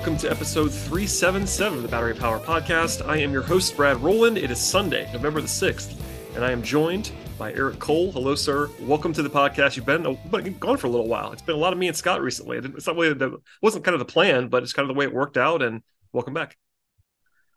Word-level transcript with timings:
Welcome 0.00 0.16
to 0.16 0.30
episode 0.30 0.72
377 0.72 1.76
of 1.76 1.82
the 1.82 1.88
Battery 1.88 2.14
Power 2.14 2.40
Podcast. 2.40 3.06
I 3.06 3.18
am 3.18 3.34
your 3.34 3.42
host, 3.42 3.76
Brad 3.76 3.98
Rowland. 3.98 4.38
It 4.38 4.50
is 4.50 4.58
Sunday, 4.58 5.06
November 5.12 5.42
the 5.42 5.46
6th, 5.46 5.94
and 6.34 6.42
I 6.42 6.52
am 6.52 6.62
joined 6.62 7.12
by 7.36 7.52
Eric 7.52 7.80
Cole. 7.80 8.10
Hello, 8.10 8.34
sir. 8.34 8.70
Welcome 8.80 9.12
to 9.12 9.22
the 9.22 9.28
podcast. 9.28 9.76
You've 9.76 9.84
been, 9.84 10.16
been 10.30 10.56
gone 10.56 10.78
for 10.78 10.86
a 10.86 10.90
little 10.90 11.06
while. 11.06 11.32
It's 11.32 11.42
been 11.42 11.54
a 11.54 11.58
lot 11.58 11.74
of 11.74 11.78
me 11.78 11.86
and 11.86 11.94
Scott 11.94 12.22
recently. 12.22 12.56
It's 12.56 12.86
not 12.86 12.96
really 12.96 13.12
the, 13.12 13.42
wasn't 13.60 13.84
kind 13.84 13.94
of 13.94 13.98
the 13.98 14.10
plan, 14.10 14.48
but 14.48 14.62
it's 14.62 14.72
kind 14.72 14.88
of 14.88 14.94
the 14.96 14.98
way 14.98 15.04
it 15.04 15.12
worked 15.12 15.36
out, 15.36 15.60
and 15.60 15.82
welcome 16.14 16.32
back. 16.32 16.56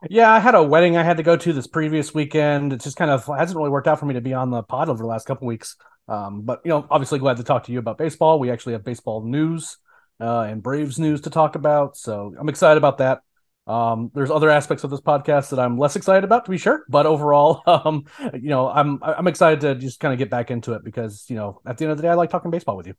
Yeah, 0.09 0.29
I 0.29 0.39
had 0.39 0.53
a 0.53 0.61
wedding 0.61 0.97
I 0.97 1.03
had 1.03 1.15
to 1.15 1.23
go 1.23 1.37
to 1.37 1.53
this 1.53 1.67
previous 1.67 2.13
weekend. 2.13 2.73
It 2.73 2.81
just 2.81 2.97
kind 2.97 3.09
of 3.09 3.25
hasn't 3.25 3.55
really 3.55 3.69
worked 3.69 3.87
out 3.87 4.01
for 4.01 4.05
me 4.05 4.15
to 4.15 4.21
be 4.21 4.33
on 4.33 4.49
the 4.49 4.63
pod 4.63 4.89
over 4.89 5.01
the 5.01 5.07
last 5.07 5.25
couple 5.25 5.47
weeks. 5.47 5.77
Um, 6.09 6.41
but 6.41 6.59
you 6.65 6.69
know, 6.71 6.85
obviously 6.91 7.19
glad 7.19 7.37
to 7.37 7.43
talk 7.45 7.63
to 7.67 7.71
you 7.71 7.79
about 7.79 7.97
baseball. 7.97 8.37
We 8.37 8.51
actually 8.51 8.73
have 8.73 8.83
baseball 8.83 9.23
news 9.23 9.77
uh, 10.19 10.41
and 10.41 10.61
Braves 10.61 10.99
news 10.99 11.21
to 11.21 11.29
talk 11.29 11.55
about, 11.55 11.97
so 11.97 12.33
I'm 12.39 12.49
excited 12.49 12.77
about 12.77 12.99
that. 12.99 13.21
Um, 13.65 14.11
there's 14.13 14.29
other 14.29 14.49
aspects 14.49 14.83
of 14.83 14.89
this 14.89 14.99
podcast 14.99 15.51
that 15.51 15.59
I'm 15.59 15.77
less 15.77 15.95
excited 15.95 16.25
about, 16.25 16.45
to 16.45 16.51
be 16.51 16.57
sure, 16.57 16.83
but 16.89 17.05
overall, 17.05 17.61
um, 17.67 18.05
you 18.33 18.49
know, 18.49 18.69
I'm 18.69 18.99
I'm 19.01 19.27
excited 19.27 19.61
to 19.61 19.75
just 19.75 19.99
kind 19.99 20.13
of 20.13 20.17
get 20.17 20.29
back 20.29 20.51
into 20.51 20.73
it 20.73 20.83
because 20.83 21.25
you 21.29 21.35
know, 21.35 21.61
at 21.65 21.77
the 21.77 21.85
end 21.85 21.91
of 21.91 21.97
the 21.97 22.03
day, 22.03 22.09
I 22.09 22.15
like 22.15 22.29
talking 22.29 22.51
baseball 22.51 22.75
with 22.75 22.87
you 22.87 22.95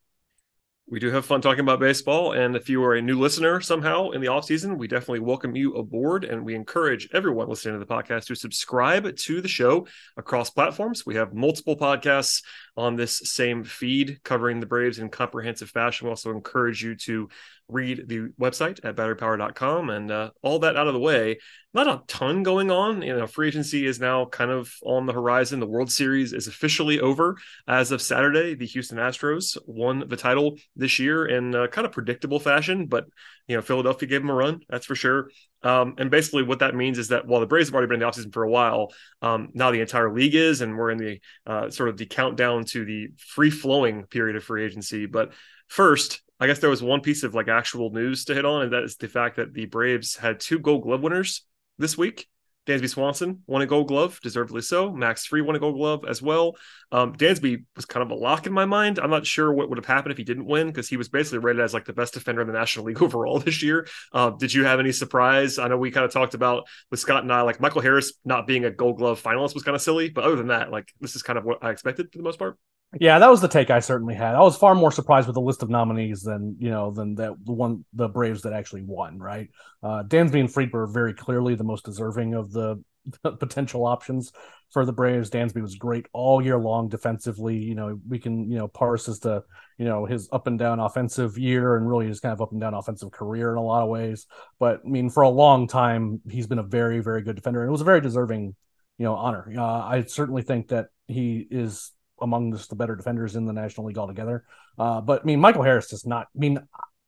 we 0.87 1.01
do 1.01 1.11
have 1.11 1.25
fun 1.25 1.41
talking 1.41 1.61
about 1.61 1.81
baseball. 1.81 2.33
And 2.33 2.55
if 2.55 2.69
you 2.69 2.85
are 2.85 2.95
a 2.95 3.01
new 3.01 3.19
listener 3.19 3.61
somehow 3.63 4.11
in 4.11 4.21
the 4.21 4.29
off 4.29 4.45
season, 4.45 4.77
we 4.77 4.87
definitely 4.87 5.21
welcome 5.21 5.57
you 5.57 5.75
aboard. 5.77 6.25
And 6.25 6.45
we 6.45 6.55
encourage 6.55 7.09
everyone 7.15 7.49
listening 7.49 7.75
to 7.75 7.85
the 7.85 7.93
podcast 7.93 8.27
to 8.27 8.35
subscribe 8.35 9.17
to 9.17 9.41
the 9.41 9.49
show 9.49 9.87
across 10.19 10.51
platforms. 10.51 11.07
We 11.07 11.15
have 11.15 11.33
multiple 11.33 11.77
podcasts 11.77 12.43
on 12.77 12.97
this 12.97 13.19
same 13.25 13.65
feed 13.65 14.21
covering 14.25 14.61
the 14.61 14.67
Braves 14.67 14.99
in 14.99 15.09
comprehensive 15.09 15.71
fashion. 15.71 16.07
We 16.07 16.11
also 16.11 16.33
encourage 16.33 16.85
you 16.85 16.97
to 16.97 17.31
read 17.69 18.05
the 18.09 18.29
website 18.41 18.79
at 18.85 18.97
batterypower.com 18.97 19.91
and 19.91 20.11
uh, 20.11 20.31
all 20.43 20.59
that 20.59 20.77
out 20.77 20.87
of 20.87 20.95
the 20.95 21.01
way 21.01 21.39
not 21.75 21.89
a 21.89 22.03
ton 22.07 22.45
going 22.45 22.71
on. 22.71 23.03
You 23.03 23.17
know 23.17 23.27
free 23.27 23.49
agency 23.49 23.85
is 23.85 23.99
now 23.99 24.27
kind 24.27 24.51
of 24.51 24.73
on 24.85 25.07
the 25.07 25.13
horizon. 25.13 25.59
The 25.59 25.67
world 25.67 25.91
series 25.91 26.33
is 26.33 26.47
officially 26.47 27.01
over 27.01 27.37
as 27.67 27.91
of 27.91 28.01
saturday. 28.01 28.55
The 28.55 28.67
houston 28.67 28.99
astros 28.99 29.59
won 29.67 30.05
the 30.09 30.17
title 30.17 30.57
this 30.77 30.99
year 30.99 31.27
in 31.27 31.53
kind 31.73 31.85
of 31.85 31.93
predictable 31.93 32.39
fashion 32.39 32.87
but 32.87 33.07
you 33.49 33.57
know 33.57 33.63
philadelphia 33.63 34.09
gave 34.09 34.23
them 34.23 34.31
a 34.31 34.35
run 34.35 34.61
that's 34.69 34.87
for 34.87 34.95
sure. 34.95 35.31
Um, 35.63 35.95
and 35.99 36.11
basically 36.11 36.43
what 36.43 36.61
that 36.61 36.75
means 36.75 36.99
is 36.99 37.09
that 37.09 37.27
while 37.27 37.41
the 37.41 37.47
braves 37.47 37.69
have 37.69 37.75
already 37.75 37.89
been 37.89 38.01
in 38.01 38.01
the 38.01 38.07
offseason 38.07 38.33
for 38.33 38.45
a 38.45 38.51
while 38.51 38.93
um, 39.23 39.49
now 39.55 39.71
the 39.71 39.81
entire 39.81 40.13
league 40.13 40.35
is 40.35 40.61
and 40.61 40.77
we're 40.77 40.91
in 40.91 40.99
the 40.99 41.21
uh, 41.47 41.71
sort 41.71 41.89
of 41.89 41.97
the 41.97 42.07
countdown 42.07 42.65
to 42.67 42.85
the 42.85 43.09
free 43.19 43.51
flowing 43.51 44.05
period 44.05 44.37
of 44.37 44.45
free 44.45 44.65
agency. 44.65 45.07
But 45.07 45.33
first 45.69 46.23
I 46.41 46.47
guess 46.47 46.59
there 46.59 46.71
was 46.71 46.83
one 46.83 47.01
piece 47.01 47.23
of 47.23 47.35
like 47.35 47.49
actual 47.49 47.91
news 47.91 48.25
to 48.27 48.35
hit 48.35 48.45
on, 48.45 48.63
and 48.63 48.73
that 48.73 48.83
is 48.83 48.97
the 48.97 49.09
fact 49.09 49.37
that 49.37 49.55
the 49.55 49.67
Braves 49.67 50.17
had 50.17 50.41
two 50.41 50.59
Gold 50.59 50.83
Glove 50.83 51.03
winners 51.03 51.43
this 51.79 51.97
week. 51.97 52.29
Dansby 52.67 52.89
Swanson 52.89 53.43
won 53.47 53.61
a 53.61 53.67
Gold 53.67 53.89
Glove, 53.89 54.19
deservedly 54.23 54.63
so. 54.63 54.91
Max 54.91 55.27
Fried 55.27 55.43
won 55.43 55.55
a 55.55 55.59
Gold 55.59 55.77
Glove 55.77 56.05
as 56.09 56.23
well. 56.23 56.57
Um, 56.91 57.15
Dansby 57.15 57.65
was 57.77 57.85
kind 57.85 58.03
of 58.03 58.11
a 58.11 58.19
lock 58.19 58.47
in 58.47 58.53
my 58.53 58.65
mind. 58.65 58.99
I'm 58.99 59.11
not 59.11 59.27
sure 59.27 59.53
what 59.53 59.69
would 59.69 59.77
have 59.77 59.85
happened 59.85 60.13
if 60.13 60.19
he 60.19 60.25
didn't 60.25 60.47
win 60.47 60.69
because 60.69 60.89
he 60.89 60.97
was 60.97 61.09
basically 61.09 61.39
rated 61.39 61.61
as 61.61 61.75
like 61.75 61.85
the 61.85 61.93
best 61.93 62.15
defender 62.15 62.41
in 62.41 62.47
the 62.47 62.55
National 62.55 62.87
League 62.87 63.03
overall 63.03 63.39
this 63.39 63.63
year. 63.63 63.87
Uh, 64.13 64.31
did 64.31 64.53
you 64.53 64.65
have 64.65 64.81
any 64.81 64.93
surprise? 64.93 65.59
I 65.59 65.69
know 65.69 65.77
we 65.77 65.91
kind 65.91 66.07
of 66.07 66.13
talked 66.13 66.35
about 66.35 66.67
with 66.91 67.01
Scott 67.01 67.23
and 67.23 67.33
I, 67.33 67.43
like 67.43 67.61
Michael 67.61 67.83
Harris 67.83 68.15
not 68.25 68.47
being 68.47 68.65
a 68.65 68.71
Gold 68.71 68.97
Glove 68.97 69.23
finalist 69.23 69.55
was 69.55 69.63
kind 69.63 69.77
of 69.77 69.83
silly, 69.83 70.09
but 70.09 70.25
other 70.25 70.37
than 70.37 70.49
that, 70.49 70.71
like 70.71 70.91
this 71.01 71.17
is 71.17 71.23
kind 71.23 71.39
of 71.39 71.45
what 71.45 71.63
I 71.63 71.71
expected 71.71 72.11
for 72.11 72.19
the 72.19 72.25
most 72.25 72.39
part. 72.39 72.57
Yeah, 73.01 73.19
that 73.19 73.31
was 73.31 73.41
the 73.41 73.49
take 73.49 73.71
I 73.71 73.81
certainly 73.81 74.15
had. 74.15 74.35
I 74.35 74.41
was 74.41 74.57
far 74.57 74.75
more 74.75 74.93
surprised 74.93 75.27
with 75.27 75.35
the 75.35 75.41
list 75.41 75.63
of 75.63 75.71
nominees 75.71 76.23
than 76.23 76.57
you 76.59 76.71
know 76.71 76.91
than 76.91 77.15
that 77.17 77.33
the 77.45 77.53
one 77.53 77.85
the 77.93 78.09
Braves 78.09 78.43
that 78.43 78.53
actually 78.53 78.83
won. 78.83 79.19
Right, 79.19 79.51
uh, 79.83 80.05
Dansby 80.05 80.41
and 80.41 80.53
Fried 80.53 80.73
were 80.73 80.87
very 80.87 81.15
clearly 81.15 81.55
the 81.55 81.65
most 81.65 81.85
deserving 81.85 82.35
of 82.35 82.53
the, 82.53 82.83
the 83.23 83.33
potential 83.39 83.85
options 83.87 84.33
for 84.71 84.85
the 84.85 84.93
Braves. 84.93 85.31
Dansby 85.31 85.61
was 85.61 85.77
great 85.77 86.07
all 86.13 86.43
year 86.43 86.59
long 86.59 86.89
defensively. 86.89 87.57
You 87.57 87.75
know, 87.75 87.99
we 88.09 88.19
can 88.19 88.51
you 88.51 88.59
know 88.59 88.69
parse 88.69 89.09
as 89.09 89.19
to 89.21 89.43
you 89.79 89.87
know 89.87 90.05
his 90.07 90.29
up 90.33 90.47
and 90.47 90.59
down 90.59 90.79
offensive 90.79 91.37
year 91.37 91.77
and 91.77 91.89
really 91.89 92.07
his 92.07 92.21
kind 92.21 92.33
of 92.33 92.41
up 92.43 92.53
and 92.53 92.61
down 92.61 92.75
offensive 92.75 93.11
career 93.11 93.51
in 93.51 93.59
a 93.59 93.63
lot 93.63 93.83
of 93.83 93.89
ways. 93.89 94.27
But 94.59 94.83
I 94.85 94.89
mean, 94.89 95.11
for 95.11 95.23
a 95.23 95.29
long 95.29 95.67
time, 95.69 96.21
he's 96.31 96.47
been 96.47 96.59
a 96.59 96.65
very 96.65 97.01
very 97.01 97.23
good 97.23 97.37
defender, 97.37 97.63
and 97.63 97.69
it 97.69 97.73
was 97.73 97.81
a 97.81 97.85
very 97.85 98.01
deserving 98.01 98.55
you 98.99 99.05
know 99.05 99.15
honor. 99.15 99.53
Uh, 99.57 99.63
I 99.65 100.05
certainly 100.07 100.43
think 100.43 100.69
that 100.69 100.87
he 101.07 101.47
is 101.51 101.91
among 102.21 102.53
just 102.53 102.71
the 102.71 102.77
better 102.77 102.97
defenders 102.97 103.37
in 103.37 103.45
the 103.45 103.53
National 103.53 103.87
League 103.87 103.99
altogether. 103.99 104.45
Uh, 104.79 105.01
but 105.01 105.23
I 105.23 105.25
mean, 105.25 105.41
Michael 105.41 105.63
Harris 105.63 105.89
does 105.89 106.07
not. 106.07 106.29
I 106.35 106.39
mean, 106.39 106.59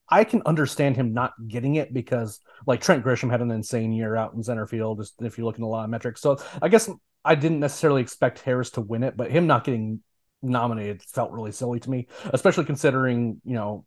I 0.09 0.25
can 0.25 0.43
understand 0.47 0.97
him 0.97 1.13
not 1.13 1.33
getting 1.49 1.77
it 1.77 1.93
because 1.93 2.41
like 2.67 2.81
Trent 2.81 3.05
Grisham 3.05 3.31
had 3.31 3.41
an 3.41 3.51
insane 3.51 3.93
year 3.93 4.17
out 4.17 4.35
in 4.35 4.43
center 4.43 4.67
field. 4.67 4.99
Just 4.99 5.21
if 5.21 5.39
you 5.39 5.45
look 5.45 5.57
at 5.57 5.63
a 5.63 5.67
lot 5.67 5.85
of 5.85 5.91
metrics, 5.91 6.21
so 6.21 6.39
I 6.63 6.69
guess 6.69 6.91
I 7.25 7.35
didn't 7.35 7.61
necessarily 7.61 8.03
expect 8.03 8.41
Harris 8.41 8.71
to 8.73 8.81
win 8.81 9.03
it, 9.03 9.17
but 9.17 9.31
him 9.31 9.47
not 9.47 9.65
getting 9.65 10.01
nominated 10.43 11.03
felt 11.03 11.33
really 11.33 11.53
silly 11.53 11.81
to 11.81 11.91
me, 11.91 12.07
especially 12.33 12.65
considering 12.65 13.41
you 13.45 13.55
know 13.55 13.85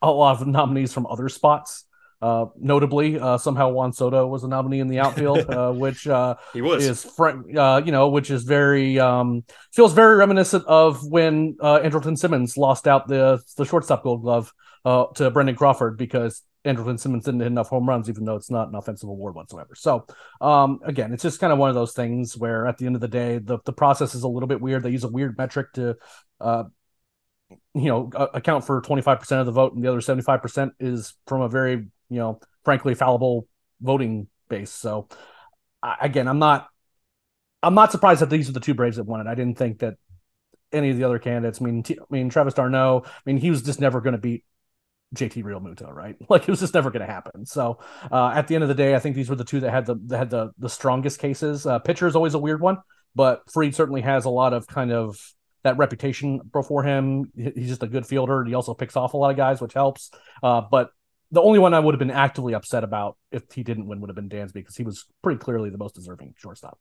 a 0.00 0.10
lot 0.10 0.40
of 0.40 0.46
nominees 0.46 0.92
from 0.92 1.06
other 1.06 1.28
spots. 1.28 1.84
Uh, 2.20 2.46
notably, 2.58 3.18
uh, 3.18 3.38
somehow 3.38 3.70
Juan 3.70 3.92
Soto 3.92 4.26
was 4.26 4.42
a 4.42 4.48
nominee 4.48 4.80
in 4.80 4.88
the 4.88 4.98
outfield, 4.98 5.38
uh, 5.50 5.72
which 5.72 6.06
uh, 6.06 6.34
he 6.52 6.60
was 6.60 6.84
is 6.84 7.04
fr- 7.04 7.56
uh, 7.56 7.80
you 7.84 7.92
know, 7.92 8.08
which 8.08 8.30
is 8.30 8.42
very 8.42 8.98
um, 8.98 9.44
feels 9.72 9.92
very 9.92 10.16
reminiscent 10.16 10.64
of 10.66 11.06
when 11.06 11.56
uh, 11.60 11.78
Andrelton 11.78 12.18
Simmons 12.18 12.56
lost 12.56 12.88
out 12.88 13.06
the 13.06 13.40
the 13.56 13.64
shortstop 13.64 14.02
Gold 14.02 14.22
Glove 14.22 14.52
uh, 14.84 15.06
to 15.14 15.30
Brandon 15.30 15.54
Crawford 15.54 15.96
because 15.96 16.42
Andrelton 16.64 16.98
Simmons 16.98 17.24
didn't 17.24 17.40
hit 17.40 17.46
enough 17.46 17.68
home 17.68 17.88
runs, 17.88 18.08
even 18.10 18.24
though 18.24 18.36
it's 18.36 18.50
not 18.50 18.68
an 18.68 18.74
offensive 18.74 19.08
award 19.08 19.36
whatsoever. 19.36 19.74
So, 19.76 20.06
um, 20.40 20.80
again, 20.84 21.12
it's 21.12 21.22
just 21.22 21.38
kind 21.38 21.52
of 21.52 21.58
one 21.58 21.68
of 21.68 21.76
those 21.76 21.92
things 21.92 22.36
where 22.36 22.66
at 22.66 22.78
the 22.78 22.86
end 22.86 22.96
of 22.96 23.00
the 23.00 23.08
day, 23.08 23.38
the 23.38 23.58
the 23.64 23.72
process 23.72 24.16
is 24.16 24.24
a 24.24 24.28
little 24.28 24.48
bit 24.48 24.60
weird. 24.60 24.82
They 24.82 24.90
use 24.90 25.04
a 25.04 25.08
weird 25.08 25.38
metric 25.38 25.72
to 25.74 25.96
uh, 26.40 26.64
you 27.74 27.84
know 27.84 28.10
account 28.34 28.64
for 28.64 28.82
25% 28.82 29.40
of 29.40 29.46
the 29.46 29.52
vote 29.52 29.74
and 29.74 29.82
the 29.82 29.88
other 29.88 30.00
75% 30.00 30.72
is 30.80 31.14
from 31.26 31.42
a 31.42 31.48
very 31.48 31.86
you 32.10 32.18
know 32.18 32.40
frankly 32.64 32.94
fallible 32.94 33.46
voting 33.80 34.28
base 34.48 34.70
so 34.70 35.08
again 36.00 36.28
i'm 36.28 36.38
not 36.38 36.68
i'm 37.62 37.74
not 37.74 37.92
surprised 37.92 38.20
that 38.20 38.30
these 38.30 38.48
are 38.48 38.52
the 38.52 38.60
two 38.60 38.74
braves 38.74 38.96
that 38.96 39.04
won 39.04 39.20
it 39.20 39.26
i 39.26 39.34
didn't 39.34 39.56
think 39.58 39.78
that 39.78 39.94
any 40.72 40.90
of 40.90 40.96
the 40.96 41.04
other 41.04 41.18
candidates 41.18 41.60
i 41.60 41.64
mean 41.64 41.82
i 41.88 41.94
mean 42.10 42.28
travis 42.28 42.54
d'Arnaud. 42.54 43.02
i 43.04 43.20
mean 43.26 43.38
he 43.38 43.50
was 43.50 43.62
just 43.62 43.80
never 43.80 44.00
going 44.00 44.12
to 44.12 44.18
beat 44.18 44.44
JT 45.14 45.42
Realmuto, 45.42 45.90
right? 45.90 46.16
Like 46.28 46.42
it 46.42 46.48
was 46.48 46.60
just 46.60 46.74
never 46.74 46.90
going 46.90 47.06
to 47.06 47.10
happen. 47.10 47.46
So 47.46 47.78
uh, 48.12 48.32
at 48.34 48.48
the 48.48 48.54
end 48.54 48.62
of 48.62 48.68
the 48.68 48.74
day, 48.74 48.94
I 48.94 48.98
think 48.98 49.16
these 49.16 49.30
were 49.30 49.36
the 49.36 49.44
two 49.44 49.60
that 49.60 49.70
had 49.70 49.86
the 49.86 49.96
that 50.06 50.18
had 50.18 50.30
the 50.30 50.50
the 50.58 50.68
strongest 50.68 51.18
cases. 51.18 51.66
Uh, 51.66 51.78
pitcher 51.78 52.06
is 52.06 52.14
always 52.14 52.34
a 52.34 52.38
weird 52.38 52.60
one, 52.60 52.78
but 53.14 53.50
Fried 53.50 53.74
certainly 53.74 54.02
has 54.02 54.26
a 54.26 54.30
lot 54.30 54.52
of 54.52 54.66
kind 54.66 54.92
of 54.92 55.18
that 55.64 55.78
reputation 55.78 56.40
before 56.52 56.82
him. 56.82 57.32
He's 57.34 57.68
just 57.68 57.82
a 57.82 57.86
good 57.86 58.06
fielder. 58.06 58.44
He 58.44 58.54
also 58.54 58.74
picks 58.74 58.96
off 58.96 59.14
a 59.14 59.16
lot 59.16 59.30
of 59.30 59.36
guys, 59.36 59.60
which 59.60 59.74
helps. 59.74 60.10
Uh, 60.42 60.60
but 60.60 60.90
the 61.30 61.42
only 61.42 61.58
one 61.58 61.74
I 61.74 61.80
would 61.80 61.94
have 61.94 61.98
been 61.98 62.10
actively 62.10 62.54
upset 62.54 62.84
about 62.84 63.16
if 63.30 63.52
he 63.52 63.62
didn't 63.62 63.86
win 63.86 64.00
would 64.00 64.10
have 64.10 64.16
been 64.16 64.28
Dansby 64.28 64.54
because 64.54 64.76
he 64.76 64.84
was 64.84 65.04
pretty 65.22 65.38
clearly 65.38 65.70
the 65.70 65.78
most 65.78 65.94
deserving 65.94 66.34
shortstop. 66.36 66.78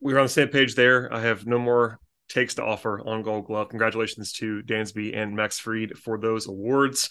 We 0.00 0.12
were 0.12 0.18
on 0.18 0.26
the 0.26 0.30
same 0.30 0.48
page 0.48 0.74
there. 0.74 1.12
I 1.12 1.20
have 1.20 1.46
no 1.46 1.58
more 1.58 2.00
takes 2.28 2.54
to 2.54 2.64
offer 2.64 3.00
on 3.06 3.22
Gold 3.22 3.46
Glove. 3.46 3.68
Congratulations 3.68 4.32
to 4.34 4.62
Dansby 4.62 5.16
and 5.16 5.36
Max 5.36 5.58
Fried 5.58 5.96
for 5.98 6.18
those 6.18 6.46
awards. 6.46 7.10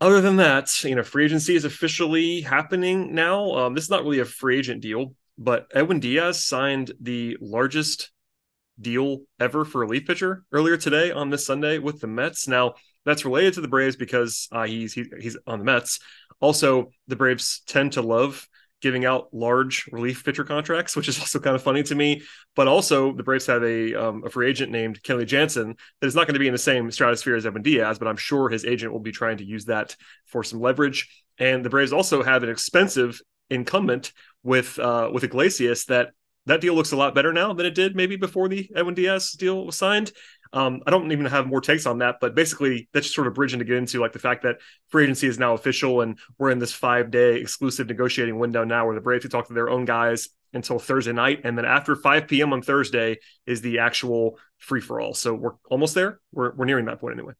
other 0.00 0.20
than 0.20 0.36
that, 0.36 0.68
you 0.84 0.94
know, 0.94 1.02
free 1.02 1.24
agency 1.24 1.54
is 1.54 1.64
officially 1.64 2.40
happening 2.42 3.14
now. 3.14 3.50
Um, 3.52 3.74
this 3.74 3.84
is 3.84 3.90
not 3.90 4.02
really 4.02 4.20
a 4.20 4.24
free 4.24 4.58
agent 4.58 4.82
deal, 4.82 5.14
but 5.38 5.66
Edwin 5.74 6.00
Diaz 6.00 6.44
signed 6.44 6.92
the 7.00 7.36
largest 7.40 8.10
deal 8.80 9.20
ever 9.40 9.64
for 9.64 9.82
a 9.82 9.86
relief 9.86 10.06
pitcher 10.06 10.44
earlier 10.52 10.76
today 10.76 11.10
on 11.10 11.30
this 11.30 11.46
Sunday 11.46 11.78
with 11.78 12.00
the 12.00 12.06
Mets. 12.06 12.46
Now, 12.46 12.74
that's 13.06 13.24
related 13.24 13.54
to 13.54 13.62
the 13.62 13.68
Braves 13.68 13.96
because 13.96 14.48
uh, 14.52 14.64
he's 14.64 14.92
he, 14.92 15.04
he's 15.18 15.38
on 15.46 15.60
the 15.60 15.64
Mets. 15.64 16.00
Also, 16.40 16.90
the 17.08 17.16
Braves 17.16 17.62
tend 17.66 17.92
to 17.92 18.02
love 18.02 18.46
giving 18.82 19.06
out 19.06 19.28
large 19.32 19.88
relief 19.90 20.22
pitcher 20.22 20.44
contracts, 20.44 20.94
which 20.94 21.08
is 21.08 21.18
also 21.20 21.38
kind 21.38 21.56
of 21.56 21.62
funny 21.62 21.82
to 21.84 21.94
me. 21.94 22.22
But 22.54 22.68
also, 22.68 23.12
the 23.12 23.22
Braves 23.22 23.46
have 23.46 23.62
a 23.62 23.94
um, 23.94 24.24
a 24.26 24.30
free 24.30 24.48
agent 24.48 24.70
named 24.70 25.02
Kenley 25.02 25.26
Jansen 25.26 25.76
that 26.00 26.06
is 26.06 26.14
not 26.14 26.26
going 26.26 26.34
to 26.34 26.40
be 26.40 26.48
in 26.48 26.52
the 26.52 26.58
same 26.58 26.90
stratosphere 26.90 27.36
as 27.36 27.46
Edwin 27.46 27.62
Diaz, 27.62 27.98
but 27.98 28.08
I'm 28.08 28.16
sure 28.16 28.48
his 28.48 28.64
agent 28.64 28.92
will 28.92 29.00
be 29.00 29.12
trying 29.12 29.38
to 29.38 29.44
use 29.44 29.66
that 29.66 29.96
for 30.26 30.42
some 30.42 30.60
leverage. 30.60 31.08
And 31.38 31.64
the 31.64 31.70
Braves 31.70 31.92
also 31.92 32.22
have 32.22 32.42
an 32.42 32.50
expensive 32.50 33.20
incumbent 33.48 34.12
with 34.42 34.78
uh, 34.78 35.10
with 35.12 35.24
Iglesias 35.24 35.86
that 35.86 36.10
that 36.46 36.60
deal 36.60 36.74
looks 36.74 36.92
a 36.92 36.96
lot 36.96 37.14
better 37.14 37.32
now 37.32 37.52
than 37.52 37.66
it 37.66 37.74
did 37.74 37.96
maybe 37.96 38.16
before 38.16 38.48
the 38.48 38.70
Edwin 38.74 38.94
Diaz 38.94 39.32
deal 39.32 39.66
was 39.66 39.76
signed. 39.76 40.12
Um, 40.56 40.80
I 40.86 40.90
don't 40.90 41.12
even 41.12 41.26
have 41.26 41.46
more 41.46 41.60
takes 41.60 41.84
on 41.84 41.98
that, 41.98 42.16
but 42.18 42.34
basically 42.34 42.88
that's 42.94 43.04
just 43.04 43.14
sort 43.14 43.26
of 43.26 43.34
bridging 43.34 43.58
to 43.58 43.64
get 43.66 43.76
into 43.76 44.00
like 44.00 44.14
the 44.14 44.18
fact 44.18 44.44
that 44.44 44.56
free 44.88 45.02
agency 45.02 45.26
is 45.26 45.38
now 45.38 45.52
official 45.52 46.00
and 46.00 46.18
we're 46.38 46.50
in 46.50 46.58
this 46.58 46.72
five 46.72 47.10
day 47.10 47.36
exclusive 47.36 47.88
negotiating 47.88 48.38
window 48.38 48.64
now 48.64 48.86
where 48.86 48.94
the 48.94 49.02
Braves 49.02 49.20
can 49.20 49.30
talk 49.30 49.48
to 49.48 49.52
their 49.52 49.68
own 49.68 49.84
guys 49.84 50.30
until 50.54 50.78
Thursday 50.78 51.12
night. 51.12 51.42
And 51.44 51.58
then 51.58 51.66
after 51.66 51.94
5 51.94 52.26
p.m. 52.26 52.54
on 52.54 52.62
Thursday 52.62 53.18
is 53.44 53.60
the 53.60 53.80
actual 53.80 54.38
free 54.56 54.80
for 54.80 54.98
all. 54.98 55.12
So 55.12 55.34
we're 55.34 55.56
almost 55.68 55.94
there. 55.94 56.20
We're, 56.32 56.54
we're 56.54 56.64
nearing 56.64 56.86
that 56.86 57.00
point 57.00 57.18
anyway. 57.18 57.34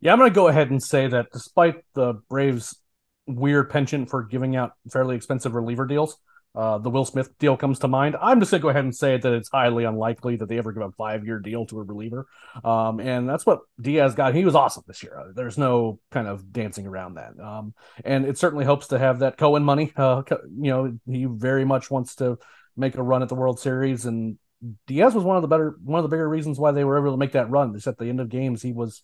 Yeah, 0.00 0.12
I'm 0.12 0.18
going 0.20 0.30
to 0.30 0.34
go 0.34 0.46
ahead 0.46 0.70
and 0.70 0.80
say 0.80 1.08
that 1.08 1.32
despite 1.32 1.82
the 1.94 2.22
Braves' 2.30 2.78
weird 3.26 3.70
penchant 3.70 4.08
for 4.08 4.22
giving 4.22 4.54
out 4.54 4.74
fairly 4.88 5.16
expensive 5.16 5.56
reliever 5.56 5.84
deals, 5.84 6.16
uh, 6.54 6.78
the 6.78 6.90
Will 6.90 7.04
Smith 7.04 7.36
deal 7.38 7.56
comes 7.56 7.80
to 7.80 7.88
mind. 7.88 8.16
I'm 8.20 8.38
just 8.38 8.50
gonna 8.50 8.62
go 8.62 8.68
ahead 8.68 8.84
and 8.84 8.94
say 8.94 9.16
that 9.16 9.32
it's 9.32 9.48
highly 9.48 9.84
unlikely 9.84 10.36
that 10.36 10.48
they 10.48 10.58
ever 10.58 10.72
give 10.72 10.82
a 10.82 10.90
five 10.92 11.24
year 11.24 11.38
deal 11.38 11.66
to 11.66 11.80
a 11.80 11.82
reliever, 11.82 12.26
um, 12.62 13.00
and 13.00 13.28
that's 13.28 13.44
what 13.44 13.60
Diaz 13.80 14.14
got. 14.14 14.34
He 14.34 14.44
was 14.44 14.54
awesome 14.54 14.84
this 14.86 15.02
year. 15.02 15.32
There's 15.34 15.58
no 15.58 15.98
kind 16.10 16.28
of 16.28 16.52
dancing 16.52 16.86
around 16.86 17.14
that. 17.14 17.38
Um, 17.40 17.74
and 18.04 18.24
it 18.24 18.38
certainly 18.38 18.64
hopes 18.64 18.88
to 18.88 18.98
have 18.98 19.20
that 19.20 19.36
Cohen 19.36 19.64
money. 19.64 19.92
Uh, 19.96 20.22
you 20.30 20.70
know, 20.70 20.98
he 21.06 21.24
very 21.24 21.64
much 21.64 21.90
wants 21.90 22.16
to 22.16 22.38
make 22.76 22.96
a 22.96 23.02
run 23.02 23.22
at 23.22 23.28
the 23.28 23.34
World 23.34 23.58
Series, 23.58 24.04
and 24.04 24.38
Diaz 24.86 25.14
was 25.14 25.24
one 25.24 25.36
of 25.36 25.42
the 25.42 25.48
better, 25.48 25.76
one 25.82 25.98
of 25.98 26.04
the 26.04 26.14
bigger 26.14 26.28
reasons 26.28 26.58
why 26.58 26.72
they 26.72 26.84
were 26.84 26.98
able 26.98 27.12
to 27.12 27.16
make 27.16 27.32
that 27.32 27.50
run. 27.50 27.74
Just 27.74 27.86
at 27.86 27.98
the 27.98 28.08
end 28.08 28.20
of 28.20 28.28
games, 28.28 28.62
he 28.62 28.72
was 28.72 29.02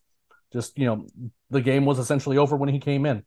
just, 0.52 0.78
you 0.78 0.86
know, 0.86 1.06
the 1.50 1.60
game 1.60 1.84
was 1.84 1.98
essentially 1.98 2.38
over 2.38 2.56
when 2.56 2.68
he 2.68 2.80
came 2.80 3.06
in. 3.06 3.24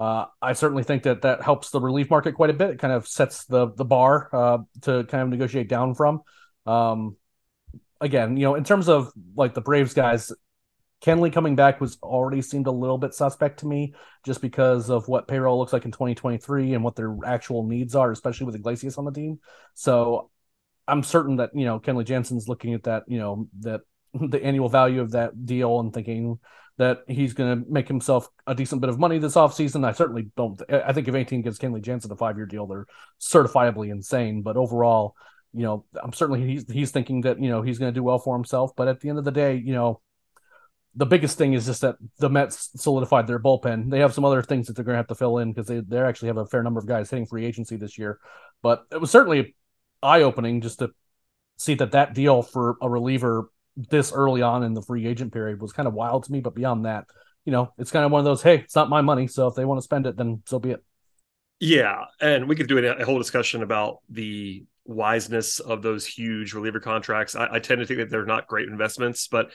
Uh, 0.00 0.24
I 0.40 0.54
certainly 0.54 0.82
think 0.82 1.02
that 1.02 1.22
that 1.22 1.42
helps 1.42 1.70
the 1.70 1.80
relief 1.80 2.08
market 2.08 2.34
quite 2.34 2.48
a 2.48 2.54
bit. 2.54 2.70
It 2.70 2.78
kind 2.78 2.92
of 2.92 3.06
sets 3.06 3.44
the 3.44 3.70
the 3.76 3.84
bar 3.84 4.30
uh, 4.32 4.58
to 4.82 5.04
kind 5.04 5.22
of 5.22 5.28
negotiate 5.28 5.68
down 5.68 5.94
from. 5.94 6.22
Um, 6.64 7.16
again, 8.00 8.38
you 8.38 8.44
know, 8.44 8.54
in 8.54 8.64
terms 8.64 8.88
of 8.88 9.12
like 9.36 9.52
the 9.52 9.60
Braves 9.60 9.92
guys, 9.92 10.32
Kenley 11.04 11.30
coming 11.30 11.54
back 11.54 11.82
was 11.82 11.98
already 12.02 12.40
seemed 12.40 12.66
a 12.66 12.70
little 12.70 12.96
bit 12.96 13.12
suspect 13.12 13.60
to 13.60 13.66
me, 13.66 13.94
just 14.24 14.40
because 14.40 14.88
of 14.88 15.06
what 15.06 15.28
payroll 15.28 15.58
looks 15.58 15.74
like 15.74 15.84
in 15.84 15.92
2023 15.92 16.72
and 16.72 16.82
what 16.82 16.96
their 16.96 17.14
actual 17.26 17.66
needs 17.66 17.94
are, 17.94 18.10
especially 18.10 18.46
with 18.46 18.54
Iglesias 18.54 18.96
on 18.96 19.04
the 19.04 19.12
team. 19.12 19.38
So 19.74 20.30
I'm 20.88 21.02
certain 21.02 21.36
that 21.36 21.50
you 21.54 21.66
know 21.66 21.78
Kenley 21.78 22.06
Jansen's 22.06 22.48
looking 22.48 22.72
at 22.72 22.84
that, 22.84 23.02
you 23.06 23.18
know, 23.18 23.48
that 23.60 23.82
the 24.14 24.42
annual 24.42 24.70
value 24.70 25.02
of 25.02 25.10
that 25.10 25.44
deal 25.44 25.78
and 25.78 25.92
thinking 25.92 26.38
that 26.80 27.00
he's 27.06 27.34
going 27.34 27.62
to 27.62 27.70
make 27.70 27.86
himself 27.86 28.26
a 28.46 28.54
decent 28.54 28.80
bit 28.80 28.88
of 28.88 28.98
money 28.98 29.18
this 29.18 29.34
offseason. 29.34 29.84
I 29.84 29.92
certainly 29.92 30.30
don't. 30.34 30.62
I 30.72 30.94
think 30.94 31.08
if 31.08 31.14
18 31.14 31.42
gives 31.42 31.58
Kenley 31.58 31.82
Jansen 31.82 32.10
a 32.10 32.16
five 32.16 32.38
year 32.38 32.46
deal, 32.46 32.66
they're 32.66 32.86
certifiably 33.20 33.90
insane. 33.90 34.40
But 34.40 34.56
overall, 34.56 35.14
you 35.52 35.64
know, 35.64 35.84
I'm 36.02 36.14
certainly 36.14 36.42
he's 36.46 36.64
he's 36.72 36.90
thinking 36.90 37.20
that 37.20 37.38
you 37.38 37.50
know 37.50 37.60
he's 37.60 37.78
going 37.78 37.92
to 37.92 37.98
do 37.98 38.02
well 38.02 38.18
for 38.18 38.34
himself. 38.34 38.72
But 38.74 38.88
at 38.88 39.00
the 39.00 39.10
end 39.10 39.18
of 39.18 39.26
the 39.26 39.30
day, 39.30 39.56
you 39.56 39.74
know, 39.74 40.00
the 40.94 41.04
biggest 41.04 41.36
thing 41.36 41.52
is 41.52 41.66
just 41.66 41.82
that 41.82 41.96
the 42.18 42.30
Mets 42.30 42.70
solidified 42.76 43.26
their 43.26 43.38
bullpen. 43.38 43.90
They 43.90 44.00
have 44.00 44.14
some 44.14 44.24
other 44.24 44.42
things 44.42 44.66
that 44.66 44.72
they're 44.74 44.84
going 44.84 44.94
to 44.94 45.00
have 45.00 45.08
to 45.08 45.14
fill 45.14 45.36
in 45.36 45.52
because 45.52 45.66
they 45.66 45.80
they 45.80 46.00
actually 46.00 46.28
have 46.28 46.38
a 46.38 46.46
fair 46.46 46.62
number 46.62 46.80
of 46.80 46.86
guys 46.86 47.10
hitting 47.10 47.26
free 47.26 47.44
agency 47.44 47.76
this 47.76 47.98
year. 47.98 48.18
But 48.62 48.86
it 48.90 49.02
was 49.02 49.10
certainly 49.10 49.54
eye 50.02 50.22
opening 50.22 50.62
just 50.62 50.78
to 50.78 50.92
see 51.58 51.74
that 51.74 51.92
that 51.92 52.14
deal 52.14 52.40
for 52.40 52.78
a 52.80 52.88
reliever 52.88 53.50
this 53.88 54.12
early 54.12 54.42
on 54.42 54.62
in 54.62 54.74
the 54.74 54.82
free 54.82 55.06
agent 55.06 55.32
period 55.32 55.60
was 55.60 55.72
kind 55.72 55.88
of 55.88 55.94
wild 55.94 56.24
to 56.24 56.32
me. 56.32 56.40
But 56.40 56.54
beyond 56.54 56.84
that, 56.86 57.06
you 57.44 57.52
know, 57.52 57.72
it's 57.78 57.90
kind 57.90 58.04
of 58.04 58.10
one 58.10 58.20
of 58.20 58.24
those, 58.24 58.42
hey, 58.42 58.56
it's 58.56 58.76
not 58.76 58.88
my 58.88 59.00
money. 59.00 59.26
So 59.26 59.46
if 59.46 59.54
they 59.54 59.64
want 59.64 59.78
to 59.78 59.84
spend 59.84 60.06
it, 60.06 60.16
then 60.16 60.42
so 60.46 60.58
be 60.58 60.72
it. 60.72 60.84
Yeah. 61.60 62.04
And 62.20 62.48
we 62.48 62.56
could 62.56 62.68
do 62.68 62.78
a, 62.78 63.04
whole 63.04 63.18
discussion 63.18 63.62
about 63.62 63.98
the 64.08 64.64
wiseness 64.86 65.60
of 65.60 65.82
those 65.82 66.06
huge 66.06 66.54
reliever 66.54 66.80
contracts. 66.80 67.36
I, 67.36 67.48
I 67.52 67.58
tend 67.58 67.80
to 67.80 67.86
think 67.86 67.98
that 67.98 68.10
they're 68.10 68.24
not 68.24 68.46
great 68.46 68.68
investments, 68.68 69.28
but 69.28 69.50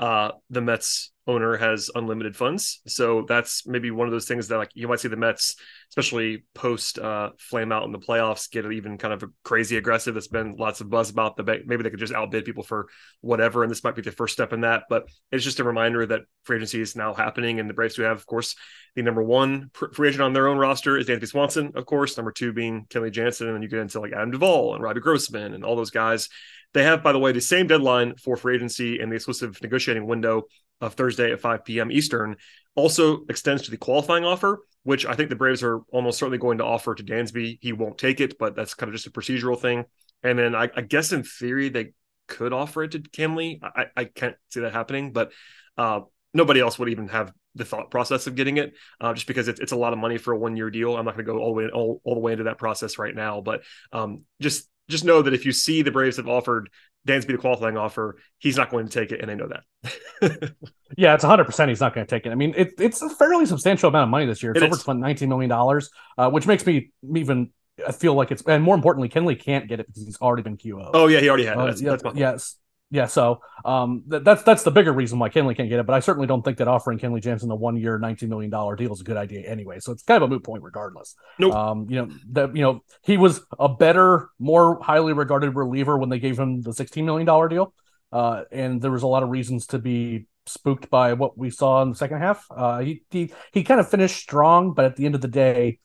uh, 0.00 0.32
the 0.48 0.62
Mets 0.62 1.12
owner 1.26 1.58
has 1.58 1.90
unlimited 1.94 2.34
funds. 2.34 2.80
So 2.86 3.26
that's 3.28 3.66
maybe 3.66 3.90
one 3.90 4.08
of 4.08 4.12
those 4.12 4.26
things 4.26 4.48
that 4.48 4.56
like 4.56 4.70
you 4.72 4.88
might 4.88 4.98
see 4.98 5.08
the 5.08 5.16
Mets, 5.16 5.56
especially 5.90 6.44
post 6.54 6.98
uh, 6.98 7.30
flame 7.38 7.70
out 7.70 7.84
in 7.84 7.92
the 7.92 7.98
playoffs, 7.98 8.50
get 8.50 8.64
even 8.64 8.96
kind 8.96 9.12
of 9.12 9.22
crazy 9.44 9.76
aggressive. 9.76 10.14
There's 10.14 10.26
been 10.26 10.56
lots 10.56 10.80
of 10.80 10.88
buzz 10.88 11.10
about 11.10 11.36
the 11.36 11.44
maybe 11.44 11.82
they 11.82 11.90
could 11.90 11.98
just 12.00 12.14
outbid 12.14 12.46
people 12.46 12.62
for 12.62 12.88
whatever, 13.20 13.62
and 13.62 13.70
this 13.70 13.84
might 13.84 13.94
be 13.94 14.00
the 14.00 14.10
first 14.10 14.32
step 14.32 14.54
in 14.54 14.62
that. 14.62 14.84
But 14.88 15.04
it's 15.30 15.44
just 15.44 15.60
a 15.60 15.64
reminder 15.64 16.06
that 16.06 16.22
free 16.44 16.56
agency 16.56 16.80
is 16.80 16.96
now 16.96 17.12
happening, 17.12 17.60
and 17.60 17.68
the 17.68 17.74
Braves 17.74 17.94
do 17.94 18.02
have, 18.02 18.16
of 18.16 18.26
course, 18.26 18.56
the 18.96 19.02
number 19.02 19.22
one 19.22 19.70
free 19.92 20.08
agent 20.08 20.22
on 20.22 20.32
their 20.32 20.48
own 20.48 20.56
roster 20.56 20.96
is 20.96 21.06
Dansby 21.06 21.28
Swanson, 21.28 21.72
of 21.74 21.84
course. 21.84 22.16
Number 22.16 22.32
two 22.32 22.54
being 22.54 22.86
Kenley 22.88 23.12
Jansen, 23.12 23.46
and 23.46 23.54
then 23.54 23.62
you 23.62 23.68
get 23.68 23.80
into 23.80 24.00
like 24.00 24.12
Adam 24.12 24.30
Duvall 24.30 24.74
and 24.74 24.82
Robbie 24.82 25.00
Grossman 25.00 25.52
and 25.52 25.62
all 25.62 25.76
those 25.76 25.90
guys. 25.90 26.30
They 26.72 26.84
have, 26.84 27.02
by 27.02 27.12
the 27.12 27.18
way, 27.18 27.32
the 27.32 27.40
same 27.40 27.66
deadline 27.66 28.14
for 28.16 28.36
free 28.36 28.54
agency 28.54 29.00
and 29.00 29.10
the 29.10 29.16
exclusive 29.16 29.60
negotiating 29.62 30.06
window 30.06 30.44
of 30.80 30.94
Thursday 30.94 31.32
at 31.32 31.40
5 31.40 31.64
p.m. 31.64 31.90
Eastern 31.90 32.36
also 32.74 33.24
extends 33.28 33.62
to 33.62 33.70
the 33.70 33.76
qualifying 33.76 34.24
offer, 34.24 34.60
which 34.84 35.04
I 35.04 35.14
think 35.14 35.28
the 35.28 35.36
Braves 35.36 35.62
are 35.62 35.80
almost 35.92 36.18
certainly 36.18 36.38
going 36.38 36.58
to 36.58 36.64
offer 36.64 36.94
to 36.94 37.02
Dansby. 37.02 37.58
He 37.60 37.72
won't 37.72 37.98
take 37.98 38.20
it, 38.20 38.38
but 38.38 38.54
that's 38.54 38.74
kind 38.74 38.88
of 38.88 38.94
just 38.94 39.06
a 39.06 39.10
procedural 39.10 39.60
thing. 39.60 39.84
And 40.22 40.38
then 40.38 40.54
I, 40.54 40.68
I 40.74 40.82
guess 40.82 41.12
in 41.12 41.22
theory 41.22 41.68
they 41.68 41.92
could 42.28 42.52
offer 42.52 42.84
it 42.84 42.92
to 42.92 43.00
Kenley. 43.00 43.58
I, 43.62 43.86
I 43.96 44.04
can't 44.04 44.36
see 44.50 44.60
that 44.60 44.72
happening, 44.72 45.12
but 45.12 45.32
uh, 45.76 46.00
nobody 46.32 46.60
else 46.60 46.78
would 46.78 46.88
even 46.88 47.08
have 47.08 47.32
the 47.56 47.64
thought 47.64 47.90
process 47.90 48.28
of 48.28 48.36
getting 48.36 48.58
it, 48.58 48.74
uh, 49.00 49.12
just 49.12 49.26
because 49.26 49.48
it's, 49.48 49.58
it's 49.58 49.72
a 49.72 49.76
lot 49.76 49.92
of 49.92 49.98
money 49.98 50.18
for 50.18 50.32
a 50.32 50.38
one 50.38 50.56
year 50.56 50.70
deal. 50.70 50.96
I'm 50.96 51.04
not 51.04 51.16
going 51.16 51.26
to 51.26 51.32
go 51.32 51.38
all 51.38 51.48
the 51.48 51.54
way 51.54 51.68
all, 51.68 52.00
all 52.04 52.14
the 52.14 52.20
way 52.20 52.32
into 52.32 52.44
that 52.44 52.58
process 52.58 52.96
right 52.96 53.14
now, 53.14 53.40
but 53.40 53.62
um, 53.92 54.22
just 54.40 54.68
just 54.90 55.04
know 55.04 55.22
that 55.22 55.34
if 55.34 55.46
you 55.46 55.52
see 55.52 55.82
the 55.82 55.90
Braves 55.90 56.16
have 56.18 56.28
offered 56.28 56.68
Dansby 57.06 57.28
the 57.28 57.38
qualifying 57.38 57.76
offer, 57.76 58.18
he's 58.38 58.56
not 58.56 58.70
going 58.70 58.86
to 58.86 58.92
take 58.92 59.12
it, 59.12 59.20
and 59.20 59.30
I 59.30 59.34
know 59.34 59.48
that. 59.48 60.52
yeah, 60.96 61.14
it's 61.14 61.24
100. 61.24 61.44
percent 61.44 61.70
He's 61.70 61.80
not 61.80 61.94
going 61.94 62.06
to 62.06 62.10
take 62.10 62.26
it. 62.26 62.30
I 62.30 62.34
mean, 62.34 62.54
it, 62.56 62.74
it's 62.78 63.00
a 63.00 63.08
fairly 63.08 63.46
substantial 63.46 63.88
amount 63.88 64.04
of 64.04 64.10
money 64.10 64.26
this 64.26 64.42
year. 64.42 64.52
It's 64.52 64.62
it 64.62 64.88
over 64.88 64.94
19 64.94 65.28
million 65.28 65.48
dollars, 65.48 65.90
uh, 66.18 66.30
which 66.30 66.46
makes 66.46 66.66
me 66.66 66.90
even 67.14 67.50
feel 67.92 68.14
like 68.14 68.30
it's. 68.30 68.42
And 68.42 68.62
more 68.62 68.74
importantly, 68.74 69.08
Kenley 69.08 69.40
can't 69.40 69.68
get 69.68 69.80
it 69.80 69.86
because 69.86 70.04
he's 70.04 70.20
already 70.20 70.42
been 70.42 70.58
QO. 70.58 70.90
Oh 70.92 71.06
yeah, 71.06 71.20
he 71.20 71.28
already 71.28 71.46
had. 71.46 71.56
Uh, 71.56 71.66
that's, 71.66 71.80
yeah, 71.80 71.96
that's 71.96 72.16
yes, 72.16 72.56
yeah, 72.92 73.06
so 73.06 73.40
um, 73.64 74.02
th- 74.10 74.24
that's 74.24 74.42
that's 74.42 74.64
the 74.64 74.70
bigger 74.72 74.92
reason 74.92 75.20
why 75.20 75.28
Kenley 75.28 75.56
can't 75.56 75.68
get 75.68 75.78
it. 75.78 75.86
But 75.86 75.94
I 75.94 76.00
certainly 76.00 76.26
don't 76.26 76.42
think 76.42 76.58
that 76.58 76.66
offering 76.66 76.98
Kenley 76.98 77.22
Jansen 77.22 77.50
a 77.50 77.54
one 77.54 77.76
year, 77.76 77.98
nineteen 77.98 78.28
million 78.28 78.50
dollar 78.50 78.74
deal 78.74 78.92
is 78.92 79.00
a 79.00 79.04
good 79.04 79.16
idea 79.16 79.48
anyway. 79.48 79.78
So 79.78 79.92
it's 79.92 80.02
kind 80.02 80.20
of 80.22 80.28
a 80.28 80.32
moot 80.32 80.42
point 80.42 80.64
regardless. 80.64 81.14
Nope. 81.38 81.54
Um, 81.54 81.86
you 81.88 81.96
know 81.96 82.08
that 82.32 82.56
you 82.56 82.62
know 82.62 82.82
he 83.02 83.16
was 83.16 83.42
a 83.58 83.68
better, 83.68 84.30
more 84.40 84.80
highly 84.82 85.12
regarded 85.12 85.54
reliever 85.54 85.96
when 85.98 86.08
they 86.08 86.18
gave 86.18 86.38
him 86.38 86.62
the 86.62 86.72
sixteen 86.72 87.06
million 87.06 87.26
dollar 87.26 87.48
deal, 87.48 87.72
uh, 88.12 88.42
and 88.50 88.82
there 88.82 88.90
was 88.90 89.04
a 89.04 89.08
lot 89.08 89.22
of 89.22 89.28
reasons 89.28 89.66
to 89.68 89.78
be 89.78 90.26
spooked 90.46 90.90
by 90.90 91.12
what 91.12 91.38
we 91.38 91.48
saw 91.48 91.82
in 91.82 91.90
the 91.90 91.96
second 91.96 92.18
half. 92.18 92.44
Uh, 92.50 92.80
he 92.80 93.02
he 93.10 93.32
he 93.52 93.62
kind 93.62 93.78
of 93.78 93.88
finished 93.88 94.16
strong, 94.16 94.74
but 94.74 94.84
at 94.84 94.96
the 94.96 95.06
end 95.06 95.14
of 95.14 95.20
the 95.20 95.28
day, 95.28 95.78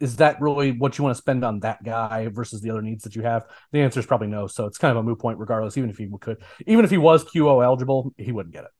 is 0.00 0.16
that 0.16 0.40
really 0.40 0.72
what 0.72 0.98
you 0.98 1.04
want 1.04 1.16
to 1.16 1.20
spend 1.20 1.44
on 1.44 1.60
that 1.60 1.82
guy 1.82 2.28
versus 2.28 2.60
the 2.60 2.70
other 2.70 2.82
needs 2.82 3.04
that 3.04 3.16
you 3.16 3.22
have? 3.22 3.46
The 3.72 3.80
answer 3.80 4.00
is 4.00 4.06
probably 4.06 4.28
no. 4.28 4.46
So 4.46 4.66
it's 4.66 4.78
kind 4.78 4.90
of 4.90 4.98
a 4.98 5.02
moot 5.02 5.18
point, 5.18 5.38
regardless. 5.38 5.76
Even 5.76 5.90
if 5.90 5.98
he 5.98 6.08
could, 6.20 6.38
even 6.66 6.84
if 6.84 6.90
he 6.90 6.98
was 6.98 7.24
QO 7.24 7.64
eligible, 7.64 8.12
he 8.16 8.32
wouldn't 8.32 8.54
get 8.54 8.64
it. 8.64 8.70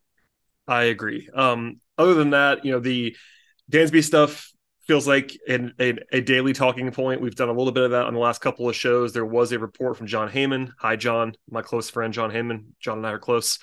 I 0.69 0.85
agree. 0.85 1.29
Um, 1.33 1.81
other 1.97 2.15
than 2.15 2.31
that, 2.31 2.65
you 2.65 2.73
know, 2.73 2.81
the 2.81 3.17
Dansby 3.71 4.03
stuff 4.03 4.51
feels 4.87 5.07
like 5.07 5.37
an, 5.49 5.75
a, 5.81 5.95
a, 6.13 6.21
daily 6.21 6.53
talking 6.53 6.91
point. 6.93 7.21
We've 7.21 7.35
done 7.35 7.49
a 7.49 7.53
little 7.53 7.73
bit 7.73 7.85
of 7.85 7.91
that 7.91 8.07
on 8.07 8.15
the 8.15 8.21
last 8.21 8.41
couple 8.41 8.69
of 8.69 8.77
shows. 8.77 9.13
There 9.13 9.25
was 9.25 9.51
a 9.53 9.59
report 9.59 9.97
from 9.97 10.07
Jon 10.07 10.29
Heyman. 10.31 10.71
Hi, 10.79 10.95
John, 10.97 11.35
my 11.51 11.63
close 11.63 11.91
friend, 11.91 12.13
Jon 12.13 12.31
Heyman. 12.31 12.67
John 12.79 12.99
and 12.99 13.07
I 13.07 13.13
are 13.13 13.19
close. 13.19 13.59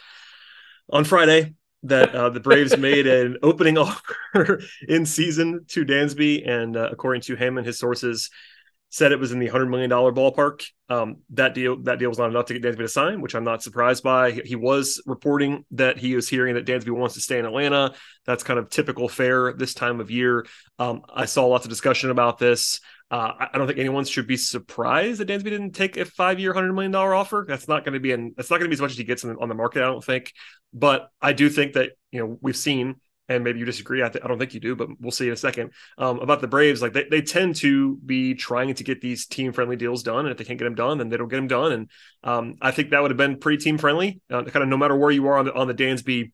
On 0.90 1.06
Friday, 1.06 1.54
that 1.84 2.16
uh, 2.16 2.30
the 2.30 2.40
Braves 2.40 2.78
made 2.78 3.08
an 3.08 3.38
opening 3.44 3.78
offer 3.78 4.62
in 4.88 5.06
season 5.06 5.66
to 5.70 5.86
Dansby, 5.86 6.48
and 6.48 6.76
uh, 6.76 6.90
according 6.92 7.22
to 7.24 7.36
him 7.36 7.58
and 7.58 7.68
his 7.68 7.80
sources, 7.80 8.30
said 8.90 9.12
it 9.12 9.20
was 9.20 9.32
in 9.32 9.40
the 9.40 9.48
hundred 9.48 9.70
million 9.70 9.90
dollar 9.90 10.12
ballpark. 10.12 10.66
Um, 10.88 11.18
that 11.32 11.56
deal 11.56 11.82
that 11.84 11.98
deal 11.98 12.10
was 12.10 12.20
not 12.20 12.30
enough 12.30 12.46
to 12.46 12.54
get 12.54 12.62
Dansby 12.62 12.78
to 12.78 12.88
sign, 12.88 13.22
which 13.22 13.34
I'm 13.34 13.44
not 13.44 13.64
surprised 13.64 14.04
by. 14.04 14.32
He 14.32 14.56
was 14.56 15.02
reporting 15.08 15.66
that 15.72 15.98
he 15.98 16.16
was 16.16 16.30
hearing 16.30 16.54
that 16.56 16.68
Dansby 16.68 16.92
wants 16.92 17.16
to 17.16 17.22
stay 17.22 17.40
in 17.40 17.46
Atlanta. 17.46 17.96
That's 18.26 18.44
kind 18.44 18.60
of 18.60 18.70
typical 18.70 19.10
fare 19.10 19.54
this 19.54 19.74
time 19.74 20.00
of 20.00 20.12
year. 20.12 20.46
Um, 20.78 21.02
I 21.12 21.26
saw 21.26 21.48
lots 21.48 21.66
of 21.66 21.70
discussion 21.70 22.12
about 22.12 22.38
this. 22.38 22.82
Uh, 23.12 23.48
I 23.54 23.58
don't 23.58 23.68
think 23.68 23.80
anyone 23.80 24.06
should 24.06 24.26
be 24.26 24.38
surprised 24.38 25.20
that 25.20 25.28
Dansby 25.28 25.44
didn't 25.44 25.72
take 25.72 25.98
a 25.98 26.06
five-year, 26.06 26.54
hundred 26.54 26.74
million 26.74 26.92
dollar 26.92 27.14
offer. 27.14 27.46
That's 27.48 27.68
not 27.68 27.86
going 27.86 27.94
to 27.94 28.00
be 28.00 28.12
an 28.12 28.34
that's 28.36 28.50
not 28.50 28.58
going 28.58 28.70
to 28.70 28.70
be 28.70 28.78
as 28.78 28.82
much 28.82 28.92
as 28.92 28.98
he 28.98 29.04
gets 29.04 29.24
on 29.24 29.50
the 29.50 29.56
market. 29.56 29.84
I 29.84 29.86
don't 29.86 30.04
think, 30.04 30.34
but 30.74 31.10
I 31.22 31.34
do 31.34 31.50
think 31.50 31.74
that 31.74 31.92
you 32.12 32.20
know 32.20 32.38
we've 32.42 32.58
seen 32.58 32.96
and 33.30 33.44
maybe 33.44 33.60
you 33.60 33.66
disagree. 33.66 34.04
I, 34.04 34.10
th- 34.10 34.24
I 34.24 34.28
don't 34.28 34.38
think 34.38 34.54
you 34.54 34.60
do, 34.60 34.76
but 34.76 34.90
we'll 35.00 35.12
see 35.12 35.28
in 35.28 35.34
a 35.34 35.38
second. 35.38 35.72
Um, 35.98 36.20
about 36.20 36.42
the 36.42 36.48
Braves, 36.48 36.82
like 36.82 36.94
they, 36.94 37.06
they 37.10 37.22
tend 37.22 37.56
to 37.58 37.96
be 37.98 38.34
trying 38.36 38.74
to 38.74 38.84
get 38.84 39.02
these 39.02 39.26
team 39.26 39.54
friendly 39.54 39.76
deals 39.76 40.04
done, 40.04 40.26
and 40.26 40.30
if 40.30 40.38
they 40.38 40.44
can't 40.44 40.60
get 40.60 40.66
them 40.66 40.76
done, 40.76 40.98
then 40.98 41.10
they 41.10 41.18
don't 41.18 41.30
get 41.30 41.38
them 41.38 41.48
done. 41.48 41.72
And 41.72 41.90
um, 42.24 42.56
I 42.62 42.72
think 42.72 42.90
that 42.90 43.02
would 43.02 43.12
have 43.12 43.18
been 43.18 43.40
pretty 43.40 43.64
team 43.64 43.78
friendly, 43.78 44.22
uh, 44.30 44.44
kind 44.44 44.64
of 44.64 44.68
no 44.68 44.78
matter 44.78 44.96
where 44.96 45.12
you 45.12 45.28
are 45.28 45.38
on 45.38 45.46
the 45.46 45.54
on 45.54 45.68
the 45.68 45.74
Dansby 45.74 46.32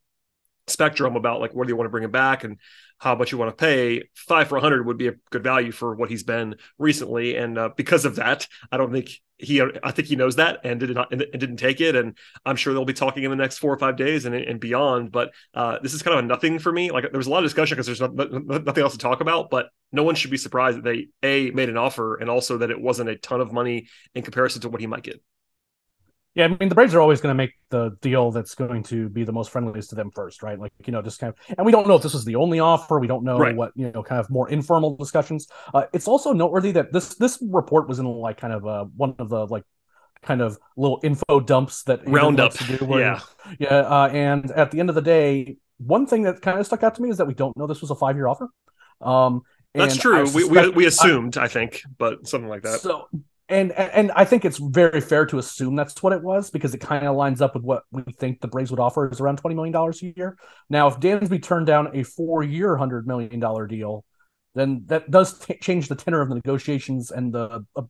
spectrum 0.67 1.15
about 1.15 1.41
like 1.41 1.51
do 1.51 1.63
you 1.67 1.75
want 1.75 1.87
to 1.87 1.91
bring 1.91 2.03
him 2.03 2.11
back 2.11 2.43
and 2.43 2.57
how 2.99 3.15
much 3.15 3.31
you 3.31 3.37
want 3.37 3.49
to 3.49 3.61
pay. 3.61 4.03
Five 4.13 4.49
for 4.49 4.55
100 4.55 4.85
would 4.85 4.97
be 4.97 5.07
a 5.07 5.15
good 5.31 5.43
value 5.43 5.71
for 5.71 5.95
what 5.95 6.09
he's 6.09 6.23
been 6.23 6.55
recently, 6.77 7.35
and 7.35 7.57
uh, 7.57 7.69
because 7.75 8.05
of 8.05 8.17
that, 8.17 8.47
I 8.71 8.77
don't 8.77 8.91
think 8.91 9.09
he. 9.37 9.61
I 9.61 9.91
think 9.91 10.09
he 10.09 10.15
knows 10.15 10.35
that 10.35 10.59
and 10.63 10.79
did 10.79 10.93
not 10.93 11.11
and 11.11 11.21
didn't 11.31 11.57
take 11.57 11.81
it. 11.81 11.95
And 11.95 12.17
I'm 12.45 12.57
sure 12.57 12.73
they'll 12.73 12.85
be 12.85 12.93
talking 12.93 13.23
in 13.23 13.31
the 13.31 13.37
next 13.37 13.57
four 13.57 13.73
or 13.73 13.79
five 13.79 13.95
days 13.95 14.25
and 14.25 14.35
and 14.35 14.59
beyond. 14.59 15.11
But 15.11 15.31
uh, 15.53 15.79
this 15.81 15.93
is 15.93 16.03
kind 16.03 16.17
of 16.19 16.25
a 16.25 16.27
nothing 16.27 16.59
for 16.59 16.71
me. 16.71 16.91
Like 16.91 17.09
there 17.09 17.17
was 17.17 17.27
a 17.27 17.31
lot 17.31 17.39
of 17.39 17.45
discussion 17.45 17.75
because 17.75 17.87
there's 17.87 18.01
nothing 18.01 18.83
else 18.83 18.93
to 18.93 18.99
talk 18.99 19.21
about. 19.21 19.49
But 19.49 19.69
no 19.91 20.03
one 20.03 20.15
should 20.15 20.31
be 20.31 20.37
surprised 20.37 20.77
that 20.77 20.83
they 20.83 21.07
a 21.23 21.51
made 21.51 21.69
an 21.69 21.77
offer 21.77 22.17
and 22.17 22.29
also 22.29 22.57
that 22.59 22.69
it 22.69 22.79
wasn't 22.79 23.09
a 23.09 23.15
ton 23.15 23.41
of 23.41 23.53
money 23.53 23.87
in 24.13 24.23
comparison 24.23 24.61
to 24.61 24.69
what 24.69 24.81
he 24.81 24.87
might 24.87 25.03
get. 25.03 25.21
Yeah, 26.35 26.45
I 26.45 26.47
mean 26.49 26.69
the 26.69 26.75
Braves 26.75 26.93
are 26.93 27.01
always 27.01 27.21
going 27.21 27.31
to 27.31 27.37
make 27.37 27.53
the 27.69 27.97
deal 28.01 28.31
that's 28.31 28.53
going 28.53 28.83
to 28.83 29.09
be 29.09 29.23
the 29.23 29.31
most 29.31 29.49
friendliest 29.49 29.89
to 29.89 29.95
them 29.95 30.11
first, 30.11 30.43
right? 30.43 30.59
Like 30.59 30.71
you 30.85 30.93
know, 30.93 31.01
just 31.01 31.19
kind 31.19 31.33
of, 31.33 31.55
and 31.57 31.65
we 31.65 31.71
don't 31.71 31.87
know 31.87 31.95
if 31.95 32.03
this 32.03 32.13
was 32.13 32.23
the 32.23 32.35
only 32.35 32.59
offer. 32.59 32.99
We 32.99 33.07
don't 33.07 33.23
know 33.23 33.37
right. 33.39 33.55
what 33.55 33.71
you 33.75 33.91
know, 33.91 34.03
kind 34.03 34.19
of 34.19 34.29
more 34.29 34.49
informal 34.49 34.95
discussions. 34.95 35.47
Uh, 35.73 35.85
it's 35.91 36.07
also 36.07 36.31
noteworthy 36.31 36.71
that 36.73 36.93
this 36.93 37.15
this 37.15 37.39
report 37.41 37.87
was 37.87 37.99
in 37.99 38.05
like 38.05 38.37
kind 38.37 38.53
of 38.53 38.65
uh, 38.67 38.85
one 38.95 39.15
of 39.17 39.29
the 39.29 39.47
like 39.47 39.63
kind 40.21 40.41
of 40.41 40.59
little 40.77 40.99
info 41.03 41.39
dumps 41.39 41.83
that 41.83 42.07
roundup 42.07 42.53
to 42.53 42.77
do. 42.77 42.85
Where, 42.85 42.99
yeah, 42.99 43.19
yeah, 43.57 43.77
uh, 43.79 44.09
and 44.13 44.51
at 44.51 44.69
the 44.69 44.79
end 44.79 44.89
of 44.89 44.95
the 44.95 45.01
day, 45.01 45.57
one 45.77 46.05
thing 46.05 46.23
that 46.23 46.41
kind 46.41 46.59
of 46.59 46.65
stuck 46.65 46.83
out 46.83 46.95
to 46.95 47.01
me 47.01 47.09
is 47.09 47.17
that 47.17 47.25
we 47.25 47.33
don't 47.33 47.57
know 47.57 47.65
this 47.65 47.81
was 47.81 47.89
a 47.89 47.95
five 47.95 48.15
year 48.15 48.27
offer. 48.27 48.49
Um, 49.01 49.41
that's 49.73 49.97
true. 49.97 50.25
Suspect, 50.25 50.51
we, 50.51 50.61
we, 50.61 50.69
we 50.69 50.85
assumed, 50.85 51.37
I, 51.37 51.45
I 51.45 51.47
think, 51.47 51.81
but 51.97 52.27
something 52.27 52.49
like 52.49 52.63
that. 52.63 52.81
So 52.81 53.07
and 53.49 53.71
and 53.71 54.11
I 54.11 54.25
think 54.25 54.45
it's 54.45 54.57
very 54.57 55.01
fair 55.01 55.25
to 55.25 55.37
assume 55.39 55.75
that's 55.75 56.01
what 56.01 56.13
it 56.13 56.21
was 56.21 56.51
because 56.51 56.73
it 56.73 56.79
kind 56.79 57.05
of 57.05 57.15
lines 57.15 57.41
up 57.41 57.55
with 57.55 57.63
what 57.63 57.83
we 57.91 58.03
think 58.03 58.39
the 58.39 58.47
Braves 58.47 58.71
would 58.71 58.79
offer 58.79 59.09
is 59.09 59.19
around 59.19 59.37
twenty 59.37 59.55
million 59.55 59.73
dollars 59.73 60.01
a 60.03 60.13
year. 60.15 60.37
Now, 60.69 60.87
if 60.87 60.99
Dansby 60.99 61.41
turned 61.41 61.65
down 61.65 61.95
a 61.95 62.03
four-year, 62.03 62.77
hundred 62.77 63.07
million 63.07 63.39
dollar 63.39 63.67
deal, 63.67 64.05
then 64.55 64.83
that 64.85 65.09
does 65.11 65.39
t- 65.39 65.57
change 65.61 65.87
the 65.87 65.95
tenor 65.95 66.21
of 66.21 66.29
the 66.29 66.35
negotiations 66.35 67.11
and 67.11 67.33
the 67.33 67.65
uh, 67.75 67.81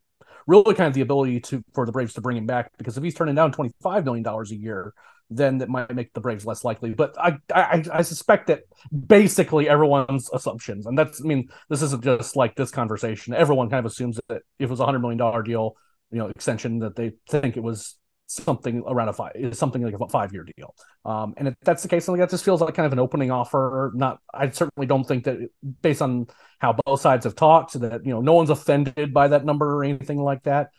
really 0.47 0.73
kind 0.73 0.87
of 0.87 0.93
the 0.93 1.01
ability 1.01 1.41
to 1.41 1.63
for 1.73 1.85
the 1.85 1.91
Braves 1.91 2.13
to 2.13 2.21
bring 2.21 2.37
him 2.37 2.45
back. 2.45 2.71
Because 2.77 2.97
if 2.97 3.03
he's 3.03 3.15
turning 3.15 3.35
down 3.35 3.51
twenty-five 3.51 4.05
million 4.05 4.23
dollars 4.23 4.51
a 4.51 4.55
year, 4.55 4.93
then 5.29 5.59
that 5.59 5.69
might 5.69 5.93
make 5.93 6.13
the 6.13 6.21
Braves 6.21 6.45
less 6.45 6.63
likely. 6.63 6.93
But 6.93 7.15
I, 7.19 7.37
I, 7.53 7.83
I 7.93 8.01
suspect 8.01 8.47
that 8.47 8.63
basically 9.07 9.69
everyone's 9.69 10.29
assumptions, 10.33 10.85
and 10.85 10.97
that's 10.97 11.21
I 11.21 11.27
mean, 11.27 11.49
this 11.69 11.81
isn't 11.81 12.03
just 12.03 12.35
like 12.35 12.55
this 12.55 12.71
conversation. 12.71 13.33
Everyone 13.33 13.69
kind 13.69 13.85
of 13.85 13.91
assumes 13.91 14.19
that 14.29 14.41
if 14.57 14.65
it 14.65 14.69
was 14.69 14.79
a 14.79 14.85
hundred 14.85 14.99
million 14.99 15.17
dollar 15.17 15.43
deal, 15.43 15.75
you 16.11 16.17
know, 16.17 16.27
extension, 16.27 16.79
that 16.79 16.95
they 16.95 17.13
think 17.29 17.57
it 17.57 17.63
was 17.63 17.95
something 18.29 18.83
around 18.87 19.09
a 19.09 19.13
five, 19.13 19.33
something 19.53 19.81
like 19.81 19.95
a 19.99 20.07
five 20.07 20.31
year 20.33 20.45
deal. 20.55 20.75
Um, 21.03 21.33
and 21.37 21.47
if 21.47 21.55
that's 21.63 21.81
the 21.81 21.89
case, 21.89 22.05
something 22.05 22.19
that 22.19 22.29
just 22.29 22.45
feels 22.45 22.61
like 22.61 22.75
kind 22.75 22.85
of 22.85 22.93
an 22.93 22.99
opening 22.99 23.31
offer. 23.31 23.91
Not, 23.95 24.19
I 24.33 24.49
certainly 24.51 24.87
don't 24.87 25.03
think 25.03 25.25
that 25.25 25.49
based 25.81 26.01
on 26.01 26.27
how 26.59 26.75
both 26.85 27.01
sides 27.01 27.25
have 27.25 27.35
talked, 27.35 27.79
that 27.79 28.05
you 28.05 28.11
know, 28.11 28.21
no 28.21 28.33
one's 28.33 28.51
offended 28.51 29.13
by 29.13 29.29
that 29.29 29.45
number 29.45 29.75
or 29.75 29.83
anything 29.83 30.19
like 30.19 30.43
that. 30.43 30.69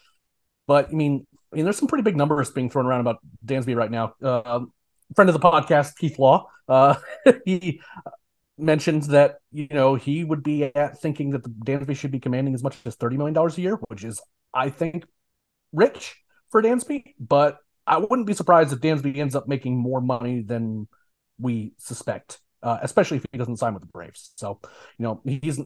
But 0.67 0.89
I 0.89 0.93
mean, 0.93 1.27
I 1.53 1.57
mean, 1.57 1.65
there's 1.65 1.79
some 1.79 1.89
pretty 1.89 2.03
big 2.03 2.17
numbers 2.17 2.51
being 2.51 2.71
thrown 2.71 2.87
around 2.87 3.01
about 3.01 3.19
Dansby 3.45 3.75
right 3.75 3.91
now. 3.91 4.15
Uh, 4.23 4.61
friend 5.15 5.29
of 5.29 5.35
the 5.35 5.41
podcast, 5.41 5.97
Keith 5.97 6.19
Law, 6.19 6.47
uh, 6.69 6.95
he 7.45 7.81
mentioned 8.57 9.05
that 9.05 9.39
you 9.51 9.67
know 9.71 9.95
he 9.95 10.23
would 10.23 10.43
be 10.43 10.65
at 10.65 11.01
thinking 11.01 11.31
that 11.31 11.43
the 11.43 11.49
Dansby 11.49 11.97
should 11.97 12.11
be 12.11 12.21
commanding 12.21 12.55
as 12.55 12.63
much 12.63 12.77
as 12.85 12.95
thirty 12.95 13.17
million 13.17 13.35
dollars 13.35 13.59
a 13.59 13.61
year, 13.63 13.79
which 13.89 14.05
is, 14.05 14.21
I 14.55 14.71
think, 14.71 15.07
rich 15.73 16.17
for 16.51 16.63
Dansby. 16.63 17.15
But 17.19 17.59
I 17.87 17.99
wouldn't 17.99 18.27
be 18.27 18.35
surprised 18.35 18.73
if 18.73 18.81
Dansby 18.81 19.17
ends 19.17 19.35
up 19.35 19.49
making 19.49 19.77
more 19.77 20.01
money 20.01 20.43
than 20.43 20.87
we 21.41 21.73
suspect, 21.79 22.39
uh, 22.63 22.79
especially 22.83 23.17
if 23.17 23.27
he 23.33 23.39
doesn't 23.39 23.57
sign 23.57 23.75
with 23.75 23.83
the 23.83 23.89
Braves. 23.89 24.33
So, 24.37 24.61
you 24.99 25.05
know, 25.05 25.21
he's 25.25 25.61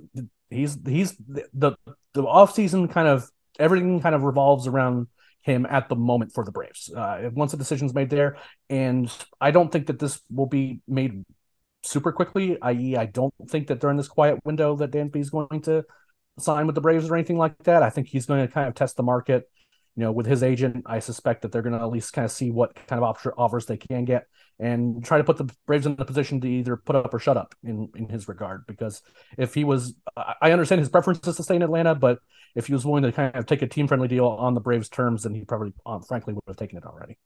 he's 0.51 0.79
he's 0.87 1.17
the 1.17 1.47
the, 1.53 1.77
the 2.15 2.23
off 2.23 2.55
season 2.55 2.89
kind 2.89 3.09
of 3.09 3.29
everything 3.59 4.01
kind 4.01 4.15
of 4.15 4.23
revolves 4.23 4.67
around 4.67 5.09
him 5.45 5.67
at 5.67 5.89
the 5.89 5.95
moment 5.95 6.33
for 6.33 6.45
the 6.45 6.51
Braves. 6.51 6.91
Uh, 6.95 7.31
once 7.35 7.53
the 7.53 7.59
decision's 7.59 7.95
made 7.95 8.11
there, 8.11 8.39
and 8.71 9.11
I 9.41 9.51
don't 9.51 9.71
think 9.71 9.87
that 9.87 9.99
this 9.99 10.21
will 10.31 10.47
be 10.47 10.81
made 10.89 11.25
super 11.83 12.13
quickly. 12.13 12.61
I.e., 12.61 12.97
I 12.97 13.07
don't 13.07 13.35
think 13.49 13.67
that 13.69 13.79
during 13.79 13.99
this 13.99 14.09
quiet 14.09 14.41
window 14.45 14.75
that 14.77 14.91
Dansby 14.91 15.17
is 15.17 15.31
going 15.31 15.61
to 15.63 15.85
sign 16.39 16.67
with 16.67 16.75
the 16.75 16.81
Braves 16.81 17.09
or 17.09 17.15
anything 17.15 17.37
like 17.37 17.57
that. 17.65 17.83
I 17.83 17.91
think 17.91 18.09
he's 18.09 18.27
going 18.27 18.47
to 18.47 18.53
kind 18.53 18.69
of 18.69 18.75
test 18.75 18.97
the 18.97 19.03
market. 19.03 19.49
You 19.97 20.05
know, 20.05 20.13
with 20.13 20.27
his 20.27 20.43
agent, 20.43 20.85
I 20.87 20.99
suspect 20.99 21.43
that 21.43 21.53
they're 21.53 21.63
going 21.63 21.75
to 21.75 21.81
at 21.81 21.91
least 21.91 22.13
kind 22.13 22.25
of 22.25 22.33
see 22.33 22.51
what 22.51 22.75
kind 22.75 23.03
of 23.03 23.17
offers 23.37 23.67
they 23.67 23.77
can 23.77 24.05
get 24.05 24.27
and 24.59 25.05
try 25.05 25.19
to 25.19 25.25
put 25.25 25.37
the 25.37 25.53
Braves 25.67 25.87
in 25.87 25.97
the 25.97 26.05
position 26.05 26.41
to 26.41 26.49
either 26.49 26.77
put 26.77 26.97
up 26.97 27.13
or 27.13 27.19
shut 27.19 27.37
up 27.37 27.55
in 27.63 27.89
in 27.95 28.09
his 28.09 28.29
regard. 28.29 28.67
Because 28.67 29.03
if 29.39 29.55
he 29.55 29.65
was, 29.65 29.95
I 30.17 30.53
understand 30.53 30.81
his 30.81 30.89
preference 30.89 31.27
is 31.27 31.37
to 31.37 31.43
stay 31.43 31.57
in 31.57 31.63
Atlanta, 31.63 31.95
but 31.95 32.19
if 32.55 32.67
he 32.67 32.73
was 32.73 32.85
willing 32.85 33.03
to 33.03 33.13
kind 33.13 33.35
of 33.35 33.47
take 33.47 33.63
a 33.63 33.67
team 33.67 33.89
friendly 33.89 34.09
deal 34.09 34.27
on 34.27 34.55
the 34.55 34.61
Braves' 34.61 34.89
terms, 34.89 35.25
then 35.25 35.35
he 35.35 35.45
probably, 35.45 35.73
um, 35.87 36.03
frankly, 36.03 36.35
would 36.35 36.43
have 36.47 36.57
taken 36.57 36.79
it 36.79 36.85
already. 36.85 37.19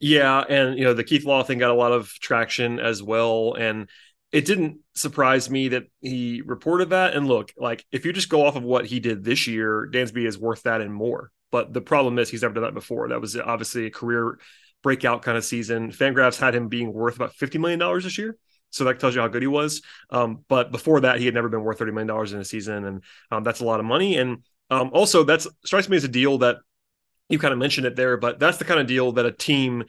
Yeah, 0.00 0.40
and 0.40 0.76
you 0.76 0.84
know 0.84 0.94
the 0.94 1.04
Keith 1.04 1.24
Law 1.24 1.42
thing 1.42 1.58
got 1.58 1.70
a 1.70 1.74
lot 1.74 1.92
of 1.92 2.08
traction 2.08 2.80
as 2.80 3.02
well, 3.02 3.54
and 3.54 3.88
it 4.32 4.44
didn't 4.44 4.80
surprise 4.94 5.48
me 5.48 5.68
that 5.68 5.84
he 6.00 6.42
reported 6.44 6.90
that. 6.90 7.14
And 7.14 7.28
look, 7.28 7.52
like 7.56 7.84
if 7.92 8.04
you 8.04 8.12
just 8.12 8.28
go 8.28 8.44
off 8.44 8.56
of 8.56 8.64
what 8.64 8.86
he 8.86 8.98
did 8.98 9.24
this 9.24 9.46
year, 9.46 9.88
Dansby 9.90 10.26
is 10.26 10.36
worth 10.36 10.64
that 10.64 10.80
and 10.80 10.92
more. 10.92 11.30
But 11.54 11.72
the 11.72 11.80
problem 11.80 12.18
is 12.18 12.28
he's 12.28 12.42
never 12.42 12.54
done 12.54 12.64
that 12.64 12.74
before. 12.74 13.06
That 13.10 13.20
was 13.20 13.36
obviously 13.36 13.86
a 13.86 13.90
career 13.90 14.40
breakout 14.82 15.22
kind 15.22 15.38
of 15.38 15.44
season. 15.44 15.92
Fangraphs 15.92 16.36
had 16.36 16.52
him 16.52 16.66
being 16.66 16.92
worth 16.92 17.14
about 17.14 17.32
fifty 17.32 17.58
million 17.58 17.78
dollars 17.78 18.02
this 18.02 18.18
year. 18.18 18.36
So 18.70 18.82
that 18.82 18.98
tells 18.98 19.14
you 19.14 19.20
how 19.20 19.28
good 19.28 19.42
he 19.42 19.46
was. 19.46 19.82
Um, 20.10 20.40
but 20.48 20.72
before 20.72 21.02
that, 21.02 21.20
he 21.20 21.26
had 21.26 21.34
never 21.34 21.48
been 21.48 21.62
worth 21.62 21.78
$30 21.78 21.92
million 21.94 22.34
in 22.34 22.40
a 22.40 22.44
season. 22.44 22.84
And 22.84 23.04
um, 23.30 23.44
that's 23.44 23.60
a 23.60 23.64
lot 23.64 23.78
of 23.78 23.86
money. 23.86 24.16
And 24.16 24.42
um, 24.68 24.90
also, 24.92 25.22
that 25.22 25.46
strikes 25.64 25.88
me 25.88 25.96
as 25.96 26.02
a 26.02 26.08
deal 26.08 26.38
that 26.38 26.56
you 27.28 27.38
kind 27.38 27.52
of 27.52 27.60
mentioned 27.60 27.86
it 27.86 27.94
there, 27.94 28.16
but 28.16 28.40
that's 28.40 28.58
the 28.58 28.64
kind 28.64 28.80
of 28.80 28.88
deal 28.88 29.12
that 29.12 29.26
a 29.26 29.30
team 29.30 29.84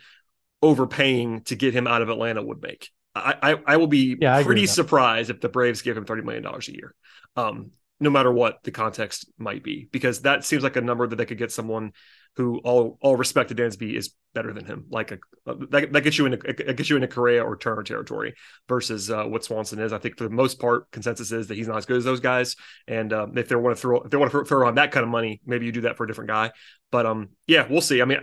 overpaying 0.62 1.42
to 1.46 1.56
get 1.56 1.74
him 1.74 1.88
out 1.88 2.04
of 2.04 2.10
Atlanta 2.10 2.44
would 2.44 2.62
make. 2.62 2.92
I, 3.16 3.36
I, 3.42 3.56
I 3.66 3.78
will 3.78 3.88
be 3.88 4.18
yeah, 4.22 4.44
pretty 4.44 4.68
surprised 4.68 5.32
if 5.32 5.42
the 5.42 5.50
Braves 5.50 5.82
give 5.82 5.98
him 5.98 6.06
$30 6.06 6.24
million 6.24 6.46
a 6.46 6.72
year. 6.72 6.94
Um, 7.36 7.72
no 8.00 8.10
matter 8.10 8.32
what 8.32 8.62
the 8.64 8.72
context 8.72 9.32
might 9.38 9.64
be, 9.64 9.88
because 9.92 10.22
that 10.22 10.44
seems 10.44 10.64
like 10.64 10.76
a 10.76 10.82
number 10.82 11.08
that 11.08 11.16
they 11.16 11.26
could 11.26 11.38
get 11.38 11.52
someone 11.52 11.94
who 12.36 12.60
all 12.66 12.98
all 13.02 13.16
respect 13.16 13.48
to 13.50 13.56
Dansby 13.56 13.96
is 13.96 14.14
better 14.34 14.52
than 14.52 14.66
him. 14.66 14.86
Like 14.90 15.12
a 15.12 15.20
that, 15.46 15.94
that 15.94 16.02
gets 16.02 16.18
you 16.18 16.26
in 16.26 16.34
a, 16.34 16.38
gets 16.38 16.90
you 16.90 16.98
in 16.98 17.04
a 17.04 17.08
Correa 17.08 17.42
or 17.42 17.56
Turner 17.56 17.84
territory 17.84 18.34
versus 18.68 19.10
uh, 19.10 19.24
what 19.24 19.46
Swanson 19.46 19.80
is. 19.80 19.94
I 19.94 20.00
think 20.00 20.18
for 20.18 20.26
the 20.26 20.30
most 20.30 20.60
part, 20.60 20.92
consensus 20.92 21.32
is 21.32 21.48
that 21.48 21.56
he's 21.56 21.70
not 21.70 21.78
as 21.78 21.86
good 21.86 21.98
as 21.98 22.04
those 22.04 22.20
guys. 22.20 22.58
And 22.88 23.14
um, 23.14 23.38
if 23.38 23.48
they 23.48 23.56
want 23.56 23.78
to 23.78 23.82
throw 23.82 24.02
if 24.02 24.12
they 24.12 24.18
want 24.18 24.32
to 24.32 24.44
throw 24.44 24.68
on 24.68 24.76
that 24.76 24.92
kind 24.92 25.06
of 25.06 25.10
money, 25.10 25.40
maybe 25.46 25.66
you 25.66 25.72
do 25.72 25.82
that 25.82 25.96
for 25.96 26.04
a 26.04 26.08
different 26.08 26.30
guy. 26.30 26.52
But 26.92 27.06
um, 27.06 27.30
yeah, 27.48 27.66
we'll 27.70 27.82
see. 27.82 28.02
I 28.02 28.06
mean. 28.06 28.20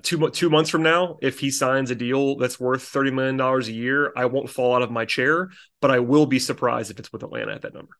Two 0.00 0.30
two 0.30 0.48
months 0.48 0.70
from 0.70 0.82
now, 0.82 1.18
if 1.20 1.38
he 1.38 1.50
signs 1.50 1.90
a 1.90 1.94
deal 1.94 2.36
that's 2.36 2.58
worth 2.58 2.82
thirty 2.82 3.10
million 3.10 3.36
dollars 3.36 3.68
a 3.68 3.72
year, 3.72 4.10
I 4.16 4.24
won't 4.24 4.48
fall 4.48 4.74
out 4.74 4.80
of 4.80 4.90
my 4.90 5.04
chair, 5.04 5.50
but 5.82 5.90
I 5.90 5.98
will 5.98 6.24
be 6.24 6.38
surprised 6.38 6.90
if 6.90 6.98
it's 6.98 7.12
with 7.12 7.22
Atlanta 7.22 7.52
at 7.52 7.62
that 7.62 7.74
number. 7.74 7.92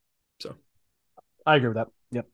I 1.47 1.57
agree 1.57 1.69
with 1.69 1.77
that. 1.77 1.89
Yep. 2.11 2.27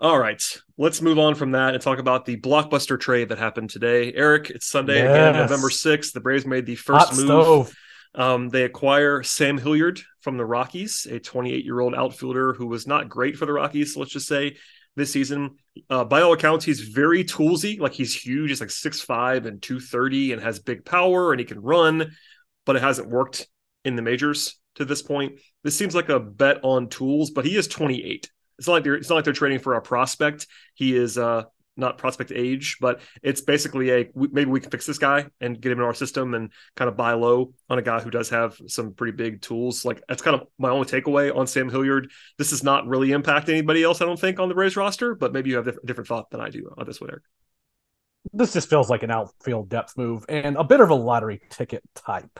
All 0.00 0.18
right, 0.18 0.42
let's 0.78 1.00
move 1.00 1.18
on 1.18 1.36
from 1.36 1.52
that 1.52 1.74
and 1.74 1.82
talk 1.82 2.00
about 2.00 2.24
the 2.24 2.36
blockbuster 2.36 2.98
trade 2.98 3.28
that 3.28 3.38
happened 3.38 3.70
today. 3.70 4.12
Eric, 4.12 4.50
it's 4.50 4.66
Sunday 4.66 4.96
yes. 4.96 5.10
again, 5.10 5.34
November 5.34 5.68
6th. 5.68 6.12
The 6.12 6.20
Braves 6.20 6.44
made 6.44 6.66
the 6.66 6.74
first 6.74 7.10
Hot 7.10 7.16
move. 7.24 7.76
Um, 8.14 8.48
they 8.48 8.64
acquire 8.64 9.22
Sam 9.22 9.58
Hilliard 9.58 10.00
from 10.20 10.36
the 10.36 10.44
Rockies, 10.44 11.06
a 11.08 11.20
28 11.20 11.64
year 11.64 11.80
old 11.80 11.94
outfielder 11.94 12.52
who 12.52 12.66
was 12.66 12.86
not 12.86 13.08
great 13.08 13.36
for 13.36 13.46
the 13.46 13.52
Rockies, 13.52 13.96
let's 13.96 14.10
just 14.10 14.26
say, 14.26 14.56
this 14.96 15.12
season. 15.12 15.56
Uh, 15.88 16.04
by 16.04 16.20
all 16.20 16.32
accounts, 16.32 16.64
he's 16.64 16.80
very 16.80 17.24
toolsy. 17.24 17.78
Like 17.78 17.92
he's 17.92 18.14
huge. 18.14 18.50
He's 18.50 18.60
like 18.60 18.70
6'5 18.70 19.46
and 19.46 19.62
230 19.62 20.32
and 20.32 20.42
has 20.42 20.58
big 20.58 20.84
power 20.84 21.32
and 21.32 21.40
he 21.40 21.46
can 21.46 21.60
run, 21.60 22.14
but 22.66 22.76
it 22.76 22.82
hasn't 22.82 23.08
worked 23.08 23.46
in 23.84 23.96
the 23.96 24.02
majors 24.02 24.56
to 24.76 24.84
this 24.84 25.02
point. 25.02 25.38
This 25.62 25.76
seems 25.76 25.94
like 25.94 26.08
a 26.08 26.20
bet 26.20 26.60
on 26.62 26.88
tools, 26.88 27.30
but 27.30 27.44
he 27.44 27.56
is 27.56 27.68
28. 27.68 28.30
it's 28.58 28.68
not 28.68 28.74
like 28.74 28.84
they're 28.84 28.94
it's 28.94 29.08
not 29.08 29.16
like 29.16 29.24
they're 29.24 29.32
trading 29.32 29.58
for 29.58 29.74
a 29.74 29.82
prospect. 29.82 30.46
He 30.74 30.96
is 30.96 31.18
uh 31.18 31.44
not 31.76 31.98
prospect 31.98 32.32
age, 32.34 32.76
but 32.80 33.00
it's 33.22 33.40
basically 33.40 33.90
a 33.90 34.10
maybe 34.14 34.50
we 34.50 34.60
can 34.60 34.70
fix 34.70 34.86
this 34.86 34.98
guy 34.98 35.26
and 35.40 35.60
get 35.60 35.72
him 35.72 35.78
in 35.78 35.84
our 35.84 35.94
system 35.94 36.34
and 36.34 36.52
kind 36.76 36.88
of 36.88 36.96
buy 36.96 37.12
low 37.14 37.54
on 37.70 37.78
a 37.78 37.82
guy 37.82 38.00
who 38.00 38.10
does 38.10 38.28
have 38.30 38.56
some 38.66 38.92
pretty 38.92 39.16
big 39.16 39.40
tools. 39.40 39.84
Like 39.84 40.02
that's 40.08 40.22
kind 40.22 40.38
of 40.38 40.46
my 40.58 40.68
only 40.68 40.86
takeaway 40.86 41.34
on 41.34 41.46
Sam 41.46 41.70
Hilliard. 41.70 42.10
This 42.38 42.50
does 42.50 42.62
not 42.62 42.86
really 42.86 43.12
impact 43.12 43.48
anybody 43.48 43.82
else, 43.82 44.00
I 44.00 44.04
don't 44.04 44.20
think, 44.20 44.38
on 44.38 44.48
the 44.48 44.54
Braves 44.54 44.76
roster, 44.76 45.14
but 45.14 45.32
maybe 45.32 45.50
you 45.50 45.56
have 45.56 45.68
a 45.68 45.74
different 45.84 46.08
thought 46.08 46.30
than 46.30 46.40
I 46.40 46.50
do 46.50 46.72
on 46.76 46.86
this 46.86 47.00
one, 47.00 47.10
Eric. 47.10 47.22
This 48.32 48.52
just 48.52 48.70
feels 48.70 48.88
like 48.88 49.02
an 49.02 49.10
outfield 49.10 49.68
depth 49.68 49.96
move 49.96 50.24
and 50.28 50.56
a 50.56 50.64
bit 50.64 50.80
of 50.80 50.90
a 50.90 50.94
lottery 50.94 51.40
ticket 51.50 51.82
type. 51.94 52.38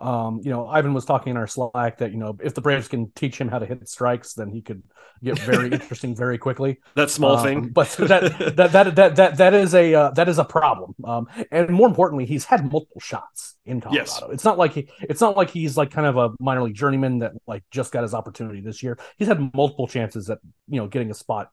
Um, 0.00 0.40
you 0.42 0.50
know, 0.50 0.66
Ivan 0.66 0.94
was 0.94 1.04
talking 1.04 1.32
in 1.32 1.36
our 1.36 1.46
Slack 1.46 1.98
that 1.98 2.12
you 2.12 2.18
know 2.18 2.36
if 2.42 2.54
the 2.54 2.60
Braves 2.60 2.88
can 2.88 3.10
teach 3.12 3.38
him 3.38 3.48
how 3.48 3.58
to 3.58 3.66
hit 3.66 3.88
strikes, 3.88 4.34
then 4.34 4.50
he 4.50 4.62
could 4.62 4.82
get 5.22 5.38
very 5.40 5.70
interesting 5.72 6.16
very 6.16 6.38
quickly. 6.38 6.78
That 6.94 7.10
small 7.10 7.36
um, 7.36 7.44
thing, 7.44 7.68
but 7.68 7.88
that, 7.98 8.56
that 8.56 8.72
that 8.72 8.94
that 8.96 9.16
that 9.16 9.36
that 9.36 9.54
is 9.54 9.74
a 9.74 9.94
uh, 9.94 10.10
that 10.12 10.28
is 10.28 10.38
a 10.38 10.44
problem. 10.44 10.94
Um, 11.04 11.26
and 11.50 11.68
more 11.70 11.86
importantly, 11.86 12.24
he's 12.24 12.44
had 12.44 12.70
multiple 12.70 13.00
shots 13.00 13.56
in 13.66 13.80
Colorado. 13.80 14.02
Yes. 14.02 14.22
It's 14.30 14.44
not 14.44 14.56
like 14.58 14.72
he, 14.72 14.88
it's 15.02 15.20
not 15.20 15.36
like 15.36 15.50
he's 15.50 15.76
like 15.76 15.90
kind 15.90 16.06
of 16.06 16.16
a 16.16 16.30
minor 16.40 16.62
league 16.62 16.74
journeyman 16.74 17.18
that 17.18 17.32
like 17.46 17.62
just 17.70 17.92
got 17.92 18.02
his 18.02 18.14
opportunity 18.14 18.60
this 18.60 18.82
year. 18.82 18.98
He's 19.18 19.28
had 19.28 19.54
multiple 19.54 19.86
chances 19.86 20.30
at 20.30 20.38
you 20.68 20.80
know 20.80 20.86
getting 20.86 21.10
a 21.10 21.14
spot 21.14 21.50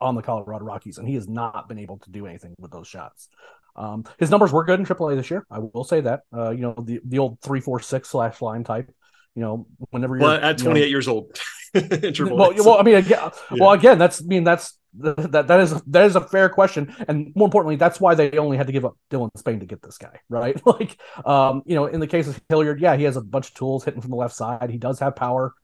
on 0.00 0.14
the 0.14 0.22
Colorado 0.22 0.64
Rockies, 0.64 0.98
and 0.98 1.08
he 1.08 1.14
has 1.14 1.28
not 1.28 1.68
been 1.68 1.78
able 1.78 1.98
to 1.98 2.10
do 2.10 2.26
anything 2.26 2.54
with 2.58 2.70
those 2.70 2.88
shots. 2.88 3.28
Um, 3.76 4.04
his 4.18 4.30
numbers 4.30 4.52
were 4.52 4.64
good 4.64 4.80
in 4.80 4.86
AAA 4.86 5.16
this 5.16 5.30
year. 5.30 5.46
I 5.50 5.58
will 5.58 5.84
say 5.84 6.00
that. 6.02 6.22
Uh, 6.34 6.50
you 6.50 6.60
know, 6.60 6.74
the 6.78 7.00
the 7.04 7.18
old 7.18 7.40
three 7.40 7.60
four 7.60 7.80
six 7.80 8.08
slash 8.08 8.42
line 8.42 8.64
type. 8.64 8.90
You 9.34 9.42
know, 9.42 9.66
whenever 9.90 10.16
you're 10.16 10.26
well, 10.26 10.42
at 10.42 10.58
28 10.58 10.80
you 10.80 10.86
know, 10.86 10.90
years 10.90 11.08
old. 11.08 11.38
well, 11.74 12.52
well, 12.56 12.78
I 12.78 12.82
mean, 12.82 12.96
again, 12.96 13.30
yeah. 13.50 13.56
well, 13.58 13.70
again, 13.72 13.98
that's 13.98 14.20
I 14.20 14.26
mean 14.26 14.42
that's 14.44 14.76
that 14.94 15.46
that 15.46 15.60
is 15.60 15.80
that 15.82 16.04
is 16.04 16.16
a 16.16 16.20
fair 16.20 16.48
question, 16.48 16.94
and 17.06 17.32
more 17.36 17.46
importantly, 17.46 17.76
that's 17.76 18.00
why 18.00 18.14
they 18.14 18.32
only 18.38 18.56
had 18.56 18.66
to 18.66 18.72
give 18.72 18.84
up 18.84 18.96
Dylan 19.10 19.30
Spain 19.36 19.60
to 19.60 19.66
get 19.66 19.82
this 19.82 19.98
guy, 19.98 20.20
right? 20.28 20.60
like, 20.66 20.98
um, 21.24 21.62
you 21.64 21.76
know, 21.76 21.86
in 21.86 22.00
the 22.00 22.08
case 22.08 22.26
of 22.26 22.40
Hilliard, 22.48 22.80
yeah, 22.80 22.96
he 22.96 23.04
has 23.04 23.16
a 23.16 23.20
bunch 23.20 23.48
of 23.48 23.54
tools 23.54 23.84
hitting 23.84 24.00
from 24.00 24.10
the 24.10 24.16
left 24.16 24.34
side. 24.34 24.68
He 24.70 24.78
does 24.78 24.98
have 24.98 25.14
power. 25.14 25.54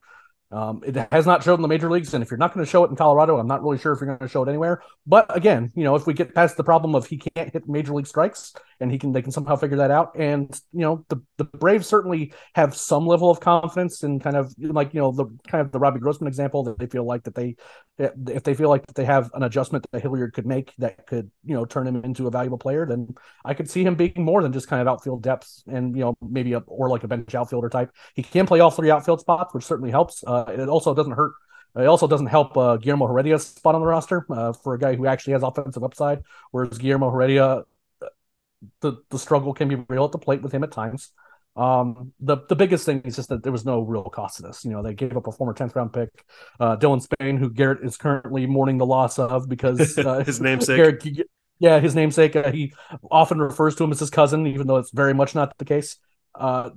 Um, 0.52 0.82
it 0.86 0.96
has 1.10 1.26
not 1.26 1.42
shown 1.42 1.56
in 1.56 1.62
the 1.62 1.68
major 1.68 1.90
leagues, 1.90 2.14
and 2.14 2.22
if 2.22 2.30
you're 2.30 2.38
not 2.38 2.54
going 2.54 2.64
to 2.64 2.70
show 2.70 2.84
it 2.84 2.90
in 2.90 2.96
Colorado, 2.96 3.38
I'm 3.38 3.48
not 3.48 3.62
really 3.62 3.78
sure 3.78 3.92
if 3.92 4.00
you're 4.00 4.06
going 4.06 4.18
to 4.20 4.28
show 4.28 4.44
it 4.44 4.48
anywhere. 4.48 4.80
But 5.06 5.34
again, 5.36 5.72
you 5.74 5.82
know, 5.82 5.96
if 5.96 6.06
we 6.06 6.14
get 6.14 6.34
past 6.34 6.56
the 6.56 6.62
problem 6.62 6.94
of 6.94 7.06
he 7.06 7.18
can't 7.18 7.52
hit 7.52 7.68
major 7.68 7.92
league 7.92 8.06
strikes, 8.06 8.54
and 8.80 8.90
he 8.90 8.98
can, 8.98 9.12
they 9.12 9.22
can 9.22 9.32
somehow 9.32 9.56
figure 9.56 9.78
that 9.78 9.90
out. 9.90 10.12
And 10.18 10.48
you 10.72 10.80
know, 10.80 11.04
the 11.08 11.22
the 11.36 11.44
Braves 11.44 11.86
certainly 11.86 12.32
have 12.54 12.76
some 12.76 13.06
level 13.06 13.30
of 13.30 13.40
confidence 13.40 14.02
in 14.02 14.20
kind 14.20 14.36
of 14.36 14.54
like 14.58 14.94
you 14.94 15.00
know 15.00 15.12
the 15.12 15.26
kind 15.48 15.64
of 15.64 15.72
the 15.72 15.78
Robbie 15.78 16.00
Grossman 16.00 16.28
example 16.28 16.64
that 16.64 16.78
they 16.78 16.86
feel 16.86 17.04
like 17.04 17.24
that 17.24 17.34
they 17.34 17.56
if 17.98 18.42
they 18.42 18.54
feel 18.54 18.68
like 18.68 18.86
that 18.86 18.94
they 18.94 19.04
have 19.04 19.30
an 19.34 19.42
adjustment 19.42 19.86
that 19.90 20.02
Hilliard 20.02 20.34
could 20.34 20.46
make 20.46 20.72
that 20.78 21.06
could 21.06 21.30
you 21.44 21.54
know 21.54 21.64
turn 21.64 21.86
him 21.86 22.04
into 22.04 22.26
a 22.26 22.30
valuable 22.30 22.58
player, 22.58 22.86
then 22.86 23.14
I 23.44 23.54
could 23.54 23.70
see 23.70 23.82
him 23.82 23.94
being 23.94 24.12
more 24.16 24.42
than 24.42 24.52
just 24.52 24.68
kind 24.68 24.82
of 24.82 24.88
outfield 24.88 25.22
depth 25.22 25.62
and 25.66 25.96
you 25.96 26.02
know 26.02 26.16
maybe 26.20 26.52
a 26.52 26.58
or 26.66 26.88
like 26.88 27.04
a 27.04 27.08
bench 27.08 27.34
outfielder 27.34 27.68
type. 27.68 27.90
He 28.14 28.22
can 28.22 28.46
play 28.46 28.60
all 28.60 28.70
three 28.70 28.90
outfield 28.90 29.20
spots, 29.20 29.54
which 29.54 29.64
certainly 29.64 29.90
helps. 29.90 30.22
Uh, 30.26 30.44
it 30.48 30.68
also 30.68 30.94
doesn't 30.94 31.12
hurt. 31.12 31.32
It 31.76 31.86
also 31.86 32.06
doesn't 32.06 32.28
help 32.28 32.56
uh, 32.56 32.78
Guillermo 32.78 33.06
Heredia's 33.06 33.46
spot 33.46 33.74
on 33.74 33.82
the 33.82 33.86
roster 33.86 34.24
uh, 34.30 34.52
for 34.54 34.74
a 34.74 34.78
guy 34.78 34.94
who 34.94 35.06
actually 35.06 35.34
has 35.34 35.42
offensive 35.42 35.84
upside, 35.84 36.22
whereas 36.50 36.78
Guillermo 36.78 37.10
Heredia, 37.10 37.64
the 38.80 38.94
the 39.10 39.18
struggle 39.18 39.54
can 39.54 39.68
be 39.68 39.76
real 39.88 40.04
at 40.04 40.12
the 40.12 40.18
plate 40.18 40.42
with 40.42 40.52
him 40.52 40.64
at 40.64 40.72
times. 40.72 41.10
Um, 41.56 42.12
the 42.20 42.38
the 42.48 42.56
biggest 42.56 42.84
thing 42.84 43.00
is 43.02 43.16
just 43.16 43.30
that 43.30 43.42
there 43.42 43.52
was 43.52 43.64
no 43.64 43.80
real 43.80 44.04
cost 44.04 44.36
to 44.36 44.42
this. 44.42 44.64
You 44.64 44.72
know, 44.72 44.82
they 44.82 44.94
gave 44.94 45.16
up 45.16 45.26
a 45.26 45.32
former 45.32 45.54
tenth 45.54 45.74
round 45.74 45.92
pick, 45.92 46.10
uh, 46.60 46.76
Dylan 46.76 47.02
Spain, 47.02 47.38
who 47.38 47.50
Garrett 47.50 47.84
is 47.84 47.96
currently 47.96 48.46
mourning 48.46 48.78
the 48.78 48.86
loss 48.86 49.18
of 49.18 49.48
because 49.48 49.96
uh, 49.98 50.22
his 50.24 50.40
namesake. 50.40 50.76
Garrett, 50.76 51.28
yeah, 51.58 51.80
his 51.80 51.94
namesake. 51.94 52.36
Uh, 52.36 52.52
he 52.52 52.74
often 53.10 53.38
refers 53.38 53.74
to 53.76 53.84
him 53.84 53.92
as 53.92 54.00
his 54.00 54.10
cousin, 54.10 54.46
even 54.46 54.66
though 54.66 54.76
it's 54.76 54.90
very 54.90 55.14
much 55.14 55.34
not 55.34 55.56
the 55.56 55.64
case. 55.64 55.96
Uh, 56.34 56.70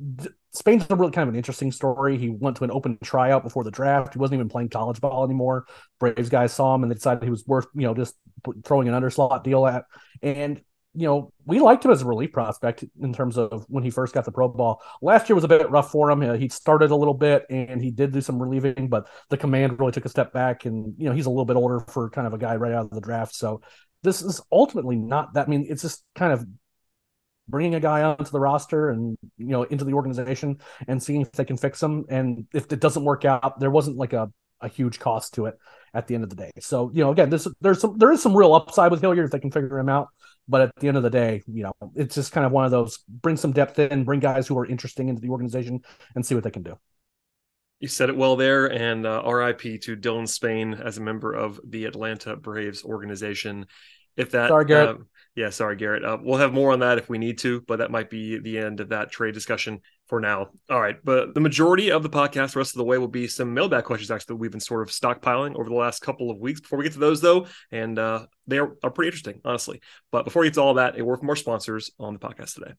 Spain's 0.51 0.86
a 0.89 0.96
really 0.96 1.12
kind 1.12 1.27
of 1.27 1.34
an 1.34 1.38
interesting 1.38 1.72
story. 1.72 2.17
He 2.17 2.29
went 2.29 2.58
to 2.58 2.63
an 2.63 2.72
open 2.72 2.98
tryout 3.03 3.43
before 3.43 3.63
the 3.63 3.72
draft. 3.72 4.13
He 4.13 4.19
wasn't 4.19 4.39
even 4.39 4.50
playing 4.50 4.69
college 4.69 5.00
ball 5.00 5.24
anymore. 5.24 5.65
Braves 6.00 6.29
guys 6.29 6.53
saw 6.53 6.74
him 6.74 6.84
and 6.84 6.91
they 6.91 6.96
decided 6.96 7.24
he 7.24 7.29
was 7.29 7.46
worth, 7.46 7.67
you 7.75 7.84
know, 7.84 7.93
just 7.93 8.15
throwing 8.63 8.88
an 8.88 8.95
underslot 8.95 9.43
deal 9.43 9.67
at. 9.67 9.86
And 10.23 10.62
you 10.95 11.06
know, 11.06 11.32
we 11.45 11.60
liked 11.60 11.86
him 11.86 11.91
as 11.91 12.02
a 12.02 12.06
relief 12.06 12.32
prospect 12.32 12.84
in 13.02 13.13
terms 13.13 13.38
of 13.38 13.65
when 13.69 13.84
he 13.84 13.91
first 13.91 14.13
got 14.13 14.25
the 14.25 14.32
pro 14.32 14.47
ball. 14.47 14.82
Last 15.02 15.30
year 15.30 15.36
was 15.36 15.43
a 15.43 15.47
bit 15.47 15.69
rough 15.69 15.91
for 15.91 16.10
him. 16.10 16.21
He 16.39 16.49
started 16.49 16.91
a 16.91 16.95
little 16.95 17.13
bit 17.13 17.45
and 17.49 17.82
he 17.82 17.91
did 17.91 18.12
do 18.12 18.21
some 18.21 18.41
relieving, 18.41 18.88
but 18.89 19.08
the 19.30 19.38
command 19.38 19.80
really 19.80 19.91
took 19.91 20.06
a 20.06 20.10
step 20.10 20.34
back. 20.34 20.65
And, 20.65 20.95
you 20.97 21.06
know, 21.06 21.13
he's 21.13 21.28
a 21.28 21.30
little 21.30 21.45
bit 21.45 21.58
older 21.58 21.80
for 21.80 22.10
kind 22.10 22.25
of 22.25 22.34
a 22.34 22.39
guy 22.39 22.56
right 22.56 22.73
out 22.73 22.86
of 22.86 22.91
the 22.91 23.02
draft. 23.02 23.36
So 23.36 23.62
this 24.02 24.21
is 24.21 24.41
ultimately 24.52 24.95
not 24.95 25.36
that. 25.36 25.47
I 25.47 25.49
mean, 25.49 25.67
it's 25.69 25.84
just 25.84 26.04
kind 26.15 26.34
of 26.34 26.45
bringing 27.47 27.75
a 27.75 27.80
guy 27.80 28.02
onto 28.02 28.32
the 28.32 28.39
roster 28.39 28.89
and, 28.89 29.15
you 29.38 29.47
know, 29.47 29.63
into 29.63 29.86
the 29.86 29.93
organization 29.93 30.58
and 30.88 31.02
seeing 31.02 31.21
if 31.21 31.32
they 31.34 31.45
can 31.45 31.58
fix 31.58 31.82
him. 31.82 32.06
And 32.10 32.47
if 32.54 32.71
it 32.71 32.80
doesn't 32.80 33.04
work 33.04 33.25
out, 33.25 33.60
there 33.60 33.71
wasn't 33.71 33.97
like 33.97 34.13
a, 34.13 34.32
a 34.62 34.67
huge 34.67 34.99
cost 34.99 35.36
to 35.36 35.45
it 35.45 35.58
at 35.93 36.08
the 36.08 36.15
end 36.15 36.23
of 36.23 36.30
the 36.30 36.36
day. 36.36 36.52
So, 36.60 36.91
you 36.93 37.04
know, 37.04 37.12
again, 37.12 37.30
this 37.30 37.47
there's 37.62 37.80
some 37.80 37.97
there 37.97 38.12
is 38.12 38.21
some 38.21 38.36
real 38.36 38.54
upside 38.54 38.91
with 38.91 39.02
Hilliard 39.02 39.25
if 39.25 39.32
they 39.32 39.39
can 39.39 39.52
figure 39.52 39.80
him 39.80 39.89
out. 39.89 40.10
But 40.49 40.62
at 40.62 40.71
the 40.79 40.88
end 40.88 40.97
of 40.97 41.03
the 41.03 41.12
day, 41.12 41.43
you 41.47 41.63
know, 41.63 41.73
it's 41.95 42.15
just 42.15 42.31
kind 42.31 42.45
of 42.45 42.51
one 42.51 42.65
of 42.65 42.71
those 42.71 42.97
bring 43.07 43.38
some 43.38 43.51
depth 43.51 43.77
in, 43.77 44.03
bring 44.03 44.19
guys 44.19 44.47
who 44.47 44.57
are 44.57 44.65
interesting 44.65 45.07
into 45.07 45.21
the 45.21 45.29
organization 45.29 45.81
and 46.15 46.25
see 46.25 46.33
what 46.33 46.43
they 46.43 46.49
can 46.49 46.63
do. 46.63 46.75
You 47.79 47.88
said 47.88 48.09
it 48.09 48.17
well 48.17 48.35
there, 48.35 48.65
and 48.65 49.05
uh, 49.05 49.21
RIP 49.23 49.81
to 49.81 49.95
Dylan 49.95 50.27
Spain 50.27 50.73
as 50.73 50.97
a 50.97 51.01
member 51.01 51.31
of 51.31 51.62
the 51.63 51.85
Atlanta 51.85 52.35
Braves 52.35 52.83
organization. 52.83 53.67
If 54.17 54.31
that, 54.31 54.49
sorry, 54.49 54.65
Garrett. 54.65 54.89
Uh, 54.89 55.03
yeah, 55.39 55.49
sorry, 55.49 55.78
Garrett. 55.78 56.04
Uh, 56.04 56.17
we'll 56.21 56.38
have 56.38 56.52
more 56.52 56.73
on 56.73 56.80
that 56.80 56.97
if 56.97 57.08
we 57.08 57.17
need 57.17 57.38
to, 57.38 57.62
but 57.62 57.78
that 57.78 57.91
might 57.91 58.10
be 58.10 58.39
the 58.39 58.58
end 58.58 58.82
of 58.82 58.89
that 58.89 59.10
trade 59.10 59.34
discussion 59.34 59.80
for 60.08 60.19
now. 60.19 60.49
All 60.69 60.82
right, 60.82 60.97
but 61.02 61.34
the 61.34 61.39
majority 61.39 61.91
of 61.91 62.04
the 62.04 62.10
podcast, 62.10 62.52
the 62.52 62.60
rest 62.60 62.73
of 62.73 62.80
the 62.80 62.84
way, 62.84 62.97
will 62.97 63.08
be 63.08 63.25
some 63.25 63.54
mailbag 63.54 63.86
questions 63.86 64.12
actually 64.12 64.34
that 64.34 64.36
we've 64.36 64.52
been 64.52 64.60
sort 64.60 64.82
of 64.82 64.89
stockpiling 64.89 65.56
over 65.56 65.69
the 65.69 65.75
last 65.75 66.02
couple 66.02 66.30
of 66.30 66.39
weeks. 66.39 66.60
Before 66.60 66.78
we 66.78 66.84
get 66.84 66.91
to 66.91 66.99
those, 66.99 67.21
though, 67.21 67.47
and 67.71 67.97
uh, 67.97 68.25
they 68.47 68.58
are, 68.58 68.75
are 68.84 68.91
pretty 68.91 69.08
interesting, 69.08 69.39
honestly. 69.45 69.80
But 70.12 70.25
before 70.25 70.41
we 70.41 70.47
get 70.47 70.56
to 70.56 70.62
all 70.62 70.73
that, 70.73 70.99
a 70.99 71.06
word 71.06 71.19
from 71.19 71.30
our 71.30 71.38
sponsors 71.38 71.89
on 71.97 72.12
the 72.12 72.19
podcast 72.19 72.56
today. 72.56 72.73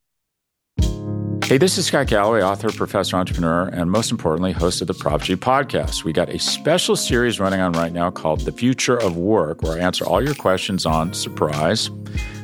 Hey, 1.51 1.59
this 1.59 1.79
is 1.79 1.87
Scott 1.87 2.07
Galloway, 2.09 2.43
author, 2.43 2.71
professor, 2.71 3.17
entrepreneur, 3.17 3.69
and 3.69 3.91
most 3.91 4.13
importantly, 4.13 4.53
host 4.53 4.83
of 4.83 4.87
the 4.87 4.95
Prop 4.95 5.23
G 5.23 5.35
podcast. 5.35 6.05
We 6.05 6.13
got 6.13 6.29
a 6.29 6.39
special 6.39 6.95
series 6.95 7.41
running 7.41 7.59
on 7.59 7.73
right 7.73 7.93
now 7.93 8.11
called 8.11 8.43
The 8.43 8.53
Future 8.53 8.97
of 8.97 9.17
Work, 9.17 9.63
where 9.63 9.73
I 9.73 9.81
answer 9.81 10.05
all 10.05 10.23
your 10.23 10.37
questions 10.37 10.87
on 10.87 11.13
surprise, 11.13 11.91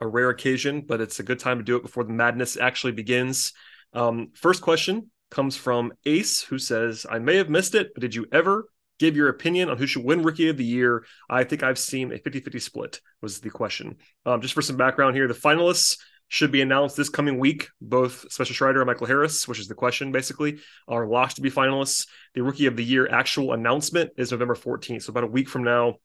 a 0.00 0.06
rare 0.06 0.30
occasion, 0.30 0.82
but 0.82 1.00
it's 1.00 1.20
a 1.20 1.24
good 1.24 1.38
time 1.38 1.58
to 1.58 1.64
do 1.64 1.76
it 1.76 1.82
before 1.82 2.04
the 2.04 2.12
madness 2.12 2.56
actually 2.56 2.92
begins. 2.92 3.52
Um, 3.92 4.30
first 4.34 4.62
question 4.62 5.10
comes 5.30 5.56
from 5.56 5.92
Ace, 6.06 6.42
who 6.42 6.58
says, 6.58 7.06
I 7.08 7.18
may 7.18 7.36
have 7.36 7.50
missed 7.50 7.74
it, 7.74 7.92
but 7.94 8.00
did 8.00 8.14
you 8.14 8.26
ever 8.32 8.68
give 8.98 9.16
your 9.16 9.28
opinion 9.28 9.70
on 9.70 9.76
who 9.76 9.86
should 9.86 10.04
win 10.04 10.22
Rookie 10.22 10.48
of 10.48 10.56
the 10.56 10.64
Year? 10.64 11.04
I 11.28 11.44
think 11.44 11.62
I've 11.62 11.78
seen 11.78 12.12
a 12.12 12.18
50 12.18 12.40
50 12.40 12.58
split, 12.58 13.00
was 13.20 13.40
the 13.40 13.50
question. 13.50 13.96
Um, 14.24 14.40
just 14.40 14.54
for 14.54 14.62
some 14.62 14.76
background 14.76 15.16
here, 15.16 15.28
the 15.28 15.34
finalists 15.34 15.98
should 16.28 16.52
be 16.52 16.60
announced 16.60 16.96
this 16.96 17.08
coming 17.08 17.38
week. 17.38 17.68
Both 17.80 18.30
Spencer 18.30 18.52
Strider 18.52 18.80
and 18.80 18.86
Michael 18.86 19.06
Harris, 19.06 19.48
which 19.48 19.58
is 19.58 19.68
the 19.68 19.74
question 19.74 20.12
basically, 20.12 20.58
are 20.86 21.06
locked 21.06 21.36
to 21.36 21.42
be 21.42 21.50
finalists. 21.50 22.06
The 22.34 22.42
Rookie 22.42 22.66
of 22.66 22.76
the 22.76 22.84
Year 22.84 23.08
actual 23.10 23.54
announcement 23.54 24.10
is 24.16 24.30
November 24.30 24.54
14th, 24.54 25.04
so 25.04 25.10
about 25.10 25.24
a 25.24 25.28
week 25.28 25.48
from 25.48 25.64
now. 25.64 25.96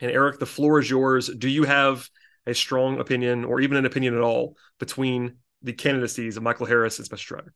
And 0.00 0.10
Eric, 0.10 0.38
the 0.38 0.46
floor 0.46 0.78
is 0.78 0.88
yours. 0.88 1.28
Do 1.28 1.48
you 1.48 1.64
have 1.64 2.08
a 2.48 2.54
strong 2.54 2.98
opinion 2.98 3.44
or 3.44 3.60
even 3.60 3.76
an 3.76 3.86
opinion 3.86 4.14
at 4.14 4.20
all 4.20 4.56
between 4.78 5.36
the 5.62 5.72
candidacies 5.72 6.36
of 6.36 6.42
Michael 6.42 6.66
Harris 6.66 6.98
and 6.98 7.06
Spencer 7.06 7.22
Strider. 7.22 7.54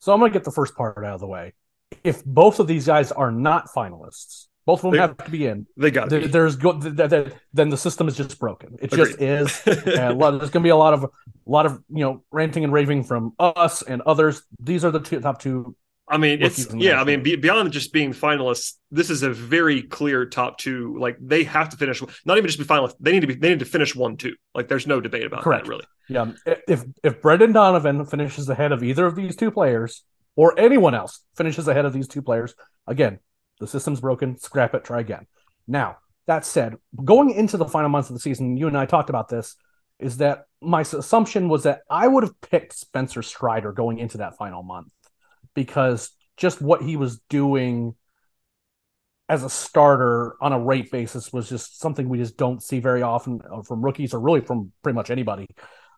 So 0.00 0.12
I'm 0.12 0.18
going 0.18 0.32
to 0.32 0.38
get 0.38 0.44
the 0.44 0.52
first 0.52 0.74
part 0.74 0.98
out 0.98 1.14
of 1.14 1.20
the 1.20 1.26
way. 1.26 1.54
If 2.02 2.24
both 2.24 2.58
of 2.60 2.66
these 2.66 2.86
guys 2.86 3.12
are 3.12 3.30
not 3.30 3.68
finalists, 3.74 4.48
both 4.66 4.80
of 4.80 4.82
them 4.82 4.92
they, 4.92 4.98
have 4.98 5.16
to 5.18 5.30
be 5.30 5.46
in. 5.46 5.66
They 5.76 5.90
got 5.90 6.08
there, 6.08 6.26
There's 6.26 6.56
go, 6.56 6.72
then 6.72 7.68
the 7.68 7.76
system 7.76 8.08
is 8.08 8.16
just 8.16 8.38
broken. 8.38 8.76
It 8.80 8.92
Agreed. 8.92 9.18
just 9.18 9.20
is. 9.20 9.86
and 9.86 10.18
lot, 10.18 10.32
there's 10.32 10.50
going 10.50 10.62
to 10.62 10.66
be 10.66 10.70
a 10.70 10.76
lot 10.76 10.94
of 10.94 11.04
a 11.04 11.10
lot 11.46 11.66
of 11.66 11.82
you 11.88 12.04
know 12.04 12.24
ranting 12.30 12.64
and 12.64 12.72
raving 12.72 13.04
from 13.04 13.34
us 13.38 13.82
and 13.82 14.02
others. 14.02 14.42
These 14.58 14.84
are 14.84 14.90
the 14.90 15.00
two, 15.00 15.20
top 15.20 15.40
two 15.40 15.76
I 16.06 16.18
mean, 16.18 16.42
it's 16.42 16.72
yeah. 16.74 17.00
I 17.00 17.04
mean, 17.04 17.22
be, 17.22 17.36
beyond 17.36 17.72
just 17.72 17.92
being 17.92 18.12
finalists, 18.12 18.74
this 18.90 19.08
is 19.08 19.22
a 19.22 19.30
very 19.30 19.82
clear 19.82 20.26
top 20.26 20.58
two. 20.58 20.98
Like 20.98 21.16
they 21.18 21.44
have 21.44 21.70
to 21.70 21.78
finish. 21.78 22.02
Not 22.26 22.36
even 22.36 22.46
just 22.46 22.58
be 22.58 22.64
finalists. 22.64 22.96
They 23.00 23.12
need 23.12 23.20
to 23.20 23.26
be. 23.26 23.34
They 23.34 23.48
need 23.48 23.60
to 23.60 23.64
finish 23.64 23.96
one 23.96 24.18
two. 24.18 24.34
Like 24.54 24.68
there's 24.68 24.86
no 24.86 25.00
debate 25.00 25.24
about 25.24 25.42
Correct. 25.42 25.64
that. 25.64 25.70
Really. 25.70 25.84
Yeah. 26.10 26.20
Um, 26.22 26.36
if 26.68 26.84
if 27.02 27.22
Brendan 27.22 27.52
Donovan 27.52 28.04
finishes 28.04 28.48
ahead 28.50 28.72
of 28.72 28.82
either 28.82 29.06
of 29.06 29.16
these 29.16 29.34
two 29.34 29.50
players, 29.50 30.04
or 30.36 30.58
anyone 30.60 30.94
else 30.94 31.20
finishes 31.36 31.68
ahead 31.68 31.86
of 31.86 31.94
these 31.94 32.06
two 32.06 32.20
players, 32.20 32.54
again, 32.86 33.18
the 33.58 33.66
system's 33.66 34.00
broken. 34.00 34.36
Scrap 34.38 34.74
it. 34.74 34.84
Try 34.84 35.00
again. 35.00 35.26
Now 35.66 35.96
that 36.26 36.44
said, 36.44 36.76
going 37.02 37.30
into 37.30 37.56
the 37.56 37.66
final 37.66 37.88
months 37.88 38.10
of 38.10 38.14
the 38.14 38.20
season, 38.20 38.58
you 38.58 38.68
and 38.68 38.76
I 38.76 38.84
talked 38.86 39.10
about 39.10 39.28
this. 39.28 39.56
Is 40.00 40.16
that 40.16 40.46
my 40.60 40.80
assumption 40.80 41.48
was 41.48 41.62
that 41.62 41.82
I 41.88 42.08
would 42.08 42.24
have 42.24 42.40
picked 42.40 42.74
Spencer 42.74 43.22
Strider 43.22 43.70
going 43.70 44.00
into 44.00 44.18
that 44.18 44.36
final 44.36 44.64
month 44.64 44.92
because 45.54 46.10
just 46.36 46.60
what 46.60 46.82
he 46.82 46.96
was 46.96 47.20
doing 47.28 47.94
as 49.28 49.42
a 49.42 49.48
starter 49.48 50.36
on 50.40 50.52
a 50.52 50.58
rate 50.58 50.90
basis 50.90 51.32
was 51.32 51.48
just 51.48 51.80
something 51.80 52.08
we 52.08 52.18
just 52.18 52.36
don't 52.36 52.62
see 52.62 52.78
very 52.78 53.02
often 53.02 53.40
uh, 53.50 53.62
from 53.62 53.82
rookies 53.82 54.12
or 54.12 54.20
really 54.20 54.40
from 54.40 54.70
pretty 54.82 54.94
much 54.94 55.10
anybody. 55.10 55.46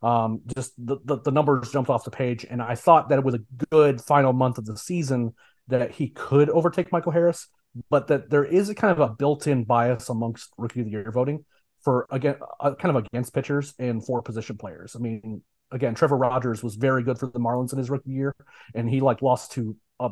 Um, 0.03 0.43
just 0.55 0.73
the, 0.79 0.99
the, 1.05 1.19
the 1.19 1.31
numbers 1.31 1.73
jumped 1.73 1.91
off 1.91 2.05
the 2.05 2.11
page, 2.11 2.47
and 2.49 2.63
I 2.63 2.75
thought 2.75 3.09
that 3.09 3.19
it 3.19 3.25
was 3.25 3.35
a 3.35 3.41
good 3.71 4.01
final 4.01 4.33
month 4.33 4.59
of 4.59 4.67
the 4.67 4.77
season 4.77 5.35
that 5.69 5.91
he 5.91 6.11
could 6.11 6.49
overtake 6.51 6.93
Michael 6.93 7.13
Harris, 7.13 7.49
but 7.91 8.07
that 8.09 8.31
there 8.31 8.45
is 8.45 8.69
a 8.69 8.75
kind 8.75 8.93
of 8.93 9.01
a 9.01 9.13
built-in 9.13 9.65
bias 9.65 10.09
amongst 10.09 10.51
rookie 10.57 10.81
of 10.81 10.87
the 10.87 10.93
year 10.93 11.11
voting 11.11 11.45
for 11.83 12.07
again 12.11 12.37
uh, 12.61 12.75
kind 12.75 12.97
of 12.97 13.05
against 13.05 13.35
pitchers 13.35 13.75
and 13.79 14.05
for 14.05 14.23
position 14.23 14.57
players. 14.57 14.95
I 14.95 14.99
mean, 14.99 15.43
again, 15.71 15.95
Trevor 15.95 16.17
Rogers 16.17 16.63
was 16.63 16.77
very 16.77 17.03
good 17.03 17.19
for 17.19 17.27
the 17.27 17.41
Marlins 17.41 17.73
in 17.73 17.79
his 17.79 17.91
rookie 17.91 18.11
year, 18.11 18.35
and 18.75 18.89
he 18.89 19.01
like 19.01 19.23
lost 19.23 19.53
to 19.53 19.77
a 20.01 20.11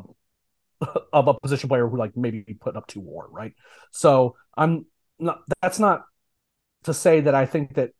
of 1.13 1.27
a 1.27 1.33
position 1.33 1.69
player 1.69 1.87
who 1.87 1.97
like 1.97 2.15
maybe 2.15 2.43
put 2.59 2.75
up 2.75 2.87
two 2.87 2.99
WAR, 2.99 3.27
right? 3.29 3.53
So 3.91 4.35
I'm 4.55 4.85
not. 5.19 5.41
That's 5.61 5.79
not 5.79 6.05
to 6.83 6.93
say 6.93 7.21
that 7.21 7.35
I 7.35 7.45
think 7.45 7.75
that 7.75 7.91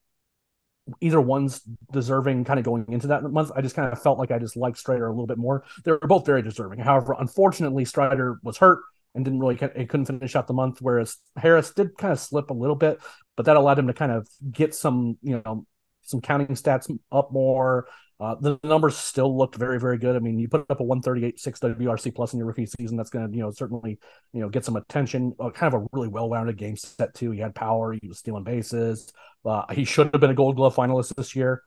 either 1.02 1.20
one's 1.20 1.62
deserving 1.92 2.44
kind 2.44 2.60
of 2.60 2.66
going 2.66 2.86
into 2.90 3.08
that 3.08 3.24
month. 3.24 3.52
I 3.56 3.62
just 3.62 3.76
kind 3.76 3.92
of 3.92 4.02
felt 4.02 4.20
like 4.20 4.32
I 4.32 4.40
just 4.40 4.56
liked 4.56 4.78
Strider 4.78 5.08
a 5.08 5.12
little 5.12 5.28
bit 5.28 5.38
more. 5.38 5.64
They 5.84 5.92
were 5.92 6.00
both 6.00 6.26
very 6.26 6.42
deserving. 6.42 6.80
However, 6.80 7.16
unfortunately, 7.18 7.86
Strider 7.86 8.40
was 8.44 8.58
hurt 8.58 8.82
and 9.16 9.24
didn't 9.24 9.40
really 9.40 9.56
it 9.56 9.90
couldn't 9.90 10.06
finish 10.06 10.36
out 10.36 10.48
the 10.48 10.54
month, 10.54 10.82
whereas 10.82 11.18
Harris 11.38 11.72
did 11.72 11.98
kind 11.98 12.12
of 12.12 12.20
slip 12.20 12.50
a 12.50 12.54
little 12.54 12.76
bit, 12.76 13.00
but 13.36 13.46
that 13.46 13.56
allowed 13.56 13.80
him 13.80 13.88
to 13.88 13.94
kind 13.94 14.12
of 14.12 14.28
get 14.52 14.76
some 14.76 15.18
you 15.22 15.42
know 15.44 15.66
some 16.06 16.22
counting 16.22 16.48
stats 16.56 16.90
up 17.12 17.32
more. 17.32 17.88
Uh, 18.18 18.36
the 18.36 18.58
numbers 18.64 18.96
still 18.96 19.38
looked 19.38 19.56
very, 19.56 19.78
very 19.78 19.98
good. 19.98 20.16
I 20.16 20.20
mean, 20.20 20.40
you 20.40 20.48
put 20.48 20.66
up 20.70 20.80
a 20.80 20.84
138 20.84 21.38
6 21.38 21.60
WRC 21.60 22.16
plus 22.16 22.32
in 22.32 22.40
your 22.40 22.48
rookie 22.48 22.66
season. 22.66 22.96
That's 22.96 23.10
going 23.10 23.30
to, 23.30 23.36
you 23.36 23.44
know, 23.44 23.52
certainly, 23.52 24.00
you 24.32 24.40
know, 24.40 24.48
get 24.48 24.64
some 24.64 24.78
attention. 24.78 25.34
Uh, 25.38 25.50
kind 25.50 25.74
of 25.74 25.82
a 25.82 25.86
really 25.92 26.08
well 26.08 26.30
rounded 26.30 26.58
game 26.58 26.78
set, 26.78 27.14
too. 27.14 27.32
He 27.32 27.40
had 27.40 27.54
power, 27.54 27.92
he 27.92 28.08
was 28.08 28.20
stealing 28.20 28.46
bases. 28.46 29.12
Uh, 29.44 29.64
he 29.74 29.84
should 29.84 30.12
have 30.14 30.22
been 30.22 30.30
a 30.30 30.36
gold 30.36 30.56
glove 30.56 30.76
finalist 30.76 31.14
this 31.16 31.36
year. 31.36 31.62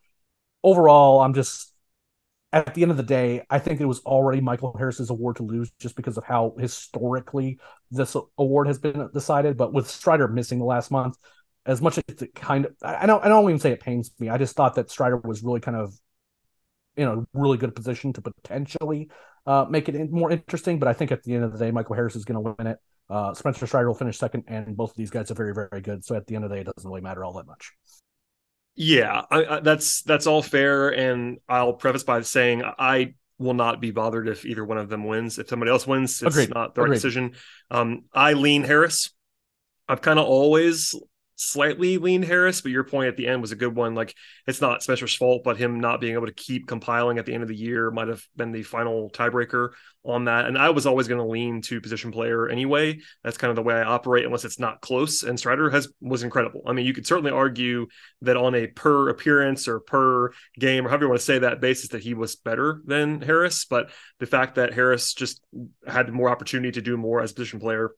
Overall, 0.64 1.20
I'm 1.20 1.34
just, 1.34 1.74
at 2.52 2.74
the 2.74 2.80
end 2.80 2.90
of 2.90 2.96
the 2.96 3.02
day, 3.02 3.44
I 3.50 3.58
think 3.58 3.82
it 3.82 3.86
was 3.86 4.00
already 4.00 4.40
Michael 4.40 4.74
Harris's 4.76 5.10
award 5.10 5.36
to 5.36 5.42
lose 5.42 5.70
just 5.78 5.96
because 5.96 6.16
of 6.16 6.24
how 6.24 6.54
historically 6.58 7.58
this 7.90 8.16
award 8.38 8.68
has 8.68 8.78
been 8.78 9.10
decided. 9.12 9.58
But 9.58 9.74
with 9.74 9.88
Strider 9.88 10.28
missing 10.28 10.58
the 10.58 10.64
last 10.64 10.90
month, 10.90 11.18
as 11.68 11.80
much 11.80 11.98
as 11.98 12.22
it 12.22 12.34
kind 12.34 12.66
of 12.66 12.74
I 12.82 13.06
don't 13.06 13.24
I 13.24 13.28
don't 13.28 13.44
even 13.44 13.60
say 13.60 13.70
it 13.70 13.80
pains 13.80 14.10
me. 14.18 14.28
I 14.30 14.38
just 14.38 14.56
thought 14.56 14.74
that 14.76 14.90
Strider 14.90 15.18
was 15.18 15.44
really 15.44 15.60
kind 15.60 15.76
of 15.76 15.94
in 16.96 17.06
a 17.06 17.24
really 17.32 17.58
good 17.58 17.76
position 17.76 18.12
to 18.14 18.22
potentially 18.22 19.10
uh, 19.46 19.66
make 19.70 19.88
it 19.88 20.10
more 20.10 20.32
interesting. 20.32 20.78
But 20.80 20.88
I 20.88 20.94
think 20.94 21.12
at 21.12 21.22
the 21.22 21.34
end 21.34 21.44
of 21.44 21.52
the 21.52 21.58
day, 21.58 21.70
Michael 21.70 21.94
Harris 21.94 22.16
is 22.16 22.24
going 22.24 22.42
to 22.42 22.54
win 22.58 22.66
it. 22.66 22.78
Uh, 23.08 23.34
Spencer 23.34 23.66
Strider 23.66 23.86
will 23.86 23.94
finish 23.94 24.18
second, 24.18 24.44
and 24.48 24.76
both 24.76 24.90
of 24.90 24.96
these 24.96 25.10
guys 25.10 25.30
are 25.30 25.34
very, 25.34 25.54
very 25.54 25.80
good. 25.80 26.04
So 26.04 26.16
at 26.16 26.26
the 26.26 26.34
end 26.34 26.44
of 26.44 26.50
the 26.50 26.56
day, 26.56 26.62
it 26.62 26.68
doesn't 26.74 26.88
really 26.88 27.00
matter 27.02 27.24
all 27.24 27.34
that 27.34 27.46
much. 27.46 27.72
Yeah, 28.74 29.22
I, 29.30 29.44
I, 29.44 29.60
that's 29.60 30.02
that's 30.02 30.26
all 30.26 30.42
fair, 30.42 30.88
and 30.88 31.38
I'll 31.48 31.72
preface 31.74 32.04
by 32.04 32.20
saying 32.22 32.62
I 32.64 33.14
will 33.38 33.54
not 33.54 33.80
be 33.80 33.90
bothered 33.90 34.28
if 34.28 34.44
either 34.44 34.64
one 34.64 34.78
of 34.78 34.88
them 34.88 35.04
wins. 35.04 35.38
If 35.38 35.48
somebody 35.48 35.70
else 35.70 35.86
wins, 35.86 36.22
it's 36.22 36.34
Agreed. 36.34 36.54
not 36.54 36.74
the 36.74 36.82
right 36.82 36.86
Agreed. 36.88 36.96
decision. 36.96 37.34
Um, 37.70 38.04
I 38.12 38.32
lean 38.32 38.64
Harris. 38.64 39.10
I've 39.88 40.02
kind 40.02 40.18
of 40.18 40.26
always 40.26 40.94
slightly 41.38 41.98
leaned 41.98 42.24
Harris, 42.24 42.60
but 42.60 42.72
your 42.72 42.84
point 42.84 43.08
at 43.08 43.16
the 43.16 43.28
end 43.28 43.40
was 43.40 43.52
a 43.52 43.56
good 43.56 43.74
one. 43.74 43.94
Like 43.94 44.14
it's 44.46 44.60
not 44.60 44.82
Spencer's 44.82 45.14
fault, 45.14 45.42
but 45.44 45.56
him 45.56 45.80
not 45.80 46.00
being 46.00 46.14
able 46.14 46.26
to 46.26 46.32
keep 46.32 46.66
compiling 46.66 47.18
at 47.18 47.26
the 47.26 47.32
end 47.32 47.42
of 47.42 47.48
the 47.48 47.56
year 47.56 47.90
might 47.90 48.08
have 48.08 48.22
been 48.36 48.50
the 48.52 48.64
final 48.64 49.08
tiebreaker 49.10 49.70
on 50.04 50.24
that. 50.24 50.46
And 50.46 50.58
I 50.58 50.70
was 50.70 50.86
always 50.86 51.06
going 51.06 51.20
to 51.20 51.26
lean 51.26 51.62
to 51.62 51.80
position 51.80 52.10
player 52.10 52.48
anyway. 52.48 52.98
That's 53.22 53.38
kind 53.38 53.50
of 53.50 53.56
the 53.56 53.62
way 53.62 53.74
I 53.74 53.84
operate, 53.84 54.24
unless 54.24 54.44
it's 54.44 54.58
not 54.58 54.80
close. 54.80 55.22
And 55.22 55.38
Strider 55.38 55.70
has 55.70 55.88
was 56.00 56.24
incredible. 56.24 56.62
I 56.66 56.72
mean, 56.72 56.86
you 56.86 56.92
could 56.92 57.06
certainly 57.06 57.30
argue 57.30 57.86
that 58.22 58.36
on 58.36 58.54
a 58.54 58.66
per 58.66 59.08
appearance 59.08 59.68
or 59.68 59.80
per 59.80 60.32
game 60.58 60.86
or 60.86 60.88
however 60.88 61.04
you 61.04 61.08
want 61.10 61.20
to 61.20 61.26
say 61.26 61.38
that 61.38 61.60
basis 61.60 61.90
that 61.90 62.02
he 62.02 62.14
was 62.14 62.34
better 62.34 62.82
than 62.84 63.20
Harris. 63.20 63.64
But 63.64 63.90
the 64.18 64.26
fact 64.26 64.56
that 64.56 64.74
Harris 64.74 65.14
just 65.14 65.40
had 65.86 66.12
more 66.12 66.30
opportunity 66.30 66.72
to 66.72 66.82
do 66.82 66.96
more 66.96 67.22
as 67.22 67.32
position 67.32 67.60
player 67.60 67.92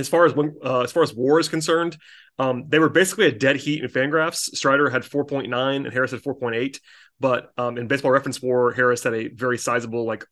as 0.00 0.08
far 0.08 0.26
as 0.26 0.34
when 0.34 0.56
uh, 0.64 0.80
as 0.80 0.92
far 0.92 1.02
as 1.02 1.14
war 1.14 1.38
is 1.38 1.48
concerned, 1.48 1.96
um, 2.38 2.64
they 2.68 2.78
were 2.78 2.88
basically 2.88 3.26
a 3.26 3.32
dead 3.32 3.56
heat 3.56 3.82
in 3.82 3.90
Fangraphs. 3.90 4.54
Strider 4.56 4.90
had 4.90 5.02
4.9 5.02 5.76
and 5.76 5.92
Harris 5.92 6.10
had 6.10 6.22
4.8, 6.22 6.80
but 7.18 7.50
um, 7.56 7.78
in 7.78 7.86
Baseball 7.86 8.10
Reference 8.10 8.40
War, 8.42 8.72
Harris 8.72 9.02
had 9.02 9.14
a 9.14 9.28
very 9.28 9.58
sizable 9.58 10.04
like 10.04 10.24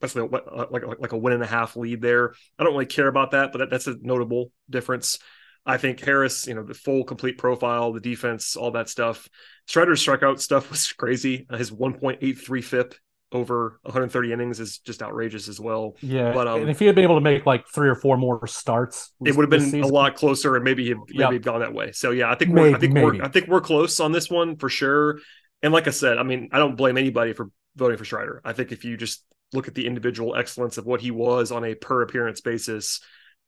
basically 0.00 0.28
uh, 0.32 0.66
like 0.70 0.82
like 0.98 1.12
a 1.12 1.18
win 1.18 1.34
and 1.34 1.42
a 1.42 1.46
half 1.46 1.76
lead 1.76 2.00
there. 2.00 2.34
I 2.58 2.64
don't 2.64 2.72
really 2.72 2.86
care 2.86 3.08
about 3.08 3.32
that, 3.32 3.52
but 3.52 3.58
that, 3.58 3.70
that's 3.70 3.86
a 3.86 3.96
notable 4.00 4.50
difference. 4.70 5.18
I 5.64 5.76
think 5.78 6.00
Harris, 6.00 6.46
you 6.46 6.54
know, 6.54 6.64
the 6.64 6.74
full 6.74 7.04
complete 7.04 7.38
profile, 7.38 7.92
the 7.92 8.00
defense, 8.00 8.56
all 8.56 8.72
that 8.72 8.88
stuff. 8.88 9.28
Strider's 9.66 10.04
strikeout 10.04 10.40
stuff 10.40 10.70
was 10.70 10.92
crazy. 10.92 11.46
His 11.50 11.70
1.83 11.70 12.64
FIP 12.64 12.94
over 13.32 13.80
130 13.82 14.32
innings 14.32 14.60
is 14.60 14.78
just 14.78 15.02
outrageous 15.02 15.48
as 15.48 15.58
well. 15.58 15.96
Yeah, 16.00 16.32
but 16.32 16.46
um, 16.46 16.60
and 16.60 16.70
if 16.70 16.78
he 16.78 16.86
had 16.86 16.94
been 16.94 17.04
able 17.04 17.16
to 17.16 17.20
make 17.20 17.46
like 17.46 17.66
three 17.68 17.88
or 17.88 17.94
four 17.94 18.16
more 18.16 18.46
starts, 18.46 19.12
it 19.24 19.34
would 19.34 19.42
have 19.42 19.50
been 19.50 19.62
season. 19.62 19.82
a 19.82 19.86
lot 19.86 20.14
closer, 20.14 20.54
and 20.54 20.64
maybe 20.64 20.84
he 20.84 20.94
maybe 20.94 21.34
yep. 21.36 21.42
gone 21.42 21.60
that 21.60 21.72
way. 21.72 21.92
So 21.92 22.10
yeah, 22.10 22.30
I 22.30 22.34
think 22.34 22.52
maybe, 22.52 22.70
we're, 22.70 22.76
I 22.76 22.80
think 22.80 22.92
maybe. 22.92 23.06
we're 23.06 23.24
I 23.24 23.28
think 23.28 23.48
we're 23.48 23.60
close 23.60 24.00
on 24.00 24.12
this 24.12 24.30
one 24.30 24.56
for 24.56 24.68
sure. 24.68 25.18
And 25.62 25.72
like 25.72 25.86
I 25.86 25.90
said, 25.90 26.18
I 26.18 26.22
mean, 26.22 26.50
I 26.52 26.58
don't 26.58 26.76
blame 26.76 26.98
anybody 26.98 27.32
for 27.32 27.50
voting 27.76 27.96
for 27.96 28.04
Strider. 28.04 28.42
I 28.44 28.52
think 28.52 28.72
if 28.72 28.84
you 28.84 28.96
just 28.96 29.24
look 29.52 29.68
at 29.68 29.74
the 29.74 29.86
individual 29.86 30.34
excellence 30.34 30.78
of 30.78 30.86
what 30.86 31.00
he 31.00 31.10
was 31.10 31.52
on 31.52 31.64
a 31.64 31.74
per 31.74 32.02
appearance 32.02 32.40
basis, 32.40 33.00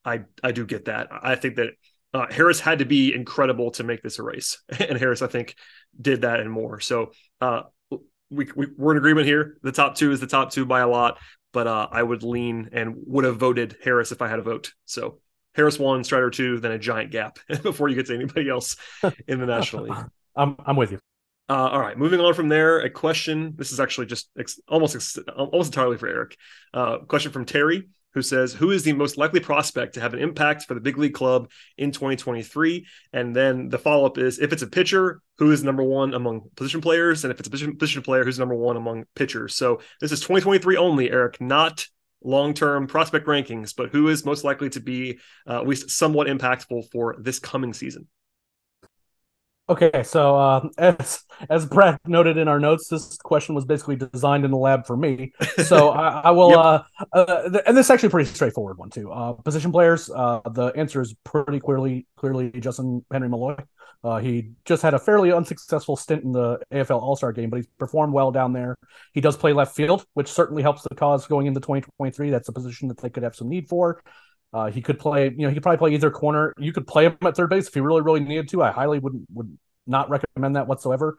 I 0.05 0.23
I 0.43 0.53
do 0.53 0.67
get 0.67 0.87
that. 0.87 1.09
I 1.11 1.35
think 1.37 1.57
that. 1.57 1.71
Uh, 2.13 2.31
Harris 2.31 2.61
had 2.61 2.79
to 2.79 2.85
be 2.85 3.13
incredible 3.13 3.73
to 3.73 3.83
make 3.83 4.01
this 4.01 4.21
a 4.21 4.23
race, 4.23 4.63
and 4.79 4.97
Harris, 4.97 5.21
I 5.21 5.27
think, 5.27 5.57
did 6.01 6.21
that 6.21 6.39
and 6.39 6.49
more. 6.49 6.79
So, 6.79 7.11
uh, 7.41 7.63
we, 8.35 8.49
we 8.57 8.67
are 8.79 8.93
in 8.93 8.99
agreement 8.99 9.27
here. 9.27 9.57
The 9.63 9.73
top 9.73 9.95
two 9.95 10.13
is 10.13 10.21
the 10.21 10.27
top 10.27 10.51
two 10.51 10.67
by 10.67 10.81
a 10.81 10.89
lot, 10.89 11.19
but 11.53 11.67
uh, 11.67 11.89
I 11.91 12.03
would 12.03 12.23
lean 12.23 12.71
and 12.73 12.95
would 13.07 13.25
have 13.25 13.37
voted 13.37 13.77
Harris 13.83 14.13
if 14.13 14.23
I 14.23 14.29
had 14.29 14.39
a 14.39 14.43
vote. 14.43 14.73
So 14.85 15.21
Harris 15.55 15.79
one, 15.79 16.05
Strider 16.05 16.31
two, 16.31 16.59
then 16.61 16.73
a 16.73 16.79
giant 16.79 17.11
gap 17.11 17.39
before 17.63 17.89
you 17.89 17.95
get 17.95 18.07
to 18.07 18.15
anybody 18.15 18.49
else 18.49 18.77
in 19.29 19.39
the 19.39 19.47
National 19.47 19.85
League. 19.85 20.07
I'm 20.37 20.57
I'm 20.65 20.77
with 20.77 20.93
you. 20.93 20.99
Uh, 21.49 21.69
all 21.69 21.81
right, 21.81 21.99
moving 21.99 22.21
on 22.21 22.33
from 22.33 22.49
there, 22.49 22.81
a 22.81 22.89
question. 22.89 23.53
This 23.57 23.71
is 23.71 23.79
actually 23.79 24.07
just 24.07 24.31
ex- 24.39 24.61
almost 24.67 24.95
ex- 24.95 25.19
almost 25.37 25.73
entirely 25.73 25.99
for 25.99 26.09
Eric. 26.09 26.37
Uh, 26.73 26.99
question 27.01 27.33
from 27.33 27.45
Terry 27.45 27.89
who 28.15 28.23
says, 28.23 28.55
Who 28.55 28.71
is 28.71 28.85
the 28.85 28.93
most 28.93 29.19
likely 29.19 29.41
prospect 29.41 29.95
to 29.95 30.01
have 30.01 30.15
an 30.15 30.21
impact 30.21 30.65
for 30.65 30.75
the 30.75 30.81
big 30.81 30.97
league 30.97 31.15
club 31.15 31.51
in 31.77 31.91
2023? 31.91 32.87
And 33.13 33.35
then 33.35 33.69
the 33.69 33.79
follow 33.79 34.07
up 34.07 34.19
is 34.19 34.39
if 34.39 34.53
it's 34.53 34.63
a 34.63 34.67
pitcher, 34.67 35.21
who 35.39 35.51
is 35.51 35.63
number 35.63 35.83
one 35.83 36.15
among 36.15 36.49
position 36.57 36.81
players? 36.81 37.25
And 37.25 37.33
if 37.33 37.39
it's 37.39 37.49
a 37.49 37.51
position, 37.51 38.03
player, 38.03 38.25
who's 38.25 38.39
number 38.39 38.55
one 38.55 38.77
among 38.77 39.05
pitchers? 39.15 39.55
So 39.55 39.81
this 40.01 40.13
is 40.13 40.21
2023 40.21 40.77
only, 40.77 41.11
Eric, 41.11 41.41
not 41.41 41.87
long 42.23 42.55
term 42.55 42.87
prospect 42.87 43.27
rankings, 43.27 43.75
but 43.77 43.91
who 43.91 44.09
is 44.09 44.25
most 44.25 44.45
likely 44.45 44.71
to 44.71 44.81
be 44.81 45.19
uh, 45.47 45.61
at 45.61 45.67
least 45.67 45.91
somewhat 45.91 46.29
impactful 46.29 46.91
for 46.91 47.17
this 47.19 47.39
coming 47.39 47.75
season? 47.75 48.07
Okay, 49.67 50.03
so 50.03 50.37
uh, 50.37 50.69
as 50.77 51.25
as 51.49 51.65
Brad 51.65 51.99
noted 52.07 52.37
in 52.37 52.49
our 52.49 52.61
notes, 52.61 52.89
this 52.89 53.17
question 53.17 53.55
was 53.55 53.65
basically 53.65 53.97
designed 53.97 54.45
in 54.45 54.51
the 54.51 54.59
lab 54.59 54.87
for 54.87 54.95
me. 54.95 55.33
So 55.65 55.89
I, 55.91 56.21
I, 56.25 56.31
will, 56.33 56.51
yep. 56.51 56.59
uh, 56.59 56.83
uh, 57.15 57.61
and 57.67 57.75
this 57.75 57.87
is 57.87 57.91
actually 57.91 58.09
a 58.09 58.11
pretty 58.11 58.31
straightforward 58.31 58.77
one 58.77 58.91
too. 58.91 59.11
Uh, 59.11 59.33
position 59.33 59.73
players, 59.73 60.11
uh, 60.15 60.41
the 60.51 60.67
answer 60.77 61.01
is 61.01 61.15
pretty 61.25 61.61
clearly 61.61 62.07
clearly 62.19 62.51
Justin 62.51 63.07
Henry 63.11 63.31
Malloy. 63.31 63.57
Uh, 64.03 64.19
he 64.19 64.51
just 64.67 64.83
had 64.83 64.93
a 64.93 64.99
fairly 64.99 65.33
unsuccessful 65.33 65.97
stint 65.97 66.25
in 66.25 66.33
the 66.33 66.59
AFL 66.71 67.01
All 67.01 67.17
Star 67.17 67.33
game, 67.33 67.49
but 67.49 67.57
he's 67.57 67.69
performed 67.79 68.13
well 68.13 68.31
down 68.31 68.53
there. 68.53 68.77
He 69.15 69.23
does 69.23 69.35
play 69.35 69.55
left 69.55 69.75
field, 69.75 70.05
which 70.13 70.31
certainly 70.31 70.63
helps 70.63 70.83
the 70.83 70.95
cause 70.95 71.27
going 71.27 71.47
into 71.47 71.61
2023. 71.61 72.29
That's 72.29 72.51
a 72.51 72.53
position 72.53 72.89
that 72.89 73.01
they 73.01 73.09
could 73.09 73.23
have 73.23 73.35
some 73.35 73.49
need 73.49 73.67
for. 73.71 74.03
Uh, 74.55 74.71
he 74.71 74.81
could 74.81 75.01
play, 75.01 75.25
you 75.25 75.39
know, 75.39 75.49
he 75.49 75.55
could 75.55 75.65
probably 75.65 75.79
play 75.79 75.95
either 75.95 76.13
corner. 76.13 76.55
You 76.59 76.73
could 76.73 76.87
play 76.87 77.07
him 77.07 77.19
at 77.23 77.37
third 77.37 77.51
base 77.51 77.67
if 77.67 77.75
he 77.75 77.81
really, 77.81 78.03
really 78.03 78.21
needed 78.21 78.49
to. 78.51 78.63
I 78.63 78.71
highly 78.71 79.01
would 79.01 79.27
would 79.35 79.59
not 79.85 80.09
recommend 80.09 80.55
that 80.55 80.69
whatsoever. 80.69 81.19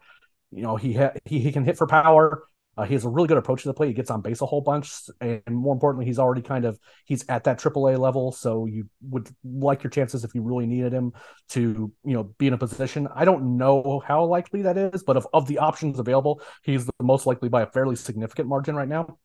You 0.52 0.64
know, 0.64 0.78
he 0.78 0.94
ha- 0.94 1.12
he 1.26 1.40
he 1.40 1.52
can 1.52 1.66
hit 1.66 1.78
for 1.78 1.86
power. 1.86 2.44
Uh, 2.78 2.84
he 2.84 2.94
has 2.94 3.04
a 3.04 3.10
really 3.10 3.28
good 3.28 3.38
approach 3.38 3.64
to 3.64 3.68
the 3.68 3.74
play. 3.74 3.88
He 3.88 3.94
gets 3.94 4.10
on 4.10 4.22
base 4.22 4.40
a 4.40 4.46
whole 4.46 4.62
bunch, 4.62 5.10
and 5.20 5.42
more 5.50 5.74
importantly, 5.74 6.06
he's 6.06 6.18
already 6.18 6.42
kind 6.42 6.64
of 6.64 6.80
he's 7.04 7.26
at 7.28 7.44
that 7.44 7.60
AAA 7.60 7.98
level. 7.98 8.32
So 8.32 8.68
you 8.68 8.90
would 9.10 9.30
like 9.44 9.84
your 9.84 9.92
chances 9.92 10.24
if 10.24 10.34
you 10.34 10.42
really 10.42 10.66
needed 10.66 10.94
him 10.94 11.12
to, 11.50 11.92
you 12.06 12.14
know, 12.14 12.24
be 12.38 12.48
in 12.48 12.54
a 12.54 12.58
position. 12.58 13.10
I 13.14 13.26
don't 13.26 13.58
know 13.58 14.02
how 14.06 14.24
likely 14.24 14.62
that 14.62 14.78
is, 14.78 15.04
but 15.04 15.18
of, 15.18 15.28
of 15.34 15.46
the 15.48 15.58
options 15.58 16.00
available, 16.00 16.42
he's 16.64 16.86
the 16.86 16.92
most 17.02 17.26
likely 17.26 17.50
by 17.50 17.64
a 17.64 17.68
fairly 17.68 17.98
significant 17.98 18.48
margin 18.48 18.76
right 18.76 18.90
now. 18.90 19.20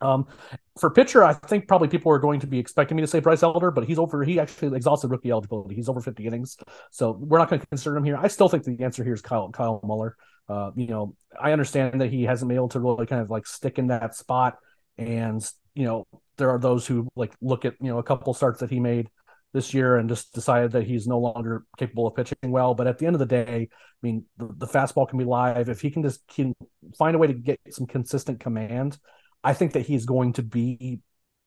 Um, 0.00 0.26
for 0.78 0.90
pitcher, 0.90 1.22
I 1.22 1.34
think 1.34 1.68
probably 1.68 1.88
people 1.88 2.10
are 2.12 2.18
going 2.18 2.40
to 2.40 2.46
be 2.46 2.58
expecting 2.58 2.96
me 2.96 3.02
to 3.02 3.06
say 3.06 3.20
Bryce 3.20 3.42
Elder, 3.42 3.70
but 3.70 3.84
he's 3.84 3.98
over. 3.98 4.24
He 4.24 4.40
actually 4.40 4.76
exhausted 4.76 5.08
rookie 5.08 5.30
eligibility. 5.30 5.74
He's 5.74 5.88
over 5.88 6.00
50 6.00 6.26
innings, 6.26 6.56
so 6.90 7.12
we're 7.12 7.38
not 7.38 7.50
going 7.50 7.60
to 7.60 7.66
consider 7.66 7.96
him 7.96 8.04
here. 8.04 8.16
I 8.16 8.28
still 8.28 8.48
think 8.48 8.64
the 8.64 8.82
answer 8.82 9.04
here 9.04 9.14
is 9.14 9.22
Kyle 9.22 9.50
Kyle 9.50 9.80
Muller. 9.84 10.16
Uh, 10.48 10.70
you 10.74 10.86
know, 10.86 11.14
I 11.40 11.52
understand 11.52 12.00
that 12.00 12.10
he 12.10 12.24
hasn't 12.24 12.48
been 12.48 12.56
able 12.56 12.70
to 12.70 12.80
really 12.80 13.06
kind 13.06 13.22
of 13.22 13.30
like 13.30 13.46
stick 13.46 13.78
in 13.78 13.88
that 13.88 14.14
spot, 14.14 14.56
and 14.96 15.46
you 15.74 15.84
know, 15.84 16.06
there 16.38 16.50
are 16.50 16.58
those 16.58 16.86
who 16.86 17.08
like 17.14 17.32
look 17.42 17.64
at 17.64 17.74
you 17.80 17.88
know 17.88 17.98
a 17.98 18.02
couple 18.02 18.32
starts 18.32 18.60
that 18.60 18.70
he 18.70 18.80
made 18.80 19.10
this 19.52 19.74
year 19.74 19.96
and 19.96 20.08
just 20.08 20.32
decided 20.32 20.72
that 20.72 20.84
he's 20.84 21.06
no 21.06 21.18
longer 21.18 21.64
capable 21.76 22.06
of 22.06 22.14
pitching 22.14 22.36
well. 22.44 22.74
But 22.74 22.86
at 22.86 22.98
the 22.98 23.06
end 23.06 23.16
of 23.16 23.20
the 23.20 23.26
day, 23.26 23.68
I 23.70 24.06
mean, 24.06 24.24
the, 24.38 24.48
the 24.56 24.66
fastball 24.66 25.08
can 25.08 25.18
be 25.18 25.24
live 25.24 25.68
if 25.68 25.80
he 25.80 25.90
can 25.90 26.02
just 26.02 26.26
can 26.28 26.54
find 26.96 27.14
a 27.14 27.18
way 27.18 27.26
to 27.26 27.34
get 27.34 27.58
some 27.70 27.86
consistent 27.86 28.40
command 28.40 28.98
I 29.42 29.54
think 29.54 29.72
that 29.72 29.86
he's 29.86 30.04
going 30.06 30.34
to 30.34 30.42
be 30.42 31.00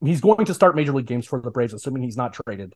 he's 0.04 0.22
going 0.22 0.46
to 0.46 0.54
start 0.54 0.76
major 0.76 0.92
league 0.92 1.06
games 1.06 1.26
for 1.26 1.42
the 1.42 1.52
Braves, 1.52 1.74
assuming 1.74 2.04
he's 2.04 2.18
not 2.18 2.34
traded 2.34 2.74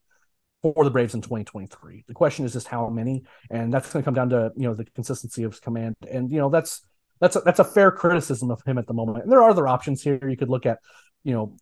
for 0.61 0.83
the 0.83 0.89
Braves 0.89 1.13
in 1.13 1.21
2023. 1.21 2.05
The 2.07 2.13
question 2.13 2.45
is 2.45 2.53
just 2.53 2.67
how 2.67 2.89
many, 2.89 3.23
and 3.49 3.73
that's 3.73 3.91
going 3.91 4.03
to 4.03 4.05
come 4.05 4.13
down 4.13 4.29
to 4.29 4.51
you 4.55 4.67
know 4.67 4.73
the 4.73 4.85
consistency 4.85 5.43
of 5.43 5.53
his 5.53 5.59
command, 5.59 5.95
and 6.09 6.31
you 6.31 6.37
know 6.37 6.49
that's 6.49 6.81
that's 7.19 7.35
a, 7.35 7.41
that's 7.41 7.59
a 7.59 7.63
fair 7.63 7.91
criticism 7.91 8.51
of 8.51 8.61
him 8.65 8.77
at 8.77 8.87
the 8.87 8.93
moment. 8.93 9.23
And 9.23 9.31
there 9.31 9.41
are 9.41 9.49
other 9.49 9.67
options 9.67 10.01
here. 10.01 10.19
You 10.27 10.37
could 10.37 10.49
look 10.49 10.65
at 10.65 10.79
you 11.23 11.33
know 11.33 11.57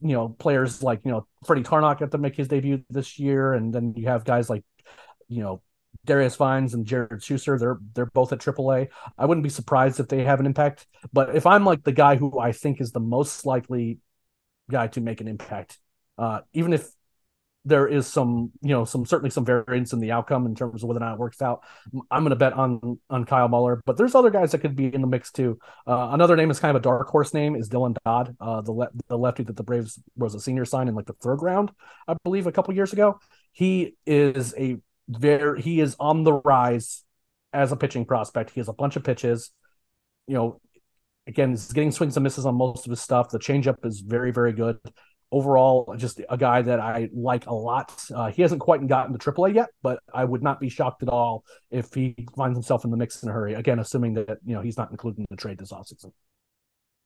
you 0.00 0.14
know 0.14 0.28
players 0.28 0.82
like 0.82 1.00
you 1.04 1.10
know 1.10 1.26
Freddy 1.44 1.62
Tarnok 1.62 2.00
got 2.00 2.10
to 2.12 2.18
make 2.18 2.36
his 2.36 2.48
debut 2.48 2.84
this 2.90 3.18
year, 3.18 3.52
and 3.52 3.72
then 3.72 3.94
you 3.96 4.08
have 4.08 4.24
guys 4.24 4.48
like 4.48 4.64
you 5.28 5.42
know 5.42 5.62
Darius 6.04 6.36
Vines 6.36 6.74
and 6.74 6.84
Jared 6.84 7.22
Shuster, 7.22 7.58
they're 7.58 7.78
they're 7.94 8.06
both 8.06 8.32
at 8.32 8.40
AAA. 8.40 8.88
I 9.16 9.26
wouldn't 9.26 9.44
be 9.44 9.50
surprised 9.50 10.00
if 10.00 10.08
they 10.08 10.24
have 10.24 10.40
an 10.40 10.46
impact. 10.46 10.86
But 11.12 11.36
if 11.36 11.46
I'm 11.46 11.64
like 11.64 11.84
the 11.84 11.92
guy 11.92 12.16
who 12.16 12.38
I 12.38 12.52
think 12.52 12.80
is 12.80 12.92
the 12.92 13.00
most 13.00 13.46
likely 13.46 13.98
guy 14.70 14.88
to 14.88 15.00
make 15.00 15.20
an 15.20 15.28
impact, 15.28 15.78
uh, 16.18 16.40
even 16.52 16.72
if 16.72 16.88
there 17.64 17.86
is 17.86 18.06
some, 18.06 18.50
you 18.60 18.70
know, 18.70 18.84
some 18.84 19.06
certainly 19.06 19.30
some 19.30 19.44
variance 19.44 19.92
in 19.92 20.00
the 20.00 20.10
outcome 20.10 20.46
in 20.46 20.54
terms 20.54 20.82
of 20.82 20.88
whether 20.88 20.98
or 20.98 21.04
not 21.04 21.14
it 21.14 21.18
works 21.18 21.40
out. 21.40 21.62
I'm 22.10 22.22
going 22.24 22.30
to 22.30 22.36
bet 22.36 22.54
on 22.54 22.98
on 23.08 23.24
Kyle 23.24 23.48
Muller, 23.48 23.80
but 23.86 23.96
there's 23.96 24.14
other 24.14 24.30
guys 24.30 24.50
that 24.52 24.58
could 24.58 24.74
be 24.74 24.92
in 24.92 25.00
the 25.00 25.06
mix 25.06 25.30
too. 25.30 25.58
Uh, 25.86 26.10
another 26.12 26.34
name 26.34 26.50
is 26.50 26.58
kind 26.58 26.76
of 26.76 26.80
a 26.80 26.82
dark 26.82 27.08
horse 27.08 27.32
name 27.32 27.54
is 27.54 27.68
Dylan 27.68 27.96
Dodd, 28.04 28.36
uh, 28.40 28.62
the 28.62 28.72
le- 28.72 28.90
the 29.08 29.16
lefty 29.16 29.44
that 29.44 29.56
the 29.56 29.62
Braves 29.62 30.00
was 30.16 30.34
a 30.34 30.40
senior 30.40 30.64
sign 30.64 30.88
in 30.88 30.96
like 30.96 31.06
the 31.06 31.12
third 31.14 31.40
round, 31.40 31.70
I 32.08 32.16
believe, 32.24 32.48
a 32.48 32.52
couple 32.52 32.74
years 32.74 32.92
ago. 32.92 33.20
He 33.52 33.94
is 34.06 34.54
a 34.58 34.78
very 35.08 35.60
he 35.60 35.80
is 35.80 35.96
on 35.98 36.24
the 36.24 36.32
rise 36.32 37.04
as 37.52 37.72
a 37.72 37.76
pitching 37.76 38.04
prospect. 38.04 38.50
He 38.50 38.60
has 38.60 38.68
a 38.68 38.72
bunch 38.72 38.96
of 38.96 39.04
pitches. 39.04 39.50
You 40.26 40.34
know, 40.34 40.60
again, 41.26 41.50
he's 41.50 41.72
getting 41.72 41.92
swings 41.92 42.16
and 42.16 42.24
misses 42.24 42.46
on 42.46 42.54
most 42.56 42.86
of 42.86 42.90
his 42.90 43.00
stuff. 43.00 43.30
The 43.30 43.38
changeup 43.38 43.84
is 43.84 44.00
very, 44.00 44.32
very 44.32 44.52
good. 44.52 44.78
Overall, 45.30 45.94
just 45.96 46.20
a 46.28 46.36
guy 46.36 46.60
that 46.60 46.78
I 46.78 47.08
like 47.14 47.46
a 47.46 47.54
lot. 47.54 48.04
Uh, 48.14 48.30
he 48.30 48.42
hasn't 48.42 48.60
quite 48.60 48.86
gotten 48.86 49.18
to 49.18 49.32
AAA 49.32 49.54
yet, 49.54 49.70
but 49.82 50.00
I 50.12 50.24
would 50.24 50.42
not 50.42 50.60
be 50.60 50.68
shocked 50.68 51.02
at 51.02 51.08
all 51.08 51.44
if 51.70 51.92
he 51.94 52.14
finds 52.36 52.54
himself 52.54 52.84
in 52.84 52.90
the 52.90 52.98
mix 52.98 53.22
in 53.22 53.30
a 53.30 53.32
hurry. 53.32 53.54
Again, 53.54 53.78
assuming 53.78 54.12
that 54.14 54.38
you 54.44 54.54
know 54.54 54.60
he's 54.60 54.76
not 54.76 54.90
included 54.90 55.20
in 55.20 55.26
the 55.30 55.36
trade 55.36 55.58
this 55.58 55.72
offseason. 55.72 56.12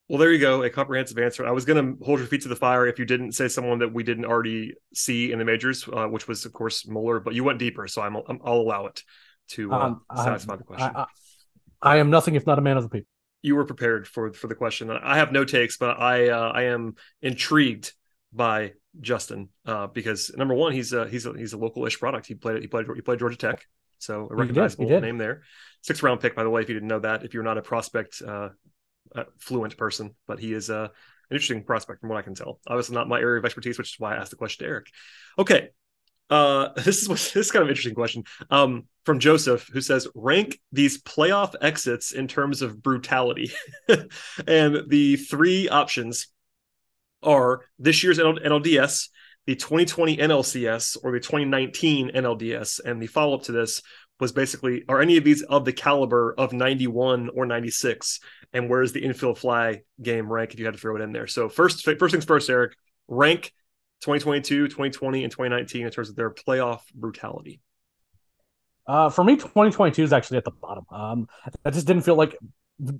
Well, 0.09 0.19
there 0.19 0.33
you 0.33 0.39
go, 0.39 0.63
a 0.63 0.71
comprehensive 0.71 1.19
answer. 1.19 1.45
I 1.45 1.51
was 1.51 1.65
going 1.65 1.99
to 1.99 2.05
hold 2.05 2.21
your 2.21 2.29
feet 2.29 2.43
to 2.43 2.49
the 2.49 2.57
fire 2.57 2.87
if 2.87 2.99
you 2.99 3.05
didn't 3.05 3.33
say 3.33 3.49
someone 3.49 3.81
that 3.81 3.93
we 3.93 4.05
didn't 4.05 4.25
already 4.25 4.75
see 4.95 5.33
in 5.33 5.41
the 5.41 5.45
majors, 5.45 5.89
uh, 5.93 6.07
which 6.07 6.29
was, 6.29 6.45
of 6.45 6.53
course, 6.53 6.87
Muller. 6.87 7.19
But 7.19 7.35
you 7.35 7.43
went 7.43 7.59
deeper, 7.59 7.89
so 7.89 8.03
i 8.03 8.09
will 8.09 8.25
allow 8.45 8.87
it 8.87 9.03
to 9.49 9.73
uh, 9.73 9.79
um, 9.79 10.03
satisfy 10.15 10.55
I, 10.55 10.57
the 10.57 10.65
question. 10.65 10.91
I, 10.95 11.01
I, 11.01 11.07
I, 11.83 11.97
am 11.97 12.11
nothing 12.11 12.37
if 12.37 12.47
not 12.47 12.59
a 12.59 12.63
man 12.63 12.77
of 12.77 12.85
the 12.85 12.89
people. 12.89 13.09
You 13.43 13.57
were 13.57 13.65
prepared 13.65 14.07
for 14.07 14.33
for 14.33 14.47
the 14.47 14.55
question. 14.55 14.91
I 14.91 15.19
have 15.19 15.33
no 15.33 15.45
takes, 15.45 15.77
but 15.77 15.99
I 16.01 16.31
uh, 16.31 16.53
I 16.55 16.63
am 16.65 16.95
intrigued 17.21 17.93
by 18.33 18.73
Justin 19.01 19.49
uh, 19.67 19.89
because 19.89 20.33
number 20.37 20.55
one, 20.55 20.73
he's 20.73 20.93
a, 20.93 21.09
he's 21.09 21.27
a, 21.27 21.33
he's 21.37 21.53
a 21.53 21.59
local-ish 21.59 21.99
product. 21.99 22.27
He 22.27 22.35
played 22.35 22.61
he 22.61 22.69
played 22.69 22.87
he 22.95 23.03
played 23.03 23.19
Georgia 23.19 23.37
Tech, 23.37 23.67
so 23.99 24.29
a 24.31 24.35
recognizable 24.35 24.89
name 25.01 25.19
there. 25.19 25.43
Sixth 25.83 26.03
round 26.03 26.21
pick, 26.21 26.35
by 26.37 26.45
the 26.45 26.51
way, 26.51 26.63
if 26.63 26.69
you 26.69 26.75
didn't 26.75 26.89
know 26.89 27.01
that. 27.01 27.25
If 27.25 27.35
you're 27.35 27.43
not 27.43 27.59
a 27.59 27.63
prospect 27.63 28.23
uh, 28.27 28.51
fluent 29.39 29.77
person, 29.77 30.15
but 30.27 30.39
he 30.39 30.53
is 30.53 30.71
uh, 30.71 30.89
an 31.31 31.35
interesting 31.35 31.65
prospect 31.65 32.01
from 32.01 32.09
what 32.09 32.19
I 32.19 32.23
can 32.23 32.35
tell. 32.35 32.61
Obviously, 32.67 32.95
not 32.95 33.09
my 33.09 33.21
area 33.21 33.39
of 33.39 33.45
expertise, 33.45 33.79
which 33.79 33.95
is 33.95 34.01
why 34.01 34.15
I 34.15 34.19
asked 34.19 34.31
the 34.31 34.37
question 34.37 34.65
to 34.65 34.71
Eric. 34.71 34.87
Okay, 35.39 35.71
uh, 36.31 36.69
this 36.77 37.03
is 37.03 37.09
this 37.09 37.37
is 37.37 37.51
kind 37.51 37.63
of 37.63 37.69
interesting 37.69 37.95
question 37.95 38.25
um, 38.51 38.85
from 39.05 39.19
Joseph, 39.19 39.69
who 39.73 39.81
says 39.81 40.09
rank 40.15 40.61
these 40.73 41.03
playoff 41.03 41.55
exits 41.61 42.13
in 42.13 42.29
terms 42.29 42.63
of 42.63 42.83
brutality, 42.83 43.51
and 44.47 44.83
the 44.89 45.17
three 45.17 45.69
options 45.69 46.29
are 47.23 47.63
this 47.79 48.03
year's 48.03 48.19
NLDS, 48.19 49.09
the 49.47 49.57
2020 49.57 50.19
NLCS, 50.19 50.97
or 51.03 51.13
the 51.13 51.21
2019 51.21 52.11
NLDS, 52.11 52.81
and 52.85 53.03
the 53.03 53.07
follow 53.07 53.37
up 53.37 53.45
to 53.45 53.53
this 53.53 53.83
was 54.19 54.33
basically 54.33 54.85
are 54.89 55.01
any 55.01 55.17
of 55.17 55.25
these 55.25 55.43
of 55.43 55.65
the 55.65 55.73
caliber 55.73 56.35
of 56.39 56.53
91 56.53 57.31
or 57.35 57.47
96 57.47 58.21
and 58.53 58.71
where's 58.71 58.93
the 58.93 59.05
infield 59.05 59.39
fly 59.39 59.83
game 60.03 60.33
rank 60.33 60.53
if 60.53 60.59
you 60.59 60.65
had 60.65 60.75
to 60.75 60.81
throw 60.81 60.97
it 60.97 61.03
in 61.03 61.13
there? 61.13 61.27
So 61.27 61.49
first 61.49 61.85
first 61.85 62.13
things 62.13 62.25
first 62.25 62.49
eric 62.49 62.77
rank 63.09 63.53
2022 64.03 64.69
2020 64.69 65.25
and 65.25 65.31
2019 65.31 65.87
in 65.87 65.91
terms 65.91 66.09
of 66.09 66.17
their 66.17 66.31
playoff 66.31 66.81
brutality. 66.95 67.61
Uh, 68.87 69.11
for 69.11 69.25
me 69.25 69.35
2022 69.37 70.03
is 70.03 70.13
actually 70.13 70.39
at 70.39 70.45
the 70.45 70.51
bottom. 70.51 70.85
Um, 70.91 71.29
i 71.65 71.71
just 71.71 71.87
didn't 71.87 72.03
feel 72.03 72.17
like 72.17 72.37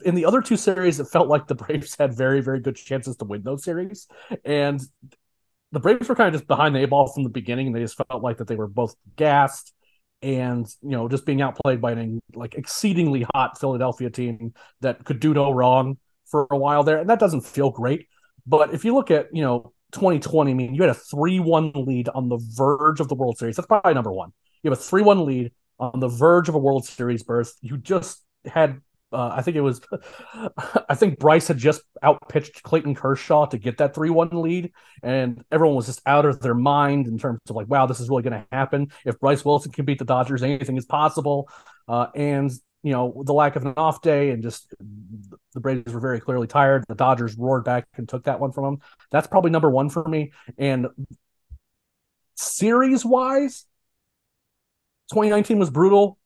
in 0.05 0.15
the 0.15 0.25
other 0.25 0.41
two 0.41 0.57
series 0.57 1.01
it 1.01 1.09
felt 1.09 1.29
like 1.29 1.47
the 1.47 1.55
braves 1.55 1.97
had 1.99 2.15
very 2.15 2.41
very 2.41 2.61
good 2.61 2.77
chances 2.77 3.17
to 3.17 3.25
win 3.25 3.43
those 3.43 3.65
series. 3.65 4.07
And 4.45 4.81
the 5.73 5.81
braves 5.81 6.09
were 6.09 6.15
kind 6.15 6.29
of 6.29 6.41
just 6.41 6.49
behind 6.49 6.77
the 6.77 6.85
ball 6.87 7.09
from 7.09 7.25
the 7.25 7.31
beginning 7.31 7.69
and 7.69 7.77
they 7.77 7.81
just 7.81 7.97
felt 7.97 8.23
like 8.23 8.39
that 8.39 8.49
they 8.49 8.57
were 8.57 8.69
both 8.69 8.95
gassed 9.17 9.73
and 10.23 10.67
you 10.83 10.91
know 10.91 11.09
just 11.09 11.27
being 11.27 11.43
outplayed 11.43 11.81
by 11.81 11.93
an 11.93 12.21
like 12.35 12.55
exceedingly 12.55 13.27
hot 13.35 13.59
Philadelphia 13.59 14.11
team 14.11 14.55
that 14.81 15.05
could 15.05 15.21
do 15.21 15.35
no 15.35 15.51
wrong 15.51 15.99
for 16.27 16.47
a 16.51 16.57
while 16.57 16.83
there, 16.83 16.99
and 16.99 17.11
that 17.11 17.19
doesn't 17.19 17.43
feel 17.43 17.71
great. 17.71 18.09
But 18.47 18.75
if 18.75 18.85
you 18.85 18.95
look 18.95 19.11
at 19.11 19.29
you 19.33 19.43
know 19.43 19.73
2020, 19.93 20.51
I 20.51 20.55
mean, 20.55 20.75
you 20.75 20.83
had 20.83 20.91
a 20.91 20.95
three-one 20.95 21.73
lead 21.75 22.09
on 22.09 22.29
the 22.29 22.39
verge 22.39 23.01
of 23.01 23.09
the 23.09 23.15
World 23.15 23.39
Series. 23.39 23.57
That's 23.57 23.67
probably 23.67 23.95
number 23.95 24.13
one. 24.13 24.33
You 24.63 24.71
have 24.71 24.79
a 24.79 24.83
three-one 24.83 25.25
lead 25.25 25.53
on 25.79 26.01
the 26.01 26.09
verge 26.09 26.49
of 26.49 26.55
a 26.55 26.59
World 26.59 26.85
Series 26.87 27.23
berth. 27.23 27.55
You 27.61 27.77
just 27.77 28.25
had 28.45 28.81
uh, 29.17 29.33
I 29.35 29.41
think 29.41 29.57
it 29.57 29.63
was, 29.63 29.81
I 30.91 30.95
think 30.95 31.19
Bryse 31.19 31.49
had 31.49 31.57
just 31.57 31.81
outpitched 32.05 32.63
Clayton 32.63 32.95
Kershaw 32.95 33.47
to 33.47 33.57
get 33.57 33.79
that 33.79 33.95
3 33.95 34.11
1 34.11 34.29
lead. 34.43 34.73
And 35.03 35.43
everyone 35.51 35.75
was 35.75 35.87
just 35.87 36.03
out 36.05 36.27
of 36.27 36.41
their 36.41 36.55
mind 36.55 37.07
in 37.07 37.19
terms 37.19 37.41
of 37.49 37.57
like, 37.57 37.67
wow, 37.67 37.87
this 37.87 37.99
is 37.99 38.11
really 38.11 38.23
going 38.23 38.35
to 38.35 38.47
happen. 38.53 38.93
If 39.07 39.19
Bryse 39.19 39.43
Wilson 39.43 39.73
can 39.73 39.87
beat 39.87 39.99
the 39.99 40.05
Dodgers, 40.05 40.43
anything 40.43 40.77
is 40.77 40.85
possible. 40.85 41.49
Uh, 41.89 42.09
and, 42.15 42.53
you 42.83 42.93
know, 42.93 43.23
the 43.25 43.33
lack 43.33 43.57
of 43.57 43.65
an 43.65 43.73
off 43.79 44.03
day 44.03 44.33
and 44.33 44.43
just 44.43 44.75
the 45.55 45.61
Braves 45.61 45.95
were 45.95 46.01
very 46.01 46.21
clearly 46.21 46.47
tired. 46.47 46.85
The 46.87 46.95
Dodgers 46.95 47.39
roared 47.39 47.65
back 47.65 47.89
and 47.97 48.07
took 48.07 48.25
that 48.25 48.39
one 48.39 48.53
from 48.53 48.65
them. 48.65 48.79
That's 49.11 49.27
probably 49.27 49.51
number 49.51 49.71
one 49.71 49.89
for 49.89 50.07
me. 50.07 50.33
And 50.59 50.89
series 52.35 53.03
wise, 53.03 53.65
2019 55.11 55.59
was 55.59 55.71
brutal 55.71 56.19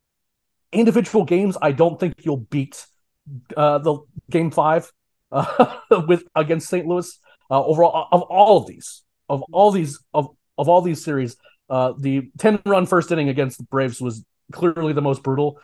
individual 0.72 1.24
games, 1.24 1.56
I 1.61 1.72
don't 1.72 1.98
think 1.98 2.14
you'll 2.24 2.38
beat 2.38 2.85
uh, 3.56 3.78
the 3.78 3.98
game 4.30 4.50
five 4.50 4.90
uh, 5.33 5.76
with 6.06 6.24
against 6.35 6.68
St. 6.68 6.87
Louis. 6.87 7.18
Uh, 7.50 7.64
overall, 7.64 8.06
of 8.12 8.22
all 8.22 8.59
of 8.59 8.66
these, 8.66 9.02
of 9.28 9.42
all 9.52 9.72
these, 9.72 9.98
of 10.14 10.28
of 10.56 10.68
all 10.68 10.83
these 10.83 11.02
series, 11.04 11.37
uh, 11.68 11.92
the 11.98 12.30
ten 12.38 12.61
run 12.64 12.87
first 12.87 13.11
inning 13.11 13.28
against 13.28 13.59
the 13.59 13.64
Braves 13.64 14.00
was 14.00 14.24
clearly 14.52 14.92
the 14.92 15.02
most 15.02 15.22
brutal. 15.22 15.59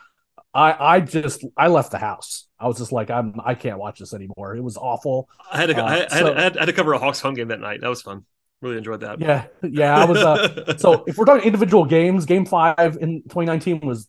I 0.53 0.95
I 0.95 0.99
just 0.99 1.45
I 1.55 1.67
left 1.67 1.91
the 1.91 1.97
house. 1.97 2.47
I 2.59 2.67
was 2.67 2.77
just 2.77 2.91
like 2.91 3.09
I'm 3.09 3.39
I 3.43 3.55
can't 3.55 3.77
watch 3.77 3.99
this 3.99 4.13
anymore. 4.13 4.55
It 4.55 4.61
was 4.61 4.75
awful. 4.75 5.29
I 5.51 5.57
had 5.57 5.69
to 5.69 5.81
uh, 5.81 5.85
I, 5.85 5.97
had, 5.97 6.11
so, 6.11 6.17
I, 6.17 6.41
had, 6.41 6.57
I, 6.57 6.59
had, 6.61 6.65
to 6.65 6.73
cover 6.73 6.93
a 6.93 6.99
Hawks 6.99 7.21
home 7.21 7.35
game 7.35 7.49
that 7.49 7.59
night. 7.61 7.81
That 7.81 7.89
was 7.89 8.01
fun. 8.01 8.25
Really 8.61 8.77
enjoyed 8.77 9.01
that. 9.01 9.21
Yeah, 9.21 9.45
yeah. 9.61 9.95
I 9.95 10.05
was. 10.05 10.17
Uh, 10.17 10.77
so 10.77 11.03
if 11.05 11.17
we're 11.17 11.25
talking 11.25 11.45
individual 11.45 11.85
games, 11.85 12.25
Game 12.25 12.45
Five 12.45 12.97
in 12.99 13.21
2019 13.23 13.81
was 13.81 14.07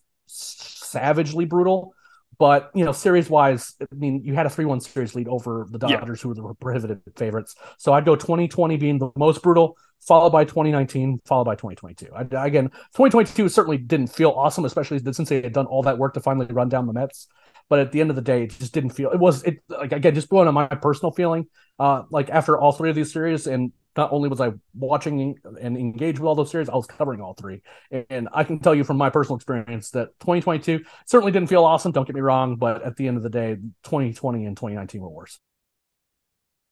savagely 0.89 1.45
brutal. 1.45 1.95
But 2.39 2.71
you 2.75 2.85
know, 2.85 2.93
series 2.93 3.29
wise, 3.29 3.75
I 3.81 3.95
mean, 3.95 4.23
you 4.25 4.35
had 4.35 4.47
a 4.47 4.51
three-one 4.51 4.81
series 4.81 5.15
lead 5.15 5.27
over 5.27 5.67
the 5.71 5.79
Dodgers, 5.79 6.21
yeah. 6.21 6.23
who 6.23 6.29
were 6.29 6.35
the 6.35 6.55
prohibitive 6.55 7.01
favorites. 7.17 7.57
So 7.79 7.93
I'd 7.93 8.05
go 8.05 8.15
2020 8.15 8.77
being 8.77 8.99
the 8.99 9.11
most 9.17 9.43
brutal, 9.43 9.77
followed 10.01 10.31
by 10.31 10.45
2019, 10.45 11.21
followed 11.25 11.45
by 11.45 11.57
2022. 11.57 12.13
I, 12.15 12.47
again, 12.47 12.69
2022 12.69 13.49
certainly 13.49 13.79
didn't 13.79 14.09
feel 14.09 14.31
awesome, 14.31 14.65
especially 14.65 15.01
since 15.13 15.29
they 15.29 15.43
had 15.43 15.53
done 15.53 15.67
all 15.67 15.83
that 15.83 15.99
work 15.99 16.15
to 16.15 16.21
finally 16.21 16.47
run 16.47 16.69
down 16.69 16.87
the 16.87 16.93
Mets. 16.93 17.27
But 17.69 17.81
at 17.81 17.93
the 17.93 18.01
end 18.01 18.11
of 18.11 18.17
the 18.17 18.23
day, 18.23 18.45
it 18.45 18.51
just 18.51 18.73
didn't 18.73 18.91
feel. 18.91 19.11
It 19.11 19.19
was 19.19 19.43
it 19.43 19.59
like 19.69 19.93
again 19.93 20.15
just 20.15 20.29
going 20.29 20.47
on 20.47 20.55
my 20.55 20.67
personal 20.69 21.13
feeling. 21.13 21.49
Uh, 21.79 22.05
like 22.11 22.31
after 22.31 22.59
all 22.59 22.73
three 22.73 22.91
of 22.91 22.97
these 22.97 23.13
series, 23.13 23.47
and 23.47 23.73
not 23.99 24.13
only 24.13 24.29
was 24.29 24.41
I 24.41 24.53
watching 24.75 25.37
and 25.61 25.77
engaged 25.77 26.21
with 26.21 26.29
all 26.29 26.37
those 26.37 26.53
series, 26.53 26.69
I 26.69 26.77
was 26.77 26.87
covering 26.87 27.21
all 27.21 27.35
three. 27.35 27.63
And 28.09 28.29
I 28.33 28.45
can 28.45 28.61
tell 28.61 28.73
you 28.73 28.85
from 28.85 28.97
my 28.97 29.11
personal 29.11 29.37
experience 29.37 29.91
that 29.91 30.19
2022 30.21 30.85
certainly 31.05 31.33
didn't 31.33 31.49
feel 31.49 31.65
awesome. 31.65 31.91
Don't 31.91 32.07
get 32.07 32.15
me 32.15 32.23
wrong, 32.23 32.57
but 32.57 32.85
at 32.85 32.97
the 32.97 33.09
end 33.09 33.17
of 33.17 33.25
the 33.25 33.29
day, 33.29 33.57
2020 33.83 34.47
and 34.47 34.57
2019 34.57 35.01
were 35.01 35.09
worse. 35.09 35.41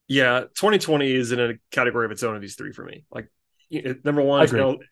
Yeah, 0.06 0.42
2020 0.42 1.12
is 1.12 1.32
in 1.32 1.40
a 1.40 1.54
category 1.72 2.06
of 2.06 2.12
its 2.12 2.22
own 2.22 2.36
of 2.36 2.40
these 2.40 2.54
three 2.54 2.72
for 2.72 2.84
me. 2.84 3.04
Like 3.10 3.28
number 4.04 4.22
one, 4.22 4.46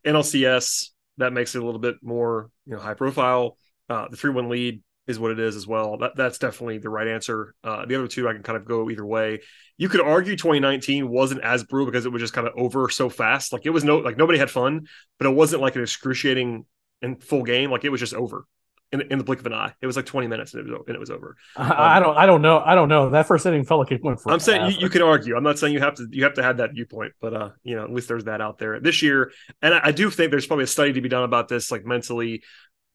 NLCS 0.05 0.91
that 1.19 1.33
makes 1.33 1.55
it 1.55 1.63
a 1.63 1.65
little 1.65 1.81
bit 1.81 1.97
more 2.03 2.51
you 2.67 2.75
know 2.75 2.81
high 2.81 2.95
profile. 2.95 3.57
Uh, 3.89 4.09
the 4.09 4.17
three 4.17 4.33
one 4.33 4.49
lead 4.49 4.83
is 5.07 5.19
what 5.19 5.31
it 5.31 5.39
is 5.39 5.57
as 5.57 5.67
well. 5.67 5.99
That 5.99 6.13
that's 6.17 6.39
definitely 6.39 6.79
the 6.79 6.89
right 6.89 7.07
answer. 7.07 7.55
Uh, 7.63 7.85
the 7.87 7.95
other 7.97 8.09
two 8.09 8.29
I 8.29 8.33
can 8.33 8.43
kind 8.43 8.57
of 8.57 8.65
go 8.65 8.91
either 8.91 9.05
way. 9.05 9.41
You 9.77 9.89
could 9.89 10.01
argue 10.01 10.37
2019 10.37 11.09
wasn't 11.09 11.43
as 11.43 11.65
brutal 11.65 11.87
because 11.87 12.07
it 12.07 12.13
was 12.13 12.21
just 12.21 12.33
kind 12.33 12.47
of 12.47 12.55
over 12.57 12.89
so 12.89 13.09
fast. 13.09 13.53
Like 13.53 13.67
it 13.67 13.71
was 13.71 13.85
no 13.85 13.99
like 13.99 14.17
nobody 14.17 14.39
had 14.39 14.51
fun, 14.51 14.87
but 15.19 15.27
it 15.27 15.35
wasn't 15.35 15.63
like 15.63 15.77
an 15.77 15.83
excruciating 15.83 16.65
and 17.03 17.23
full 17.23 17.43
game. 17.43 17.71
Like 17.71 17.85
it 17.85 17.91
was 17.91 18.01
just 18.01 18.15
over 18.15 18.47
in, 18.93 19.01
in 19.11 19.19
the 19.19 19.25
blink 19.25 19.41
of 19.41 19.47
an 19.47 19.53
eye. 19.53 19.75
It 19.83 19.87
was 19.87 19.97
like 19.97 20.07
20 20.07 20.27
minutes 20.29 20.55
and 20.55 20.67
it 20.67 20.71
was 20.71 20.83
and 20.87 20.95
it 20.95 21.01
was 21.01 21.11
over. 21.11 21.37
Um, 21.57 21.73
I 21.77 22.01
don't 22.01 22.17
I 22.17 22.27
don't 22.27 22.43
know 22.43 22.63
I 22.65 22.75
don't 22.75 22.89
know 22.89 23.11
that 23.11 23.27
first 23.27 23.45
inning 23.45 23.65
felt 23.65 23.81
like 23.81 23.93
it 23.93 24.03
went 24.03 24.21
for. 24.21 24.33
I'm 24.33 24.41
saying 24.41 24.71
you, 24.71 24.79
you, 24.81 24.89
can 24.89 25.03
argue. 25.03 25.37
I'm 25.37 25.43
not 25.43 25.59
saying 25.59 25.75
you 25.75 25.81
have 25.81 25.95
to 25.97 26.07
you 26.11 26.25
have 26.25 26.35
to 26.35 26.43
have 26.43 26.59
that 26.59 26.73
viewpoint, 26.73 27.13
but 27.21 27.35
uh 27.35 27.51
you 27.63 27.77
know 27.77 27.85
at 27.85 27.93
least 27.93 28.09
there's 28.09 28.25
that 28.25 28.41
out 28.41 28.59
there 28.59 28.81
this 28.81 29.03
year. 29.03 29.33
And 29.61 29.75
I, 29.75 29.81
I 29.85 29.93
do 29.93 30.11
think 30.11 30.31
there's 30.31 30.47
probably 30.47 30.65
a 30.65 30.69
study 30.69 30.95
to 30.95 31.01
be 31.01 31.09
done 31.09 31.25
about 31.25 31.49
this, 31.49 31.71
like 31.71 31.85
mentally, 31.85 32.43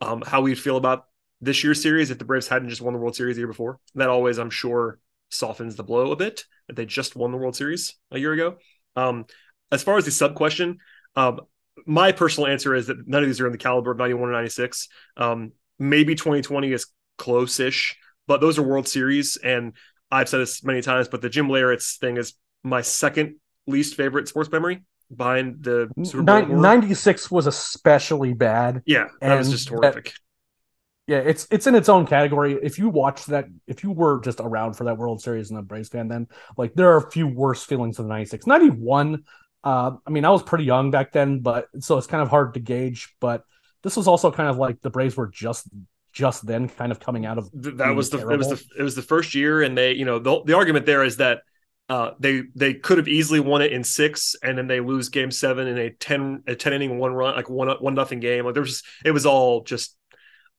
um 0.01 0.23
how 0.25 0.41
we'd 0.41 0.57
feel 0.57 0.77
about 0.77 1.05
this 1.41 1.63
year's 1.63 1.81
series 1.81 2.11
if 2.11 2.17
the 2.17 2.25
Braves 2.25 2.47
hadn't 2.47 2.69
just 2.69 2.81
won 2.81 2.93
the 2.93 2.99
World 2.99 3.15
Series 3.15 3.35
the 3.35 3.41
year 3.41 3.47
before. 3.47 3.79
That 3.95 4.09
always 4.09 4.37
I'm 4.37 4.49
sure 4.49 4.99
softens 5.29 5.75
the 5.75 5.83
blow 5.83 6.11
a 6.11 6.15
bit 6.15 6.45
that 6.67 6.75
they 6.75 6.85
just 6.85 7.15
won 7.15 7.31
the 7.31 7.37
World 7.37 7.55
Series 7.55 7.95
a 8.11 8.17
year 8.17 8.33
ago. 8.33 8.57
Um 8.95 9.25
as 9.71 9.83
far 9.83 9.97
as 9.97 10.05
the 10.05 10.11
sub 10.11 10.35
question, 10.35 10.79
um 11.15 11.41
my 11.85 12.11
personal 12.11 12.47
answer 12.47 12.75
is 12.75 12.87
that 12.87 13.07
none 13.07 13.23
of 13.23 13.29
these 13.29 13.39
are 13.39 13.45
in 13.45 13.51
the 13.51 13.57
caliber 13.57 13.91
of 13.91 13.97
91 13.97 14.29
or 14.29 14.31
96. 14.31 14.87
Um, 15.17 15.53
maybe 15.77 16.15
2020 16.15 16.71
is 16.71 16.87
close-ish, 17.17 17.97
but 18.27 18.41
those 18.41 18.57
are 18.57 18.63
World 18.63 18.87
Series, 18.87 19.37
and 19.37 19.73
I've 20.11 20.29
said 20.29 20.39
this 20.39 20.63
many 20.63 20.81
times, 20.81 21.07
but 21.07 21.21
the 21.21 21.29
Jim 21.29 21.47
Leyritz 21.47 21.97
thing 21.97 22.17
is 22.17 22.33
my 22.63 22.81
second 22.81 23.35
least 23.67 23.95
favorite 23.95 24.27
sports 24.27 24.51
memory 24.51 24.83
behind 25.15 25.63
the 25.63 25.89
Super 26.03 26.23
Bowl. 26.23 26.45
96 26.61 27.31
was 27.31 27.47
especially 27.47 28.33
bad. 28.33 28.81
Yeah, 28.85 29.07
that 29.21 29.37
was 29.37 29.49
just 29.49 29.69
horrific. 29.69 30.05
That, 30.05 30.13
yeah, 31.09 31.17
it's 31.17 31.47
it's 31.49 31.65
in 31.65 31.73
its 31.73 31.89
own 31.89 32.05
category. 32.05 32.59
If 32.61 32.77
you 32.77 32.87
watch 32.87 33.25
that, 33.25 33.45
if 33.65 33.83
you 33.83 33.89
were 33.89 34.21
just 34.21 34.39
around 34.39 34.73
for 34.73 34.83
that 34.83 34.95
World 34.95 35.23
Series 35.23 35.49
and 35.49 35.57
a 35.57 35.63
Braves 35.63 35.89
fan, 35.89 36.07
then 36.07 36.27
like 36.55 36.75
there 36.75 36.91
are 36.91 36.97
a 36.97 37.09
few 37.09 37.27
worse 37.27 37.63
feelings 37.63 37.97
than 37.97 38.07
96. 38.07 38.45
91, 38.45 39.23
uh, 39.63 39.91
I 40.05 40.09
mean, 40.11 40.23
I 40.23 40.29
was 40.29 40.43
pretty 40.43 40.65
young 40.65 40.91
back 40.91 41.11
then, 41.11 41.39
but 41.39 41.65
so 41.79 41.97
it's 41.97 42.05
kind 42.05 42.21
of 42.21 42.29
hard 42.29 42.53
to 42.53 42.59
gauge. 42.59 43.15
But 43.19 43.43
this 43.81 43.97
was 43.97 44.07
also 44.07 44.31
kind 44.31 44.49
of 44.49 44.57
like 44.57 44.81
the 44.81 44.91
Braves 44.91 45.17
were 45.17 45.25
just 45.25 45.67
just 46.11 46.45
then 46.45 46.69
kind 46.69 46.91
of 46.91 46.99
coming 46.99 47.25
out 47.25 47.39
of 47.39 47.49
that 47.53 47.95
was 47.95 48.11
the 48.11 48.17
terrible. 48.17 48.35
it 48.35 48.37
was 48.37 48.47
the 48.49 48.65
it 48.77 48.83
was 48.83 48.93
the 48.93 49.01
first 49.01 49.33
year 49.33 49.63
and 49.63 49.75
they 49.75 49.93
you 49.93 50.05
know 50.05 50.19
the, 50.19 50.43
the 50.43 50.55
argument 50.55 50.85
there 50.85 51.03
is 51.03 51.17
that 51.17 51.41
uh, 51.87 52.11
they 52.19 52.43
they 52.53 52.75
could 52.75 52.99
have 52.99 53.07
easily 53.07 53.39
won 53.39 53.63
it 53.63 53.71
in 53.71 53.83
six 53.83 54.35
and 54.43 54.57
then 54.57 54.67
they 54.67 54.79
lose 54.79 55.09
game 55.09 55.31
seven 55.31 55.67
in 55.67 55.77
a 55.77 55.89
10 55.89 56.43
a 56.45 56.55
10 56.55 56.73
inning 56.73 56.99
one 56.99 57.13
run 57.13 57.35
like 57.35 57.49
one 57.49 57.67
one 57.79 57.95
nothing 57.95 58.19
game 58.19 58.45
like 58.45 58.53
there 58.53 58.61
was 58.61 58.71
just 58.71 58.85
it 59.03 59.11
was 59.11 59.25
all 59.25 59.63
just 59.63 59.95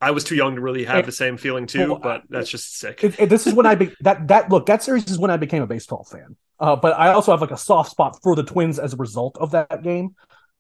I 0.01 0.13
was 0.13 0.25
too 0.25 0.35
young 0.35 0.55
to 0.55 0.61
really 0.61 0.85
have 0.85 1.05
the 1.05 1.13
same 1.13 1.37
feeling 1.37 1.67
too, 1.67 1.91
well, 1.91 1.99
but 1.99 2.23
that's 2.31 2.49
just 2.49 2.79
sick. 2.79 3.05
It, 3.05 3.21
it, 3.21 3.29
this 3.29 3.47
is 3.47 3.53
when 3.53 3.67
I 3.67 3.75
be, 3.75 3.93
that 4.01 4.29
that 4.29 4.51
look 4.51 4.67
that 4.67 4.83
series 4.83 5.11
is 5.11 5.19
when 5.19 5.31
I 5.31 5.37
became 5.37 5.63
a 5.63 5.67
baseball 5.67 6.05
fan. 6.05 6.37
Uh, 6.59 6.77
but 6.77 6.99
I 6.99 7.13
also 7.13 7.33
have 7.33 7.41
like 7.41 7.51
a 7.51 7.57
soft 7.57 7.91
spot 7.91 8.19
for 8.23 8.35
the 8.35 8.43
Twins 8.43 8.79
as 8.79 8.95
a 8.95 8.97
result 8.97 9.37
of 9.39 9.51
that 9.51 9.83
game. 9.83 10.15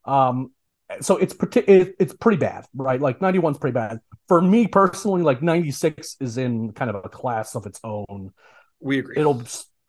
Um, 0.04 0.52
so 1.00 1.16
it's 1.16 1.32
pretty 1.32 1.60
it, 1.60 1.96
it's 1.98 2.14
pretty 2.14 2.38
bad, 2.38 2.66
right? 2.74 3.00
Like 3.00 3.20
91's 3.20 3.58
pretty 3.58 3.74
bad. 3.74 4.00
For 4.28 4.42
me 4.42 4.66
personally, 4.66 5.22
like 5.22 5.42
96 5.42 6.16
is 6.20 6.36
in 6.36 6.72
kind 6.72 6.90
of 6.90 7.02
a 7.04 7.08
class 7.08 7.54
of 7.54 7.64
its 7.66 7.80
own. 7.82 8.32
We 8.80 8.98
agree. 8.98 9.16
It'll 9.16 9.42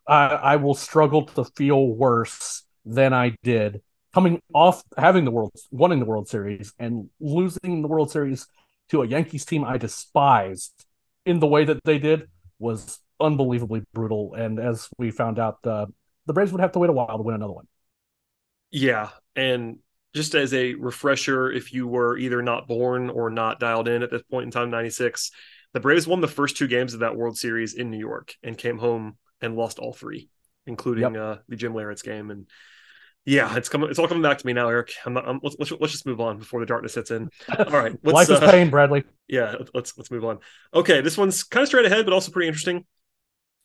I, 0.06 0.26
I 0.28 0.56
will 0.56 0.74
struggle 0.74 1.26
to 1.26 1.44
feel 1.44 1.86
worse 1.86 2.62
than 2.84 3.12
I 3.12 3.36
did 3.42 3.82
coming 4.14 4.40
off 4.54 4.82
having 4.96 5.24
the 5.24 5.30
world 5.30 5.52
winning 5.70 5.98
the 5.98 6.04
World 6.04 6.28
Series 6.28 6.72
and 6.78 7.08
losing 7.20 7.82
the 7.82 7.88
World 7.88 8.10
Series 8.10 8.46
to 8.92 9.02
a 9.02 9.06
Yankees 9.06 9.46
team 9.46 9.64
I 9.64 9.78
despised 9.78 10.84
in 11.24 11.40
the 11.40 11.46
way 11.46 11.64
that 11.64 11.82
they 11.84 11.98
did 11.98 12.28
was 12.58 12.98
unbelievably 13.18 13.84
brutal. 13.94 14.34
And 14.34 14.60
as 14.60 14.88
we 14.98 15.10
found 15.10 15.38
out, 15.38 15.66
uh, 15.66 15.86
the 16.26 16.34
Braves 16.34 16.52
would 16.52 16.60
have 16.60 16.72
to 16.72 16.78
wait 16.78 16.90
a 16.90 16.92
while 16.92 17.16
to 17.16 17.22
win 17.22 17.34
another 17.34 17.54
one. 17.54 17.66
Yeah, 18.70 19.08
and 19.34 19.78
just 20.14 20.34
as 20.34 20.52
a 20.52 20.74
refresher, 20.74 21.50
if 21.50 21.72
you 21.72 21.86
were 21.86 22.18
either 22.18 22.42
not 22.42 22.68
born 22.68 23.08
or 23.08 23.30
not 23.30 23.58
dialed 23.58 23.88
in 23.88 24.02
at 24.02 24.10
this 24.10 24.22
point 24.30 24.44
in 24.44 24.50
time, 24.50 24.70
96, 24.70 25.30
the 25.72 25.80
Braves 25.80 26.06
won 26.06 26.20
the 26.20 26.28
first 26.28 26.58
two 26.58 26.68
games 26.68 26.92
of 26.92 27.00
that 27.00 27.16
World 27.16 27.38
Series 27.38 27.72
in 27.72 27.90
New 27.90 27.98
York 27.98 28.34
and 28.42 28.58
came 28.58 28.76
home 28.76 29.16
and 29.40 29.56
lost 29.56 29.78
all 29.78 29.94
three, 29.94 30.28
including 30.66 31.14
yep. 31.14 31.22
uh, 31.22 31.36
the 31.48 31.56
Jim 31.56 31.72
Leyritz 31.72 32.04
game. 32.04 32.30
And 32.30 32.46
yeah, 33.24 33.56
it's 33.56 33.68
coming. 33.68 33.88
It's 33.88 33.98
all 33.98 34.08
coming 34.08 34.22
back 34.22 34.38
to 34.38 34.46
me 34.46 34.52
now, 34.52 34.68
Eric. 34.68 34.92
I'm 35.06 35.14
not, 35.14 35.28
I'm, 35.28 35.38
let's, 35.42 35.56
let's, 35.58 35.70
let's 35.72 35.92
just 35.92 36.06
move 36.06 36.20
on 36.20 36.38
before 36.38 36.60
the 36.60 36.66
darkness 36.66 36.94
sets 36.94 37.10
in. 37.10 37.30
All 37.56 37.66
right, 37.66 37.96
life 38.04 38.28
is 38.28 38.40
uh, 38.40 38.50
pain, 38.50 38.68
Bradley. 38.68 39.04
Yeah, 39.28 39.54
let's 39.74 39.96
let's 39.96 40.10
move 40.10 40.24
on. 40.24 40.38
Okay, 40.74 41.00
this 41.00 41.16
one's 41.16 41.44
kind 41.44 41.62
of 41.62 41.68
straight 41.68 41.86
ahead, 41.86 42.04
but 42.04 42.12
also 42.12 42.32
pretty 42.32 42.48
interesting. 42.48 42.84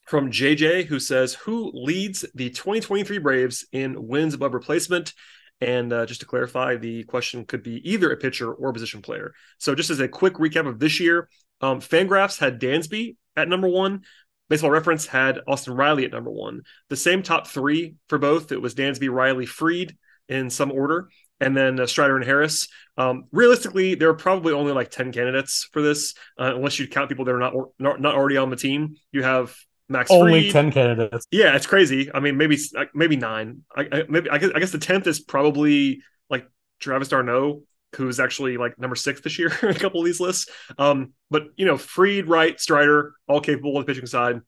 From 0.05 0.31
JJ, 0.31 0.85
who 0.85 0.99
says, 0.99 1.33
"Who 1.33 1.71
leads 1.73 2.23
the 2.35 2.49
2023 2.49 3.17
Braves 3.17 3.65
in 3.71 4.07
wins 4.07 4.35
above 4.35 4.53
replacement?" 4.53 5.13
And 5.59 5.91
uh, 5.91 6.05
just 6.05 6.19
to 6.19 6.27
clarify, 6.27 6.75
the 6.75 7.03
question 7.05 7.43
could 7.43 7.63
be 7.63 7.81
either 7.89 8.11
a 8.11 8.17
pitcher 8.17 8.53
or 8.53 8.69
a 8.69 8.73
position 8.73 9.01
player. 9.01 9.33
So, 9.57 9.73
just 9.73 9.89
as 9.89 9.99
a 9.99 10.07
quick 10.07 10.35
recap 10.35 10.67
of 10.67 10.77
this 10.77 10.99
year, 10.99 11.29
um, 11.61 11.81
Fangraphs 11.81 12.37
had 12.37 12.61
Dansby 12.61 13.15
at 13.35 13.49
number 13.49 13.67
one. 13.67 14.03
Baseball 14.49 14.71
Reference 14.71 15.05
had 15.05 15.39
Austin 15.47 15.73
Riley 15.73 16.05
at 16.05 16.11
number 16.11 16.31
one. 16.31 16.61
The 16.89 16.95
same 16.95 17.23
top 17.23 17.47
three 17.47 17.95
for 18.07 18.17
both. 18.17 18.51
It 18.51 18.61
was 18.61 18.75
Dansby, 18.75 19.09
Riley, 19.09 19.45
Fried 19.45 19.97
in 20.29 20.49
some 20.49 20.71
order, 20.71 21.09
and 21.39 21.55
then 21.55 21.79
uh, 21.79 21.85
Strider 21.85 22.15
and 22.15 22.25
Harris. 22.25 22.67
Um, 22.97 23.25
realistically, 23.31 23.95
there 23.95 24.09
are 24.09 24.15
probably 24.15 24.53
only 24.53 24.73
like 24.73 24.89
ten 24.89 25.11
candidates 25.11 25.69
for 25.71 25.81
this, 25.81 26.13
uh, 26.39 26.53
unless 26.55 26.79
you 26.79 26.87
count 26.87 27.09
people 27.09 27.25
that 27.25 27.35
are 27.35 27.39
not, 27.39 27.53
or, 27.53 27.69
not 27.77 28.01
not 28.01 28.15
already 28.15 28.37
on 28.37 28.49
the 28.49 28.55
team. 28.55 28.95
You 29.11 29.23
have 29.23 29.55
Max 29.89 30.11
only 30.11 30.43
Fried. 30.43 30.51
ten 30.51 30.71
candidates. 30.71 31.27
Yeah, 31.31 31.55
it's 31.55 31.67
crazy. 31.67 32.11
I 32.13 32.19
mean, 32.19 32.37
maybe 32.37 32.57
maybe 32.93 33.15
nine. 33.15 33.63
I, 33.75 33.87
I 33.91 34.03
maybe 34.09 34.29
I 34.29 34.37
guess, 34.37 34.51
I 34.55 34.59
guess 34.59 34.71
the 34.71 34.79
tenth 34.79 35.07
is 35.07 35.19
probably 35.19 36.01
like 36.29 36.49
Travis 36.79 37.09
d'Arnaud, 37.09 37.63
who's 37.95 38.19
actually 38.19 38.57
like 38.57 38.77
number 38.77 38.95
six 38.95 39.21
this 39.21 39.39
year 39.39 39.51
in 39.63 39.69
a 39.69 39.79
couple 39.79 39.99
of 39.99 40.05
these 40.05 40.19
lists. 40.19 40.49
Um, 40.77 41.13
but 41.29 41.47
you 41.55 41.65
know, 41.65 41.77
Fried, 41.77 42.27
Wright, 42.27 42.59
Strider, 42.59 43.13
all 43.27 43.41
capable 43.41 43.75
on 43.75 43.81
the 43.81 43.85
pitching 43.85 44.05
side. 44.05 44.41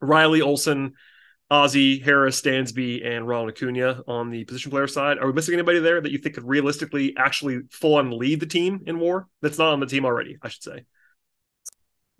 Riley, 0.00 0.40
Olson, 0.40 0.94
Ozzie, 1.50 1.98
Harris, 1.98 2.40
Dansby, 2.40 3.06
and 3.06 3.26
Ronald 3.26 3.50
Acuna 3.50 4.02
on 4.06 4.30
the 4.30 4.44
position 4.44 4.70
player 4.70 4.86
side. 4.86 5.18
Are 5.18 5.26
we 5.26 5.32
missing 5.32 5.54
anybody 5.54 5.78
there 5.80 6.00
that 6.00 6.10
you 6.10 6.18
think 6.18 6.36
could 6.36 6.48
realistically 6.48 7.14
actually 7.16 7.60
full 7.70 7.96
on 7.96 8.10
lead 8.10 8.40
the 8.40 8.46
team 8.46 8.82
in 8.86 8.98
WAR? 8.98 9.28
That's 9.42 9.58
not 9.58 9.72
on 9.72 9.80
the 9.80 9.86
team 9.86 10.04
already, 10.04 10.38
I 10.42 10.48
should 10.48 10.62
say 10.62 10.84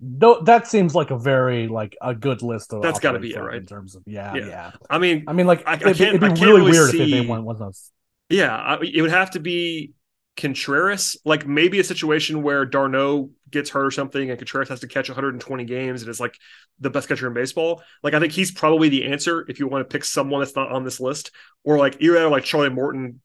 no, 0.01 0.41
that 0.43 0.67
seems 0.67 0.95
like 0.95 1.11
a 1.11 1.19
very 1.19 1.69
like 1.69 1.97
a 2.01 2.15
good 2.15 2.43
list 2.43 2.73
of. 2.73 2.83
That's 2.83 3.01
got 3.01 3.13
to 3.13 3.19
be 3.19 3.35
it, 3.35 3.39
right? 3.39 3.59
In 3.59 3.67
terms 3.67 3.95
of 3.95 4.03
yeah, 4.07 4.35
yeah. 4.35 4.47
yeah. 4.47 4.73
I 4.89 4.99
mean, 4.99 5.25
I 5.29 5.35
mean, 5.35 5.47
like 5.47 5.67
I, 5.67 5.73
I 5.73 5.75
it'd, 5.75 6.01
it'd, 6.01 6.21
be 6.21 6.29
really, 6.29 6.61
really 6.61 6.71
weird 6.71 6.91
see... 6.91 7.03
if 7.03 7.11
they 7.11 7.27
went 7.27 7.45
one 7.45 7.57
of 7.57 7.61
those. 7.61 7.91
Yeah, 8.31 8.57
I, 8.57 8.79
it 8.81 9.03
would 9.03 9.11
have 9.11 9.33
to 9.33 9.41
be 9.41 9.93
Contreras. 10.40 11.16
Like 11.24 11.46
maybe 11.46 11.79
a 11.81 11.85
situation 11.85 12.42
where 12.42 12.64
d'Arnaud 12.64 13.31
gets 13.50 13.70
hurt 13.70 13.87
or 13.87 13.90
something, 13.90 14.31
and 14.31 14.38
Contreras 14.38 14.68
has 14.68 14.81
to 14.81 14.88
catch 14.88 15.09
120 15.09 15.64
games 15.64 16.03
and 16.03 16.11
is 16.11 16.20
like 16.20 16.37
the 16.79 16.90
best 16.90 17.09
catcher 17.09 17.26
in 17.26 17.35
baseball. 17.35 17.83
Like 18.03 18.14
I 18.14 18.20
think 18.20 18.33
he's 18.33 18.50
probably 18.50 18.88
the 18.88 19.05
answer 19.05 19.44
if 19.48 19.59
you 19.59 19.68
want 19.68 19.88
to 19.88 19.92
pick 19.92 20.05
someone 20.05 20.40
that's 20.40 20.57
not 20.57 20.72
on 20.72 20.85
this 20.85 21.00
list, 21.00 21.31
or 21.64 21.79
like 21.79 22.00
either 22.00 22.29
like 22.29 22.44
Charlie 22.44 22.70
Morton 22.70 23.20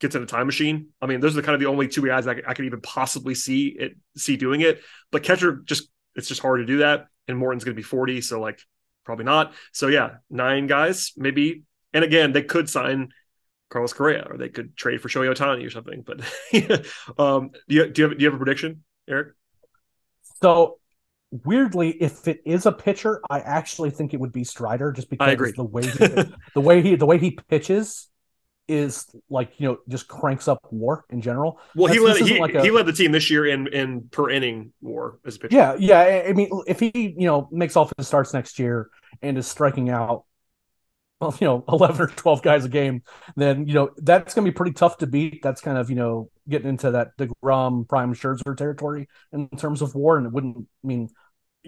gets 0.00 0.14
in 0.14 0.22
a 0.22 0.26
time 0.26 0.46
machine. 0.46 0.88
I 1.00 1.06
mean, 1.06 1.20
those 1.20 1.32
are 1.32 1.40
the 1.40 1.42
kind 1.42 1.54
of 1.54 1.60
the 1.60 1.66
only 1.66 1.88
two 1.88 2.04
guys 2.06 2.26
I, 2.26 2.36
I 2.46 2.54
could 2.54 2.66
even 2.66 2.80
possibly 2.80 3.34
see 3.34 3.68
it 3.68 3.96
see 4.16 4.36
doing 4.36 4.60
it. 4.60 4.82
But 5.12 5.22
catcher 5.22 5.62
just 5.64 5.88
it's 6.14 6.28
just 6.28 6.42
hard 6.42 6.60
to 6.60 6.66
do 6.66 6.78
that. 6.78 7.06
And 7.28 7.38
Morton's 7.38 7.64
going 7.64 7.74
to 7.74 7.78
be 7.78 7.82
40, 7.82 8.20
so 8.20 8.40
like 8.40 8.60
probably 9.04 9.24
not. 9.24 9.52
So 9.72 9.88
yeah, 9.88 10.16
nine 10.30 10.66
guys 10.66 11.12
maybe. 11.16 11.62
And 11.92 12.04
again, 12.04 12.32
they 12.32 12.42
could 12.42 12.68
sign 12.68 13.10
Carlos 13.68 13.92
Correa 13.92 14.26
or 14.30 14.36
they 14.38 14.48
could 14.48 14.76
trade 14.76 15.00
for 15.00 15.08
Shohei 15.08 15.32
Ohtani 15.34 15.66
or 15.66 15.70
something. 15.70 16.02
But 16.06 16.20
um, 17.18 17.50
do 17.68 17.74
you, 17.76 17.88
do 17.90 18.02
you 18.02 18.08
have 18.08 18.18
do 18.18 18.22
you 18.24 18.30
have 18.30 18.34
a 18.34 18.42
prediction, 18.44 18.84
Eric? 19.08 19.34
So 20.42 20.78
weirdly, 21.30 21.90
if 21.90 22.28
it 22.28 22.40
is 22.44 22.66
a 22.66 22.72
pitcher, 22.72 23.20
I 23.30 23.40
actually 23.40 23.90
think 23.90 24.14
it 24.14 24.20
would 24.20 24.32
be 24.32 24.44
Strider, 24.44 24.92
just 24.92 25.10
because 25.10 25.52
the 25.54 25.64
way 25.64 25.86
he, 25.86 26.06
the 26.54 26.60
way 26.60 26.82
he 26.82 26.94
the 26.96 27.06
way 27.06 27.18
he 27.18 27.38
pitches 27.48 28.08
is 28.68 29.06
like 29.30 29.52
you 29.58 29.68
know 29.68 29.78
just 29.88 30.08
cranks 30.08 30.48
up 30.48 30.58
WAR 30.70 31.04
in 31.10 31.20
general. 31.20 31.60
Well, 31.74 31.92
he 31.92 32.00
led 32.00 32.16
he, 32.16 32.40
like 32.40 32.54
a- 32.54 32.62
he 32.62 32.70
led 32.70 32.86
the 32.86 32.92
team 32.92 33.12
this 33.12 33.30
year 33.30 33.46
in 33.46 33.66
in 33.68 34.08
per 34.10 34.28
inning 34.30 34.72
WAR 34.80 35.18
as 35.24 35.36
a 35.36 35.38
pitcher. 35.40 35.56
Yeah, 35.56 35.76
yeah. 35.78 35.98
I- 36.00 36.28
I 36.28 36.32
mean, 36.32 36.50
if 36.66 36.80
he 36.80 36.92
you 36.94 37.26
know 37.26 37.48
makes 37.50 37.76
all 37.76 37.90
his 37.96 38.06
starts 38.08 38.32
next 38.32 38.58
year 38.58 38.90
and 39.22 39.38
is 39.38 39.46
striking 39.46 39.88
out, 39.88 40.24
well, 41.20 41.36
you 41.40 41.46
know, 41.46 41.64
eleven 41.68 42.02
or 42.02 42.08
twelve 42.08 42.42
guys 42.42 42.64
a 42.64 42.68
game, 42.68 43.02
then 43.36 43.66
you 43.66 43.74
know 43.74 43.90
that's 43.96 44.34
going 44.34 44.44
to 44.44 44.50
be 44.50 44.54
pretty 44.54 44.72
tough 44.72 44.98
to 44.98 45.06
beat. 45.06 45.42
That's 45.42 45.60
kind 45.60 45.78
of 45.78 45.90
you 45.90 45.96
know 45.96 46.30
getting 46.48 46.68
into 46.68 46.92
that 46.92 47.16
Degrom 47.16 47.88
Prime 47.88 48.14
Scherzer 48.14 48.56
territory 48.56 49.08
in 49.32 49.48
terms 49.50 49.82
of 49.82 49.94
WAR, 49.94 50.18
and 50.18 50.26
it 50.26 50.32
wouldn't 50.32 50.66
I 50.84 50.86
mean. 50.86 51.08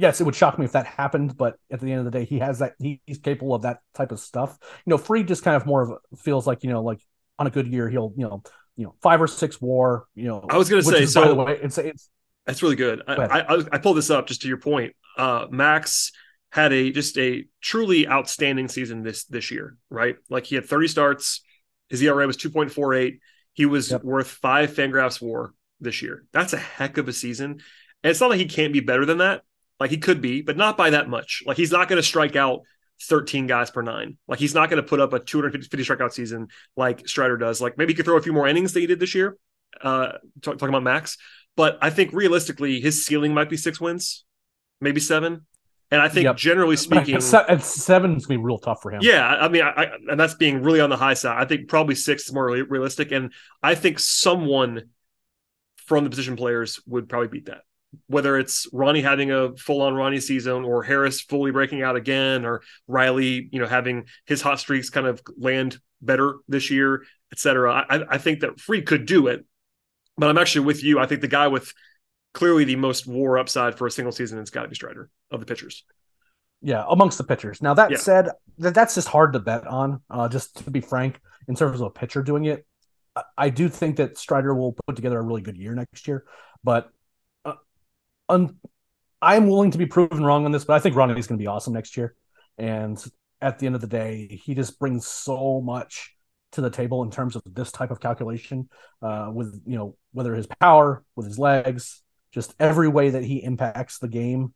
Yes, 0.01 0.21
it 0.21 0.25
would 0.25 0.37
shock 0.37 0.61
me 0.61 0.65
if 0.65 0.71
that 0.73 0.87
happened, 0.87 1.37
but 1.37 1.57
at 1.73 1.81
the 1.81 1.91
end 1.91 1.99
of 1.99 2.05
the 2.05 2.13
day, 2.13 2.25
he 2.25 2.39
has 2.39 2.61
that. 2.61 2.75
He's 2.79 3.19
capable 3.21 3.53
of 3.53 3.63
that 3.63 3.81
type 3.95 4.13
of 4.13 4.21
stuff. 4.21 4.57
You 4.87 4.91
know, 4.91 4.97
Fried 4.97 5.27
just 5.27 5.43
kind 5.43 5.57
of 5.57 5.67
more 5.67 5.83
of 5.83 6.21
feels 6.21 6.47
like 6.47 6.63
you 6.63 6.71
know, 6.71 6.85
like 6.85 7.01
on 7.37 7.49
a 7.49 7.51
good 7.51 7.67
year, 7.67 7.89
he'll 7.89 8.13
you 8.17 8.23
know, 8.23 8.45
you 8.77 8.85
know, 8.85 8.95
five 9.03 9.21
or 9.21 9.27
six 9.27 9.61
WAR. 9.61 10.07
You 10.15 10.29
know, 10.29 10.47
I 10.49 10.57
was 10.57 10.69
gonna 10.69 10.83
say, 10.83 11.03
is, 11.03 11.15
by 11.15 11.23
so- 11.25 11.29
the 11.31 11.35
way, 11.35 11.59
it's 11.61 11.79
it's 11.79 12.11
That's 12.47 12.63
really 12.63 12.77
good. 12.77 13.03
I, 13.09 13.17
Go. 13.17 13.23
I, 13.23 13.39
I, 13.41 13.65
I 13.73 13.79
pulled 13.79 13.97
this 13.97 14.09
up 14.09 14.29
just 14.29 14.43
to 14.43 14.49
your 14.49 14.59
point. 14.59 14.95
Uh, 15.17 15.47
Max 15.51 16.13
had 16.51 16.73
a 16.73 16.91
just 16.91 17.19
a 17.19 17.45
truly 17.61 18.09
outstanding 18.09 18.69
season 18.69 19.03
this 19.03 19.25
this 19.25 19.51
year, 19.51 19.77
right? 19.91 20.17
Like 20.31 20.47
he 20.47 20.55
had 20.55 20.67
30 20.67 20.89
starts. 20.89 21.43
His 21.89 22.03
ERA 22.03 22.27
was 22.27 22.37
2.48. 22.37 23.19
He 23.53 23.67
was 23.67 23.91
Yep. 23.91 24.05
worth 24.05 24.29
five 24.29 24.71
Fangraphs 24.71 25.21
WAR 25.21 25.53
this 25.81 26.03
year. 26.03 26.25
That's 26.33 26.53
a 26.53 26.59
heck 26.59 26.99
of 26.99 27.09
a 27.09 27.13
season. 27.13 27.61
And 28.03 28.11
it's 28.11 28.21
not 28.21 28.31
like 28.31 28.39
he 28.39 28.47
can't 28.47 28.73
be 28.73 28.81
better 28.81 29.05
than 29.05 29.19
that. 29.19 29.43
Like 29.81 29.91
he 29.91 29.99
could 29.99 30.21
be, 30.21 30.43
but 30.43 30.57
not 30.57 30.77
by 30.77 30.91
that 30.91 31.09
much. 31.09 31.43
Like 31.47 31.57
he's 31.57 31.73
not 31.73 31.89
going 31.89 31.99
to 31.99 32.03
strike 32.03 32.37
out 32.37 32.61
13 33.03 33.47
guys 33.47 33.71
per 33.71 33.83
nine. 33.83 34.17
Like 34.27 34.39
he's 34.39 34.55
not 34.55 34.71
going 34.71 34.83
to 34.83 34.89
put 34.89 35.01
up 35.01 35.13
a 35.13 35.21
250 35.21 35.77
strikeout 35.85 36.13
season 36.13 36.49
like 36.77 37.07
Strider 37.07 37.37
does. 37.37 37.61
Like 37.61 37.79
maybe 37.79 37.93
he 37.93 37.97
could 37.97 38.05
throw 38.05 38.17
a 38.17 38.23
few 38.23 38.33
more 38.33 38.49
innings 38.49 38.73
than 38.73 38.81
he 38.83 38.87
did 38.87 39.01
this 39.01 39.15
year. 39.15 39.37
Uh, 39.83 40.13
talk, 40.43 40.59
talking 40.59 40.71
about 40.71 40.83
Max, 40.83 41.17
but 41.57 41.79
I 41.83 41.91
think 41.91 42.13
realistically 42.13 42.81
his 42.81 43.05
ceiling 43.05 43.35
might 43.35 43.51
be 43.51 43.57
six 43.57 43.81
wins, 43.81 44.25
maybe 44.81 44.99
seven. 44.99 45.47
And 45.91 46.03
I 46.03 46.09
think 46.09 46.25
Yep. 46.25 46.37
generally 46.37 46.77
speaking, 46.77 47.15
and 47.15 47.23
seven's 47.23 48.27
gonna 48.27 48.39
be 48.39 48.45
real 48.45 48.59
tough 48.59 48.83
for 48.83 48.91
him. 48.91 49.01
yeah, 49.03 49.27
I 49.27 49.49
mean, 49.49 49.63
I, 49.63 49.71
I, 49.71 49.85
and 50.11 50.21
that's 50.21 50.35
being 50.35 50.63
really 50.63 50.81
on 50.81 50.91
the 50.91 50.97
high 50.99 51.15
side. 51.15 51.41
I 51.41 51.47
think 51.47 51.69
probably 51.69 51.95
six 51.95 52.27
is 52.27 52.33
more 52.35 52.47
realistic, 52.47 53.11
and 53.11 53.33
I 53.63 53.75
think 53.75 53.99
someone 53.99 54.91
from 55.87 56.05
the 56.05 56.11
position 56.11 56.37
players 56.37 56.81
would 56.87 57.09
probably 57.09 57.29
beat 57.29 57.47
that. 57.47 57.63
Whether 58.07 58.37
it's 58.37 58.67
Ronnie 58.71 59.01
having 59.01 59.31
a 59.31 59.57
full-on 59.57 59.95
Ronnie 59.95 60.21
season, 60.21 60.63
or 60.65 60.83
Harris 60.83 61.23
fully 61.23 61.53
breaking 61.53 61.83
out 61.83 61.97
again, 61.97 62.45
or 62.45 62.61
Riley, 62.87 63.49
you 63.51 63.59
know, 63.59 63.67
having 63.67 64.05
his 64.27 64.43
hot 64.43 64.61
streaks 64.61 64.91
kind 64.91 65.07
of 65.07 65.23
land 65.39 65.79
better 66.03 66.37
this 66.49 66.71
year, 66.71 67.05
et 67.33 67.39
cetera. 67.39 67.87
I, 67.89 68.03
I 68.11 68.19
think 68.19 68.41
that 68.41 68.61
Fried 68.61 68.85
could 68.85 69.07
do 69.07 69.29
it, 69.29 69.47
but 70.19 70.29
I'm 70.29 70.37
actually 70.37 70.67
with 70.67 70.85
you. 70.85 70.99
I 70.99 71.07
think 71.07 71.23
the 71.23 71.29
guy 71.29 71.49
with 71.49 71.73
clearly 72.35 72.65
the 72.65 72.77
most 72.77 73.07
WAR 73.07 73.39
upside 73.39 73.77
for 73.77 73.87
a 73.87 73.91
single 73.91 74.13
season 74.13 74.39
It's 74.39 74.51
got 74.51 74.63
to 74.63 74.69
be 74.69 74.75
Strider 74.75 75.11
of 75.31 75.41
the 75.41 75.47
pitchers. 75.47 75.85
yeah, 76.61 76.85
amongst 76.89 77.19
the 77.19 77.25
pitchers. 77.25 77.63
Now 77.63 77.75
that 77.75 77.91
Yeah. 77.91 77.97
said, 77.99 78.29
that 78.59 78.75
that's 78.75 78.95
just 78.95 79.09
hard 79.09 79.33
to 79.35 79.39
bet 79.39 79.67
on. 79.67 80.03
Uh, 80.11 80.29
just 80.29 80.57
to 80.65 80.71
be 80.71 80.81
frank, 80.81 81.21
in 81.47 81.55
terms 81.55 81.81
of 81.81 81.87
a 81.87 81.91
pitcher 81.91 82.23
doing 82.23 82.45
it, 82.47 82.67
I, 83.17 83.23
I 83.39 83.51
do 83.51 83.69
think 83.69 83.97
that 83.97 84.19
Strider 84.19 84.55
will 84.55 84.77
put 84.87 84.97
together 84.97 85.19
a 85.19 85.23
really 85.23 85.41
good 85.43 85.57
year 85.57 85.75
next 85.75 86.07
year. 86.09 86.25
But 86.65 86.91
uh, 87.45 87.55
un- 88.29 88.57
I'm 89.23 89.49
willing 89.49 89.71
to 89.73 89.79
be 89.79 89.87
proven 89.87 90.25
wrong 90.25 90.45
on 90.45 90.53
this. 90.53 90.65
But 90.65 90.75
I 90.75 90.81
think 90.81 90.97
Ronnie's 90.97 91.27
going 91.27 91.39
to 91.39 91.43
be 91.43 91.47
awesome 91.49 91.73
next 91.75 91.97
year. 91.97 92.15
And 92.59 93.03
at 93.41 93.59
the 93.59 93.67
end 93.67 93.75
of 93.77 93.81
the 93.81 93.87
day, 93.87 94.41
he 94.45 94.55
just 94.55 94.79
brings 94.79 95.07
so 95.07 95.61
much 95.61 96.15
to 96.53 96.61
the 96.61 96.71
table 96.71 97.03
in 97.03 97.11
terms 97.11 97.37
of 97.37 97.43
this 97.47 97.71
type 97.71 97.91
of 97.91 98.01
calculation. 98.01 98.69
Uh, 99.01 99.31
with 99.33 99.61
you 99.67 99.77
know 99.79 99.97
whether 100.13 100.35
his 100.35 100.47
power, 100.61 101.05
with 101.15 101.27
his 101.27 101.39
legs, 101.39 102.03
just 102.39 102.55
every 102.59 102.89
way 102.89 103.11
that 103.11 103.25
he 103.25 103.43
impacts 103.43 103.99
the 103.99 104.09
game 104.09 104.55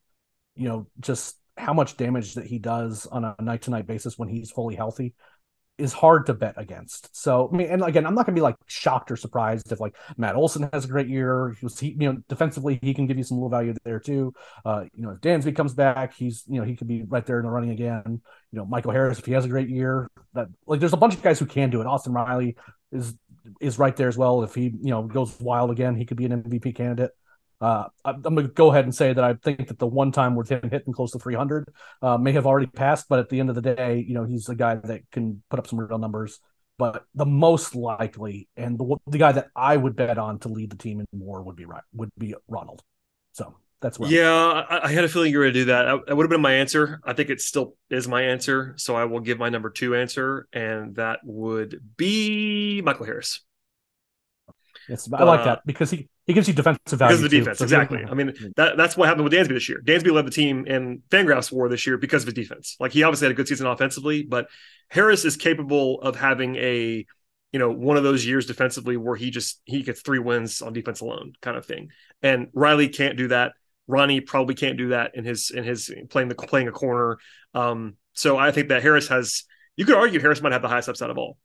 you 0.56 0.68
know, 0.68 0.86
just 1.00 1.36
how 1.56 1.72
much 1.72 1.96
damage 1.96 2.34
that 2.34 2.46
he 2.46 2.58
does 2.58 3.06
on 3.06 3.24
a 3.24 3.34
night 3.40 3.62
to 3.62 3.70
night 3.70 3.86
basis 3.86 4.18
when 4.18 4.28
he's 4.28 4.50
fully 4.50 4.74
healthy 4.74 5.14
is 5.78 5.92
hard 5.92 6.26
to 6.26 6.34
bet 6.34 6.54
against. 6.58 7.14
So, 7.16 7.48
I 7.52 7.56
mean, 7.56 7.66
and 7.68 7.82
again, 7.82 8.06
I'm 8.06 8.14
not 8.14 8.26
going 8.26 8.34
to 8.34 8.38
be 8.38 8.42
like 8.42 8.56
shocked 8.66 9.10
or 9.10 9.16
surprised 9.16 9.72
if 9.72 9.80
like 9.80 9.96
Matt 10.16 10.36
Olson 10.36 10.68
has 10.72 10.84
a 10.84 10.88
great 10.88 11.08
year. 11.08 11.56
He 11.58 11.64
was, 11.64 11.78
he, 11.78 11.96
you 11.98 12.12
know, 12.12 12.18
defensively, 12.28 12.78
he 12.82 12.94
can 12.94 13.06
give 13.06 13.16
you 13.16 13.24
some 13.24 13.38
low 13.38 13.48
value 13.48 13.74
there 13.84 13.98
too. 13.98 14.32
Uh, 14.64 14.84
you 14.94 15.02
know, 15.02 15.10
if 15.10 15.20
Dansby 15.20 15.56
comes 15.56 15.74
back, 15.74 16.14
he's, 16.14 16.44
you 16.46 16.60
know, 16.60 16.66
he 16.66 16.76
could 16.76 16.88
be 16.88 17.02
right 17.04 17.24
there 17.24 17.38
in 17.38 17.46
the 17.46 17.50
running 17.50 17.70
again. 17.70 18.02
You 18.06 18.58
know, 18.58 18.66
Michael 18.66 18.92
Harris, 18.92 19.18
if 19.18 19.24
he 19.24 19.32
has 19.32 19.44
a 19.46 19.48
great 19.48 19.70
year, 19.70 20.10
that 20.34 20.48
like 20.66 20.78
there's 20.78 20.92
a 20.92 20.98
bunch 20.98 21.14
of 21.14 21.22
guys 21.22 21.38
who 21.38 21.46
can 21.46 21.70
do 21.70 21.80
it. 21.80 21.86
Austin 21.86 22.12
Riley 22.12 22.56
is, 22.92 23.14
is 23.60 23.78
right 23.78 23.96
there 23.96 24.08
as 24.08 24.18
well. 24.18 24.42
If 24.42 24.54
he, 24.54 24.64
you 24.64 24.90
know, 24.90 25.02
goes 25.02 25.38
wild 25.40 25.70
again, 25.70 25.96
he 25.96 26.04
could 26.04 26.18
be 26.18 26.26
an 26.26 26.42
MVP 26.42 26.76
candidate. 26.76 27.12
Uh, 27.62 27.84
I'm 28.04 28.20
going 28.22 28.36
to 28.36 28.48
go 28.48 28.72
ahead 28.72 28.84
and 28.84 28.94
say 28.94 29.12
that 29.12 29.22
I 29.22 29.34
think 29.34 29.68
that 29.68 29.78
the 29.78 29.86
one 29.86 30.10
time 30.10 30.34
with 30.34 30.48
him 30.48 30.68
hitting 30.68 30.92
close 30.92 31.12
to 31.12 31.20
300 31.20 31.68
uh, 32.02 32.18
may 32.18 32.32
have 32.32 32.44
already 32.44 32.66
passed, 32.66 33.06
but 33.08 33.20
at 33.20 33.28
the 33.28 33.38
end 33.38 33.50
of 33.50 33.54
the 33.54 33.62
day, 33.62 34.04
you 34.06 34.14
know, 34.14 34.24
he's 34.24 34.48
a 34.48 34.56
guy 34.56 34.74
that 34.74 35.02
can 35.12 35.44
put 35.48 35.60
up 35.60 35.68
some 35.68 35.78
real 35.78 35.98
numbers. 35.98 36.40
But 36.76 37.04
the 37.14 37.24
most 37.24 37.76
likely, 37.76 38.48
and 38.56 38.76
the, 38.76 38.96
the 39.06 39.18
guy 39.18 39.30
that 39.30 39.46
I 39.54 39.76
would 39.76 39.94
bet 39.94 40.18
on 40.18 40.40
to 40.40 40.48
lead 40.48 40.70
the 40.70 40.76
team 40.76 40.98
in 40.98 41.06
more 41.16 41.40
would 41.40 41.54
be 41.54 41.64
right 41.64 41.84
would 41.94 42.10
be 42.18 42.34
Ronald. 42.48 42.82
So 43.30 43.54
that's 43.80 43.96
what. 43.96 44.10
Yeah, 44.10 44.32
I, 44.32 44.88
I 44.88 44.92
had 44.92 45.04
a 45.04 45.08
feeling 45.08 45.30
you 45.30 45.38
were 45.38 45.44
going 45.44 45.54
to 45.54 45.60
do 45.60 45.64
that. 45.66 46.00
That 46.08 46.16
would 46.16 46.24
have 46.24 46.30
been 46.30 46.40
my 46.40 46.54
answer. 46.54 47.00
I 47.04 47.12
think 47.12 47.30
it 47.30 47.40
still 47.40 47.76
is 47.90 48.08
my 48.08 48.22
answer. 48.22 48.74
So 48.78 48.96
I 48.96 49.04
will 49.04 49.20
give 49.20 49.38
my 49.38 49.50
number 49.50 49.70
two 49.70 49.94
answer, 49.94 50.48
and 50.52 50.96
that 50.96 51.20
would 51.22 51.80
be 51.96 52.82
Michael 52.82 53.06
Harris 53.06 53.42
Yes, 54.88 55.08
I 55.12 55.24
like 55.24 55.40
Uh, 55.40 55.44
that 55.44 55.60
because 55.64 55.90
he, 55.90 56.08
he 56.26 56.34
gives 56.34 56.46
you 56.46 56.54
defensive 56.54 56.98
value 56.98 57.16
because 57.16 57.24
of 57.24 57.30
the 57.30 57.36
too. 57.36 57.40
defense. 57.40 57.58
So, 57.58 57.64
exactly. 57.64 58.04
I 58.04 58.14
mean, 58.14 58.32
that, 58.56 58.76
that's 58.76 58.96
what 58.96 59.08
happened 59.08 59.24
with 59.24 59.32
Dansby 59.32 59.48
this 59.48 59.68
year. 59.68 59.80
Dansby 59.84 60.12
led 60.12 60.26
the 60.26 60.30
team 60.30 60.66
in 60.66 61.02
Fangraphs 61.10 61.50
WAR 61.50 61.68
this 61.68 61.86
year 61.86 61.98
because 61.98 62.22
of 62.22 62.28
his 62.28 62.34
defense. 62.34 62.76
Like 62.78 62.92
he 62.92 63.02
obviously 63.02 63.26
had 63.26 63.32
a 63.32 63.34
good 63.34 63.48
season 63.48 63.66
offensively, 63.66 64.22
but 64.22 64.46
Harris 64.88 65.24
is 65.24 65.36
capable 65.36 66.00
of 66.00 66.16
having 66.16 66.56
a 66.56 67.06
you 67.52 67.58
know 67.58 67.70
one 67.70 67.96
of 67.96 68.02
those 68.02 68.24
years 68.24 68.46
defensively 68.46 68.96
where 68.96 69.16
he 69.16 69.30
just 69.30 69.60
he 69.64 69.82
gets 69.82 70.00
three 70.00 70.18
wins 70.18 70.62
on 70.62 70.72
defense 70.72 71.00
alone 71.00 71.32
kind 71.42 71.56
of 71.56 71.66
thing. 71.66 71.90
And 72.22 72.48
Riley 72.54 72.88
can't 72.88 73.16
do 73.16 73.28
that. 73.28 73.52
Ronnie 73.88 74.20
probably 74.20 74.54
can't 74.54 74.78
do 74.78 74.88
that 74.90 75.16
in 75.16 75.24
his 75.24 75.50
in 75.50 75.64
his 75.64 75.92
playing 76.08 76.28
the 76.28 76.34
playing 76.34 76.68
a 76.68 76.72
corner. 76.72 77.18
Um, 77.52 77.96
so 78.12 78.38
I 78.38 78.52
think 78.52 78.68
that 78.68 78.82
Harris 78.82 79.08
has. 79.08 79.44
You 79.74 79.86
could 79.86 79.96
argue 79.96 80.20
Harris 80.20 80.42
might 80.42 80.52
have 80.52 80.62
the 80.62 80.68
highest 80.68 80.88
upside 80.88 81.10
of 81.10 81.16
all 81.16 81.38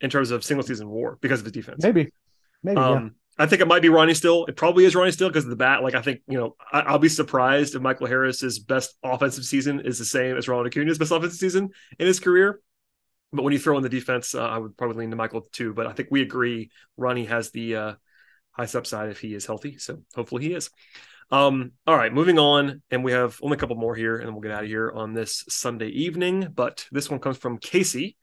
in 0.00 0.08
terms 0.10 0.30
of 0.30 0.42
single 0.42 0.66
season 0.66 0.88
WAR 0.88 1.18
because 1.20 1.40
of 1.40 1.46
his 1.46 1.52
defense. 1.52 1.82
maybe, 1.82 2.10
maybe. 2.62 2.80
yeah. 2.80 3.08
I 3.38 3.46
think 3.46 3.60
it 3.60 3.68
might 3.68 3.82
be 3.82 3.88
Ronnie 3.88 4.14
still. 4.14 4.46
It 4.46 4.56
probably 4.56 4.84
is 4.84 4.94
Ronnie 4.94 5.10
still 5.10 5.28
because 5.28 5.44
of 5.44 5.50
the 5.50 5.56
bat. 5.56 5.82
Like 5.82 5.94
I 5.94 6.02
think 6.02 6.20
you 6.28 6.38
know, 6.38 6.56
I, 6.72 6.80
I'll 6.80 6.98
be 6.98 7.08
surprised 7.08 7.74
if 7.74 7.82
Michael 7.82 8.06
Harris's 8.06 8.58
best 8.58 8.94
offensive 9.02 9.44
season 9.44 9.80
is 9.80 9.98
the 9.98 10.04
same 10.04 10.36
as 10.36 10.46
Ronald 10.46 10.66
Acuna's 10.66 10.98
best 10.98 11.10
offensive 11.10 11.38
season 11.38 11.70
in 11.98 12.06
his 12.06 12.20
career. 12.20 12.60
But 13.32 13.42
when 13.42 13.52
you 13.52 13.58
throw 13.58 13.76
in 13.76 13.82
the 13.82 13.88
defense, 13.88 14.34
uh, 14.34 14.46
I 14.46 14.58
would 14.58 14.76
probably 14.76 14.98
lean 14.98 15.10
to 15.10 15.16
Michael 15.16 15.40
too. 15.52 15.74
But 15.74 15.88
I 15.88 15.92
think 15.92 16.08
we 16.10 16.22
agree 16.22 16.70
Ronnie 16.96 17.24
has 17.24 17.50
the 17.50 17.76
uh, 17.76 17.94
highest 18.52 18.76
upside 18.76 19.10
if 19.10 19.20
he 19.20 19.34
is 19.34 19.46
healthy. 19.46 19.78
So 19.78 20.02
hopefully 20.14 20.44
he 20.44 20.54
is. 20.54 20.70
Um, 21.30 21.72
all 21.86 21.96
right, 21.96 22.12
moving 22.12 22.38
on, 22.38 22.82
and 22.90 23.02
we 23.02 23.12
have 23.12 23.38
only 23.42 23.56
a 23.56 23.58
couple 23.58 23.76
more 23.76 23.96
here, 23.96 24.18
and 24.18 24.30
we'll 24.32 24.42
get 24.42 24.52
out 24.52 24.64
of 24.64 24.68
here 24.68 24.92
on 24.92 25.14
this 25.14 25.44
Sunday 25.48 25.88
evening. 25.88 26.48
But 26.54 26.86
this 26.92 27.10
one 27.10 27.18
comes 27.18 27.38
from 27.38 27.58
Casey, 27.58 28.16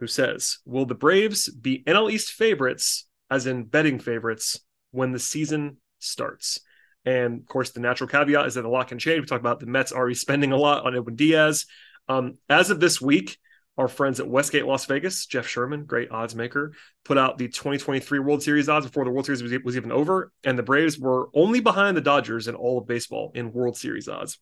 who 0.00 0.06
says, 0.06 0.58
"Will 0.66 0.84
the 0.84 0.94
Braves 0.94 1.48
be 1.48 1.82
NL 1.86 2.10
East 2.10 2.32
favorites, 2.32 3.06
as 3.30 3.46
in 3.46 3.64
betting 3.64 3.98
favorites, 3.98 4.60
when 4.90 5.12
the 5.12 5.18
season 5.18 5.78
starts?" 5.98 6.60
And 7.04 7.40
of 7.40 7.46
course, 7.46 7.70
the 7.70 7.80
natural 7.80 8.08
caveat 8.08 8.46
is 8.46 8.54
that 8.54 8.64
a 8.64 8.68
lot 8.68 8.88
can 8.88 8.98
change. 8.98 9.20
We 9.20 9.26
talk 9.26 9.40
about 9.40 9.60
the 9.60 9.66
Mets 9.66 9.92
already 9.92 10.14
spending 10.14 10.52
a 10.52 10.56
lot 10.56 10.84
on 10.84 10.94
Edwin 10.94 11.16
Diaz. 11.16 11.66
Um, 12.08 12.38
as 12.48 12.70
of 12.70 12.80
this 12.80 13.00
week, 13.00 13.38
our 13.78 13.88
friends 13.88 14.20
at 14.20 14.28
Westgate 14.28 14.66
Las 14.66 14.84
Vegas, 14.84 15.24
Jeff 15.26 15.46
Sherman, 15.46 15.84
great 15.84 16.10
odds 16.10 16.34
maker, 16.34 16.72
put 17.04 17.16
out 17.16 17.38
the 17.38 17.48
2023 17.48 18.18
World 18.18 18.42
Series 18.42 18.68
odds 18.68 18.84
before 18.84 19.04
the 19.04 19.10
World 19.10 19.24
Series 19.24 19.42
was, 19.42 19.52
was 19.64 19.76
even 19.76 19.90
over, 19.90 20.32
and 20.44 20.58
the 20.58 20.62
Braves 20.62 20.98
were 20.98 21.30
only 21.34 21.60
behind 21.60 21.96
the 21.96 22.02
Dodgers 22.02 22.46
in 22.46 22.54
all 22.54 22.78
of 22.78 22.86
baseball 22.86 23.32
in 23.34 23.52
World 23.52 23.78
Series 23.78 24.06
odds. 24.06 24.38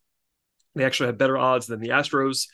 They 0.75 0.83
actually 0.83 1.07
had 1.07 1.17
better 1.17 1.37
odds 1.37 1.67
than 1.67 1.79
the 1.79 1.89
Astros, 1.89 2.47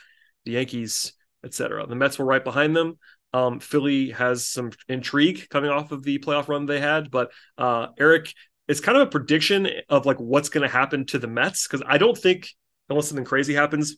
the 0.45 0.51
Yankees, 0.51 1.13
etc. 1.43 1.87
The 1.87 1.95
Mets 1.95 2.19
were 2.19 2.25
right 2.25 2.43
behind 2.43 2.75
them. 2.75 2.99
Um, 3.35 3.59
Philly 3.59 4.11
has 4.11 4.47
some 4.47 4.71
intrigue 4.87 5.49
coming 5.49 5.69
off 5.69 5.91
of 5.91 6.03
the 6.03 6.19
playoff 6.19 6.47
run 6.47 6.65
they 6.65 6.79
had, 6.79 7.11
but 7.11 7.31
uh, 7.57 7.87
Eric, 7.99 8.33
it's 8.69 8.79
kind 8.79 8.97
of 8.97 9.05
a 9.05 9.11
prediction 9.11 9.67
of 9.89 10.05
like 10.05 10.21
what's 10.21 10.47
going 10.47 10.65
to 10.65 10.73
happen 10.73 11.05
to 11.07 11.19
the 11.19 11.27
Mets 11.27 11.67
because 11.67 11.85
I 11.85 11.97
don't 11.97 12.17
think 12.17 12.47
unless 12.87 13.09
something 13.09 13.25
crazy 13.25 13.53
happens, 13.53 13.97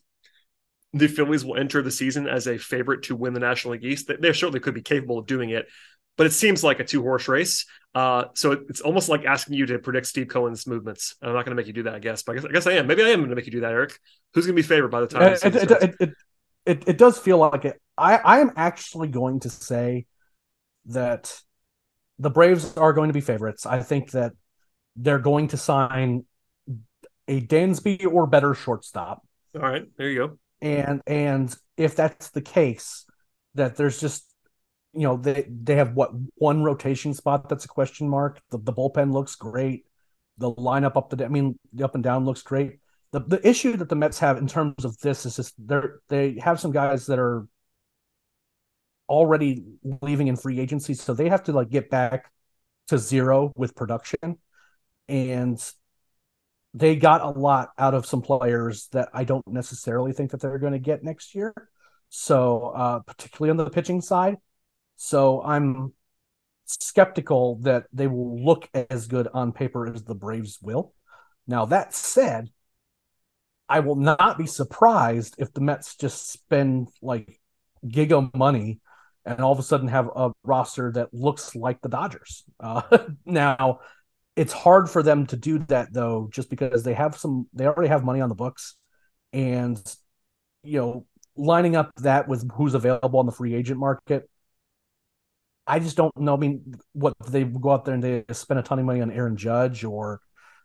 the 0.92 1.06
Phillies 1.06 1.44
will 1.44 1.56
enter 1.56 1.82
the 1.82 1.90
season 1.92 2.26
as 2.26 2.48
a 2.48 2.58
favorite 2.58 3.04
to 3.04 3.14
win 3.14 3.32
the 3.32 3.38
National 3.38 3.74
League 3.74 3.84
East. 3.84 4.08
They- 4.08 4.32
certainly 4.32 4.58
could 4.58 4.74
be 4.74 4.82
capable 4.82 5.18
of 5.18 5.26
doing 5.26 5.50
it, 5.50 5.68
but 6.16 6.26
it 6.26 6.32
seems 6.32 6.64
like 6.64 6.80
a 6.80 6.84
two 6.84 7.02
horse 7.02 7.28
race. 7.28 7.64
Uh, 7.94 8.24
so 8.34 8.50
it- 8.50 8.62
it's 8.68 8.80
almost 8.80 9.08
like 9.08 9.24
asking 9.24 9.54
you 9.54 9.66
to 9.66 9.78
predict 9.78 10.08
Steve 10.08 10.26
Cohen's 10.26 10.66
movements. 10.66 11.14
I'm 11.22 11.32
not 11.32 11.44
going 11.44 11.56
to 11.56 11.60
make 11.60 11.68
you 11.68 11.72
do 11.72 11.84
that, 11.84 11.94
I 11.94 12.00
guess, 12.00 12.24
but 12.24 12.32
I 12.32 12.34
guess, 12.40 12.44
I 12.44 12.50
guess 12.50 12.66
I 12.66 12.72
am. 12.72 12.88
Maybe 12.88 13.04
I 13.04 13.10
am 13.10 13.20
going 13.20 13.30
to 13.30 13.36
make 13.36 13.46
you 13.46 13.52
do 13.52 13.60
that, 13.60 13.70
Eric. 13.70 13.96
Who's 14.34 14.46
going 14.46 14.56
to 14.56 14.62
be 14.62 14.66
favored 14.66 14.88
by 14.88 15.00
the 15.00 15.06
time? 15.06 15.22
the 15.22 15.32
it, 15.32 15.40
season 15.40 15.60
it, 15.62 15.70
it, 15.70 15.94
it, 16.00 16.10
it, 16.66 16.88
it 16.88 16.98
does 16.98 17.20
feel 17.20 17.38
like 17.38 17.64
it. 17.64 17.80
I, 17.98 18.16
I 18.16 18.40
am 18.40 18.52
actually 18.56 19.08
going 19.08 19.40
to 19.40 19.50
say 19.50 20.06
that 20.86 21.40
the 22.18 22.30
Braves 22.30 22.76
are 22.76 22.92
going 22.92 23.08
to 23.08 23.14
be 23.14 23.20
favorites. 23.20 23.66
I 23.66 23.80
think 23.80 24.12
that 24.12 24.32
they're 24.96 25.18
going 25.18 25.48
to 25.48 25.56
sign 25.56 26.24
a 27.28 27.40
Dansby 27.40 28.06
or 28.06 28.26
better 28.26 28.54
shortstop. 28.54 29.22
All 29.54 29.62
right, 29.62 29.84
there 29.96 30.08
you 30.08 30.18
go. 30.18 30.38
And 30.60 31.00
and 31.06 31.54
if 31.76 31.94
that's 31.94 32.30
the 32.30 32.40
case, 32.40 33.04
that 33.54 33.76
there's 33.76 34.00
just 34.00 34.24
you 34.92 35.02
know 35.02 35.16
they 35.16 35.46
they 35.48 35.76
have 35.76 35.94
what 35.94 36.10
one 36.36 36.64
rotation 36.64 37.14
spot 37.14 37.48
that's 37.48 37.64
a 37.64 37.68
question 37.68 38.08
mark. 38.08 38.40
The 38.50 38.58
the 38.58 38.72
bullpen 38.72 39.12
looks 39.12 39.36
great. 39.36 39.84
The 40.38 40.52
lineup 40.52 40.96
up 40.96 41.10
the 41.10 41.24
I 41.24 41.28
mean 41.28 41.58
the 41.72 41.84
up 41.84 41.94
and 41.94 42.02
down 42.02 42.24
looks 42.24 42.42
great. 42.42 42.80
The 43.12 43.20
the 43.20 43.46
issue 43.46 43.76
that 43.76 43.88
the 43.88 43.96
Mets 43.96 44.18
have 44.18 44.38
in 44.38 44.48
terms 44.48 44.84
of 44.84 44.98
this 44.98 45.26
is 45.26 45.36
just 45.36 45.54
they're 45.58 46.00
they 46.08 46.38
have 46.40 46.60
some 46.60 46.72
guys 46.72 47.06
that 47.06 47.18
are 47.18 47.46
already 49.08 49.64
leaving 50.02 50.28
in 50.28 50.36
free 50.36 50.60
agency, 50.60 50.94
so 50.94 51.14
they 51.14 51.28
have 51.28 51.44
to 51.44 51.52
like 51.52 51.70
get 51.70 51.90
back 51.90 52.30
to 52.88 52.98
zero 52.98 53.52
with 53.56 53.74
production. 53.74 54.38
And 55.08 55.62
they 56.74 56.96
got 56.96 57.22
a 57.22 57.30
lot 57.30 57.70
out 57.78 57.94
of 57.94 58.06
some 58.06 58.22
players 58.22 58.88
that 58.88 59.08
I 59.14 59.24
don't 59.24 59.46
necessarily 59.48 60.12
think 60.12 60.30
that 60.32 60.40
they're 60.40 60.58
going 60.58 60.74
to 60.74 60.78
get 60.78 61.02
next 61.02 61.34
year. 61.34 61.54
So, 62.10 62.72
uh, 62.74 63.00
particularly 63.00 63.50
on 63.50 63.56
the 63.56 63.70
pitching 63.70 64.00
side. 64.00 64.36
So 64.96 65.42
I'm 65.42 65.92
skeptical 66.64 67.56
that 67.62 67.86
they 67.92 68.06
will 68.06 68.42
look 68.42 68.68
as 68.74 69.06
good 69.06 69.28
on 69.32 69.52
paper 69.52 69.86
as 69.86 70.04
the 70.04 70.14
Braves 70.14 70.58
will. 70.60 70.94
Now, 71.46 71.66
that 71.66 71.94
said, 71.94 72.50
I 73.68 73.80
will 73.80 73.96
not 73.96 74.38
be 74.38 74.46
surprised 74.46 75.34
if 75.38 75.52
the 75.52 75.60
Mets 75.60 75.96
just 75.96 76.30
spend 76.30 76.88
like 77.02 77.40
giga 77.86 78.34
money 78.34 78.80
and 79.28 79.40
all 79.40 79.52
of 79.52 79.58
a 79.58 79.62
sudden 79.62 79.88
have 79.88 80.10
a 80.14 80.32
roster 80.42 80.92
that 80.92 81.12
looks 81.12 81.54
like 81.54 81.80
the 81.80 81.88
Dodgers. 81.88 82.44
Uh, 82.60 82.82
now, 83.26 83.80
it's 84.36 84.52
hard 84.52 84.88
for 84.88 85.02
them 85.02 85.26
to 85.26 85.36
do 85.36 85.58
that 85.68 85.92
though, 85.92 86.28
just 86.32 86.48
because 86.48 86.82
they 86.82 86.94
have 86.94 87.16
some, 87.16 87.48
they 87.52 87.66
already 87.66 87.88
have 87.88 88.04
money 88.04 88.20
on 88.20 88.28
the 88.28 88.34
books, 88.34 88.76
and 89.32 89.80
you 90.62 90.78
know, 90.78 91.06
lining 91.36 91.76
up 91.76 91.92
that 91.96 92.28
with 92.28 92.48
who's 92.52 92.74
available 92.74 93.18
on 93.20 93.26
the 93.26 93.32
free 93.32 93.54
agent 93.54 93.78
market. 93.78 94.28
I 95.66 95.80
just 95.80 95.96
don't 95.96 96.16
know. 96.16 96.34
I 96.34 96.38
mean, 96.38 96.74
what 96.92 97.14
they 97.26 97.44
go 97.44 97.72
out 97.72 97.84
there 97.84 97.94
and 97.94 98.02
they 98.02 98.24
spend 98.32 98.58
a 98.58 98.62
ton 98.62 98.78
of 98.78 98.86
money 98.86 99.02
on 99.02 99.10
Aaron 99.10 99.36
Judge, 99.36 99.84
or 99.84 100.20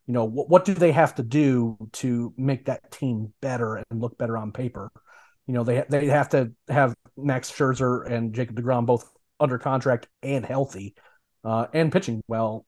you 0.07 0.13
know, 0.13 0.23
what, 0.23 0.49
what 0.49 0.65
do 0.65 0.73
they 0.73 0.91
have 0.91 1.15
to 1.15 1.23
do 1.23 1.77
to 1.93 2.33
make 2.37 2.65
that 2.65 2.91
team 2.91 3.33
better 3.41 3.75
and 3.75 4.01
look 4.01 4.17
better 4.17 4.37
on 4.37 4.51
paper? 4.51 4.91
You 5.47 5.53
know, 5.53 5.63
they 5.63 5.83
they 5.89 6.07
have 6.07 6.29
to 6.29 6.51
have 6.69 6.95
Max 7.17 7.51
Scherzer 7.51 8.09
and 8.09 8.33
Jacob 8.33 8.55
DeGrom 8.55 8.85
both 8.85 9.09
under 9.39 9.57
contract 9.57 10.07
and 10.21 10.45
healthy, 10.45 10.95
uh, 11.43 11.67
and 11.73 11.91
pitching 11.91 12.21
well. 12.27 12.65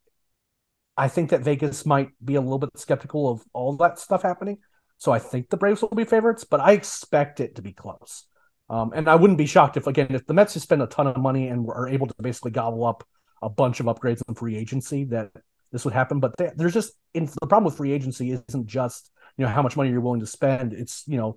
I 0.98 1.08
think 1.08 1.32
that 1.32 1.42
Vegas 1.42 1.86
might 1.86 2.10
be 2.24 2.36
a 2.36 2.42
little 2.42 2.60
bit 2.60 2.70
skeptical 2.76 3.30
of 3.30 3.44
all 3.54 3.76
that 3.78 4.00
stuff 4.00 4.22
happening. 4.22 4.60
So 4.98 5.12
I 5.12 5.20
think 5.20 5.50
the 5.50 5.58
Braves 5.58 5.82
will 5.82 5.90
be 5.90 6.06
favorites, 6.06 6.46
but 6.46 6.62
I 6.62 6.72
expect 6.72 7.40
it 7.40 7.56
to 7.56 7.62
be 7.62 7.74
close. 7.74 8.26
Um, 8.70 8.94
and 8.96 9.10
I 9.10 9.16
wouldn't 9.16 9.38
be 9.38 9.46
shocked 9.46 9.78
if, 9.78 9.88
again, 9.88 10.08
if 10.10 10.26
the 10.26 10.34
Mets 10.34 10.54
just 10.54 10.64
spend 10.64 10.82
a 10.82 10.88
ton 10.88 11.08
of 11.08 11.18
money 11.18 11.50
and 11.50 11.68
are 11.70 11.88
able 11.88 12.08
to 12.08 12.16
basically 12.22 12.52
gobble 12.52 12.86
up 12.86 13.04
a 13.42 13.50
bunch 13.50 13.80
of 13.80 13.86
upgrades 13.88 14.22
in 14.28 14.36
free 14.36 14.56
agency, 14.58 15.04
that 15.06 15.32
this 15.72 15.86
would 15.86 15.94
happen. 15.94 16.20
But 16.20 16.36
they, 16.38 16.52
there's 16.56 16.74
just 16.74 16.94
the 17.14 17.28
problem 17.42 17.66
with 17.66 17.76
free 17.76 17.92
agency 17.92 18.32
isn't 18.32 18.66
just 18.66 19.12
you 19.38 19.46
know 19.46 19.52
how 19.52 19.62
much 19.62 19.76
money 19.76 19.90
you're 19.90 20.02
willing 20.02 20.22
to 20.22 20.28
spend. 20.28 20.74
It's 20.74 21.04
you 21.06 21.18
know 21.18 21.36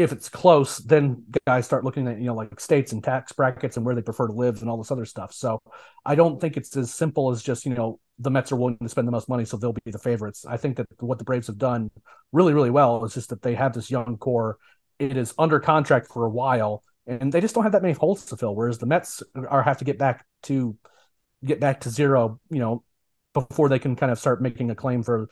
if 0.00 0.12
it's 0.12 0.30
close, 0.30 0.78
then 0.78 1.24
guys 1.46 1.66
start 1.66 1.84
looking 1.84 2.08
at 2.08 2.18
you 2.18 2.24
know 2.24 2.34
like 2.34 2.58
states 2.58 2.92
and 2.92 3.04
tax 3.04 3.32
brackets 3.32 3.76
and 3.76 3.84
where 3.84 3.94
they 3.94 4.00
prefer 4.00 4.26
to 4.26 4.32
live 4.32 4.62
and 4.62 4.70
all 4.70 4.78
this 4.78 4.90
other 4.90 5.04
stuff. 5.04 5.32
So 5.32 5.60
I 6.06 6.14
don't 6.14 6.40
think 6.40 6.56
it's 6.56 6.74
as 6.76 6.92
simple 6.92 7.30
as 7.30 7.42
just 7.42 7.66
you 7.66 7.74
know 7.74 8.00
the 8.18 8.30
Mets 8.30 8.50
are 8.50 8.56
willing 8.56 8.78
to 8.78 8.88
spend 8.88 9.06
the 9.06 9.12
most 9.12 9.28
money, 9.28 9.44
so 9.44 9.56
they'll 9.56 9.74
be 9.74 9.90
the 9.90 9.98
favorites. 9.98 10.46
I 10.48 10.56
think 10.56 10.76
that 10.78 10.86
what 11.00 11.18
the 11.18 11.24
Braves 11.24 11.48
have 11.48 11.58
done 11.58 11.90
really 12.32 12.54
really 12.54 12.70
well 12.70 13.04
is 13.04 13.12
just 13.12 13.28
that 13.28 13.42
they 13.42 13.54
have 13.54 13.74
this 13.74 13.90
young 13.90 14.16
core. 14.16 14.56
It 14.98 15.16
is 15.16 15.34
under 15.38 15.60
contract 15.60 16.08
for 16.08 16.24
a 16.24 16.30
while, 16.30 16.82
and 17.06 17.30
they 17.30 17.42
just 17.42 17.54
don't 17.54 17.64
have 17.64 17.72
that 17.72 17.82
many 17.82 17.94
holes 17.94 18.24
to 18.26 18.36
fill. 18.38 18.54
Whereas 18.54 18.78
the 18.78 18.86
Mets 18.86 19.22
are 19.34 19.62
have 19.62 19.78
to 19.78 19.84
get 19.84 19.98
back 19.98 20.24
to 20.44 20.76
get 21.44 21.60
back 21.60 21.80
to 21.80 21.90
zero, 21.90 22.40
you 22.50 22.58
know, 22.58 22.84
before 23.32 23.68
they 23.68 23.78
can 23.78 23.96
kind 23.96 24.10
of 24.10 24.18
start 24.18 24.42
making 24.42 24.70
a 24.70 24.74
claim 24.74 25.02
for 25.02 25.28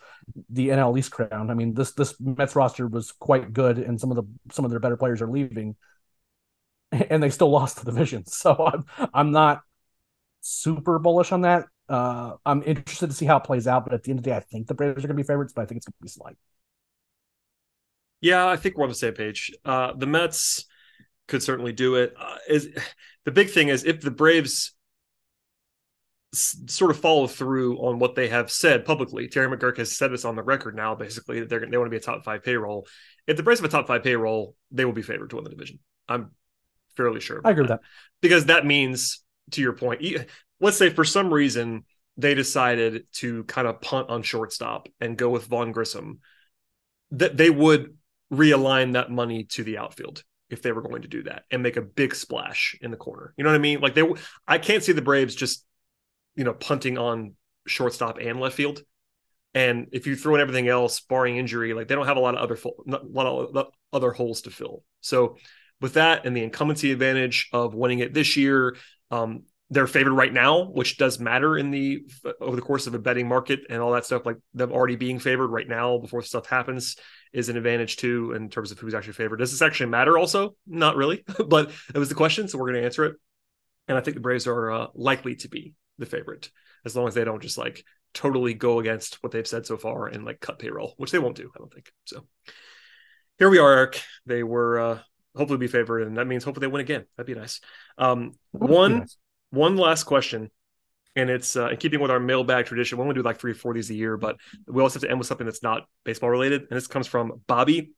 the 0.50 0.68
NL 0.68 0.98
East 0.98 1.10
crown. 1.10 1.50
I 1.50 1.54
mean, 1.54 1.74
this 1.74 1.92
this 1.92 2.14
Mets 2.20 2.54
roster 2.56 2.86
was 2.86 3.12
quite 3.12 3.52
good, 3.52 3.78
and 3.78 4.00
some 4.00 4.10
of 4.10 4.16
the 4.16 4.24
some 4.52 4.64
of 4.64 4.70
their 4.70 4.80
better 4.80 4.96
players 4.96 5.20
are 5.20 5.30
leaving, 5.30 5.76
and 6.92 7.22
they 7.22 7.30
still 7.30 7.50
lost 7.50 7.78
the 7.78 7.90
division. 7.90 8.24
So 8.28 8.54
I'm 8.54 9.10
I'm 9.12 9.32
not 9.32 9.62
super 10.40 10.98
bullish 10.98 11.32
on 11.32 11.42
that. 11.42 11.66
Uh, 11.88 12.34
I'm 12.44 12.62
interested 12.64 13.08
to 13.08 13.16
see 13.16 13.26
how 13.26 13.38
it 13.38 13.44
plays 13.44 13.66
out, 13.66 13.84
but 13.84 13.94
at 13.94 14.02
the 14.02 14.10
end 14.10 14.20
of 14.20 14.24
the 14.24 14.30
day, 14.30 14.36
I 14.36 14.40
think 14.40 14.66
the 14.66 14.74
Braves 14.74 15.04
are 15.04 15.08
going 15.08 15.16
to 15.16 15.22
be 15.22 15.26
favorites, 15.26 15.52
but 15.54 15.62
I 15.62 15.66
think 15.66 15.78
it's 15.78 15.86
going 15.86 15.94
to 15.98 16.02
be 16.02 16.08
slight. 16.08 16.36
Yeah, 18.20 18.46
I 18.46 18.56
think 18.56 18.76
we're 18.76 18.84
on 18.84 18.90
the 18.90 18.94
same 18.94 19.14
page. 19.14 19.52
Uh, 19.64 19.92
the 19.96 20.06
Mets 20.06 20.66
could 21.28 21.42
certainly 21.42 21.72
do 21.72 21.94
it. 21.94 22.14
Uh, 22.18 22.36
is 22.48 22.68
the 23.24 23.30
big 23.30 23.50
thing 23.50 23.68
is 23.68 23.84
if 23.84 24.00
the 24.00 24.10
Braves 24.10 24.74
sort 26.32 26.90
of 26.90 27.00
follow 27.00 27.26
through 27.26 27.78
on 27.78 27.98
what 27.98 28.14
they 28.14 28.28
have 28.28 28.50
said 28.50 28.84
publicly. 28.84 29.28
Terry 29.28 29.48
McGuirk 29.48 29.78
has 29.78 29.96
said 29.96 30.12
this 30.12 30.24
on 30.24 30.36
the 30.36 30.42
record 30.42 30.76
now, 30.76 30.94
basically 30.94 31.40
that 31.40 31.48
they're 31.48 31.60
they 31.60 31.76
want 31.76 31.86
to 31.86 31.90
be 31.90 31.96
a 31.96 32.00
top 32.00 32.24
five 32.24 32.42
payroll. 32.42 32.86
If 33.26 33.36
the 33.36 33.42
Braves 33.42 33.60
of 33.60 33.66
a 33.66 33.68
top 33.68 33.86
five 33.86 34.02
payroll, 34.02 34.54
they 34.70 34.84
will 34.84 34.92
be 34.92 35.02
favored 35.02 35.30
to 35.30 35.36
win 35.36 35.44
the 35.44 35.50
division. 35.50 35.78
I'm 36.08 36.32
fairly 36.96 37.20
sure. 37.20 37.40
I 37.44 37.50
agree 37.50 37.62
with 37.62 37.70
that 37.70 37.80
because 38.20 38.46
that 38.46 38.66
means, 38.66 39.22
to 39.52 39.62
your 39.62 39.72
point, 39.72 40.04
let's 40.60 40.76
say 40.76 40.90
for 40.90 41.04
some 41.04 41.32
reason 41.32 41.84
they 42.16 42.34
decided 42.34 43.06
to 43.12 43.44
kind 43.44 43.68
of 43.68 43.80
punt 43.80 44.10
on 44.10 44.22
shortstop 44.22 44.88
and 45.00 45.16
go 45.16 45.30
with 45.30 45.46
Vaughn 45.46 45.72
Grissom, 45.72 46.18
that 47.12 47.36
they 47.36 47.48
would 47.48 47.96
realign 48.32 48.92
that 48.92 49.10
money 49.10 49.44
to 49.44 49.64
the 49.64 49.78
outfield 49.78 50.22
if 50.50 50.60
they 50.60 50.72
were 50.72 50.82
going 50.82 51.02
to 51.02 51.08
do 51.08 51.22
that 51.22 51.44
and 51.50 51.62
make 51.62 51.76
a 51.76 51.82
big 51.82 52.14
splash 52.14 52.76
in 52.80 52.90
the 52.90 52.96
corner. 52.96 53.32
You 53.36 53.44
know 53.44 53.50
what 53.50 53.56
I 53.56 53.60
mean? 53.60 53.80
Like 53.80 53.94
they, 53.94 54.02
I 54.46 54.58
can't 54.58 54.82
see 54.82 54.92
the 54.92 55.02
Braves 55.02 55.34
just 55.34 55.64
you 56.38 56.44
know, 56.44 56.54
punting 56.54 56.96
on 56.96 57.34
shortstop 57.66 58.18
and 58.18 58.40
left 58.40 58.54
field. 58.54 58.80
And 59.54 59.88
if 59.92 60.06
you 60.06 60.14
throw 60.14 60.36
in 60.36 60.40
everything 60.40 60.68
else, 60.68 61.00
barring 61.00 61.36
injury, 61.36 61.74
like 61.74 61.88
they 61.88 61.96
don't 61.96 62.06
have 62.06 62.16
a 62.16 62.20
lot 62.20 62.36
of 62.36 62.40
other 62.40 62.56
a 62.86 62.98
lot 63.04 63.26
of 63.26 63.66
other 63.92 64.12
holes 64.12 64.42
to 64.42 64.50
fill. 64.50 64.84
So 65.00 65.36
with 65.80 65.94
that 65.94 66.26
and 66.26 66.36
the 66.36 66.44
incumbency 66.44 66.92
advantage 66.92 67.48
of 67.52 67.74
winning 67.74 67.98
it 67.98 68.14
this 68.14 68.36
year, 68.36 68.76
um, 69.10 69.42
they're 69.70 69.88
favored 69.88 70.12
right 70.12 70.32
now, 70.32 70.62
which 70.62 70.96
does 70.96 71.18
matter 71.18 71.58
in 71.58 71.72
the 71.72 72.06
over 72.40 72.54
the 72.54 72.62
course 72.62 72.86
of 72.86 72.94
a 72.94 73.00
betting 73.00 73.26
market 73.26 73.60
and 73.68 73.82
all 73.82 73.92
that 73.92 74.06
stuff. 74.06 74.24
Like 74.24 74.36
them 74.54 74.70
already 74.70 74.94
being 74.94 75.18
favored 75.18 75.48
right 75.48 75.68
now 75.68 75.98
before 75.98 76.22
stuff 76.22 76.46
happens 76.46 76.96
is 77.32 77.48
an 77.48 77.56
advantage 77.56 77.96
too 77.96 78.32
in 78.32 78.48
terms 78.48 78.70
of 78.70 78.78
who's 78.78 78.94
actually 78.94 79.14
favored. 79.14 79.38
Does 79.38 79.50
this 79.50 79.62
actually 79.62 79.90
matter? 79.90 80.16
Also, 80.16 80.54
not 80.68 80.94
really, 80.94 81.24
but 81.48 81.72
it 81.92 81.98
was 81.98 82.08
the 82.08 82.14
question, 82.14 82.46
so 82.46 82.58
we're 82.58 82.70
going 82.70 82.80
to 82.80 82.86
answer 82.86 83.04
it. 83.06 83.16
And 83.88 83.98
I 83.98 84.02
think 84.02 84.14
the 84.14 84.20
Braves 84.20 84.46
are 84.46 84.70
uh, 84.70 84.86
likely 84.94 85.34
to 85.36 85.48
be 85.48 85.74
the 85.98 86.06
favorite 86.06 86.50
as 86.84 86.96
long 86.96 87.08
as 87.08 87.14
they 87.14 87.24
don't 87.24 87.42
just 87.42 87.58
like 87.58 87.84
totally 88.14 88.54
go 88.54 88.78
against 88.80 89.22
what 89.22 89.32
they've 89.32 89.46
said 89.46 89.66
so 89.66 89.76
far 89.76 90.06
and 90.06 90.24
like 90.24 90.40
cut 90.40 90.58
payroll, 90.58 90.94
which 90.96 91.10
they 91.10 91.18
won't 91.18 91.36
do, 91.36 91.50
I 91.54 91.58
don't 91.58 91.72
think. 91.72 91.92
So 92.06 92.26
here 93.38 93.50
we 93.50 93.58
are, 93.58 93.72
Eric. 93.72 94.02
They 94.26 94.42
were 94.42 94.78
uh 94.78 94.98
hopefully 95.36 95.58
be 95.58 95.68
favored, 95.68 96.02
and 96.02 96.16
that 96.16 96.26
means 96.26 96.44
hopefully 96.44 96.66
they 96.66 96.72
win 96.72 96.80
again. 96.80 97.04
That'd 97.16 97.32
be 97.32 97.38
nice. 97.38 97.60
Um 97.96 98.32
one 98.52 99.00
nice. 99.00 99.16
one 99.50 99.76
last 99.76 100.04
question. 100.04 100.50
And 101.16 101.30
it's 101.30 101.56
uh, 101.56 101.70
in 101.70 101.78
keeping 101.78 101.98
with 101.98 102.12
our 102.12 102.20
mailbag 102.20 102.66
tradition. 102.66 102.96
We 102.96 103.02
only 103.02 103.14
do 103.16 103.22
like 103.22 103.40
three 103.40 103.50
or 103.50 103.56
four 103.56 103.72
of 103.72 103.74
these 103.74 103.90
a 103.90 103.94
year, 103.94 104.16
but 104.16 104.36
we 104.68 104.80
also 104.82 104.94
have 104.94 105.02
to 105.02 105.10
end 105.10 105.18
with 105.18 105.26
something 105.26 105.46
that's 105.46 105.64
not 105.64 105.82
baseball 106.04 106.30
related. 106.30 106.60
And 106.62 106.76
this 106.76 106.86
comes 106.86 107.08
from 107.08 107.42
Bobby 107.48 107.90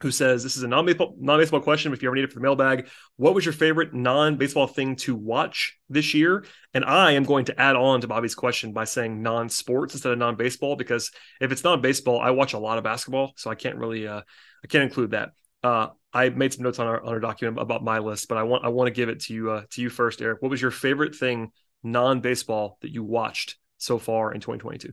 who 0.00 0.10
says 0.10 0.42
this 0.42 0.56
is 0.56 0.62
a 0.62 0.68
non-baseball 0.68 1.14
non-baseball 1.18 1.60
question 1.60 1.92
if 1.92 2.02
you 2.02 2.08
ever 2.08 2.16
need 2.16 2.24
it 2.24 2.32
for 2.32 2.38
the 2.38 2.42
mailbag 2.42 2.88
what 3.16 3.34
was 3.34 3.44
your 3.44 3.52
favorite 3.52 3.94
non-baseball 3.94 4.66
thing 4.66 4.96
to 4.96 5.14
watch 5.14 5.78
this 5.88 6.14
year? 6.14 6.44
And 6.72 6.84
i 6.84 7.12
am 7.12 7.24
going 7.24 7.46
to 7.46 7.60
add 7.60 7.76
on 7.76 8.00
to 8.00 8.08
bobby's 8.08 8.34
question 8.34 8.72
by 8.72 8.84
saying 8.84 9.22
non-sports 9.22 9.94
instead 9.94 10.12
of 10.12 10.18
non-baseball 10.18 10.76
because 10.76 11.10
if 11.40 11.52
it's 11.52 11.64
non-baseball 11.64 12.20
i 12.20 12.30
watch 12.30 12.52
a 12.52 12.58
lot 12.58 12.78
of 12.78 12.84
basketball 12.84 13.32
so 13.36 13.50
i 13.50 13.54
can't 13.54 13.76
really 13.76 14.06
uh 14.06 14.20
i 14.20 14.66
can't 14.66 14.84
include 14.84 15.12
that. 15.12 15.30
Uh 15.62 15.88
i 16.12 16.28
made 16.28 16.52
some 16.52 16.64
notes 16.64 16.78
on 16.78 16.86
our, 16.86 17.02
on 17.02 17.08
our 17.08 17.20
document 17.20 17.60
about 17.60 17.84
my 17.84 17.98
list 17.98 18.28
but 18.28 18.38
i 18.38 18.42
want 18.42 18.64
i 18.64 18.68
want 18.68 18.88
to 18.88 18.92
give 18.92 19.08
it 19.08 19.20
to 19.20 19.34
you 19.34 19.50
uh 19.50 19.62
to 19.70 19.80
you 19.80 19.90
first 19.90 20.20
eric. 20.20 20.42
What 20.42 20.50
was 20.50 20.60
your 20.60 20.70
favorite 20.70 21.14
thing 21.14 21.52
non-baseball 21.82 22.78
that 22.82 22.90
you 22.90 23.04
watched 23.04 23.56
so 23.78 23.98
far 23.98 24.32
in 24.32 24.40
2022 24.40 24.92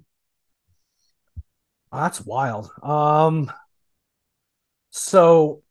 that's 1.91 2.21
wild. 2.21 2.69
Um 2.81 3.51
so 4.91 5.63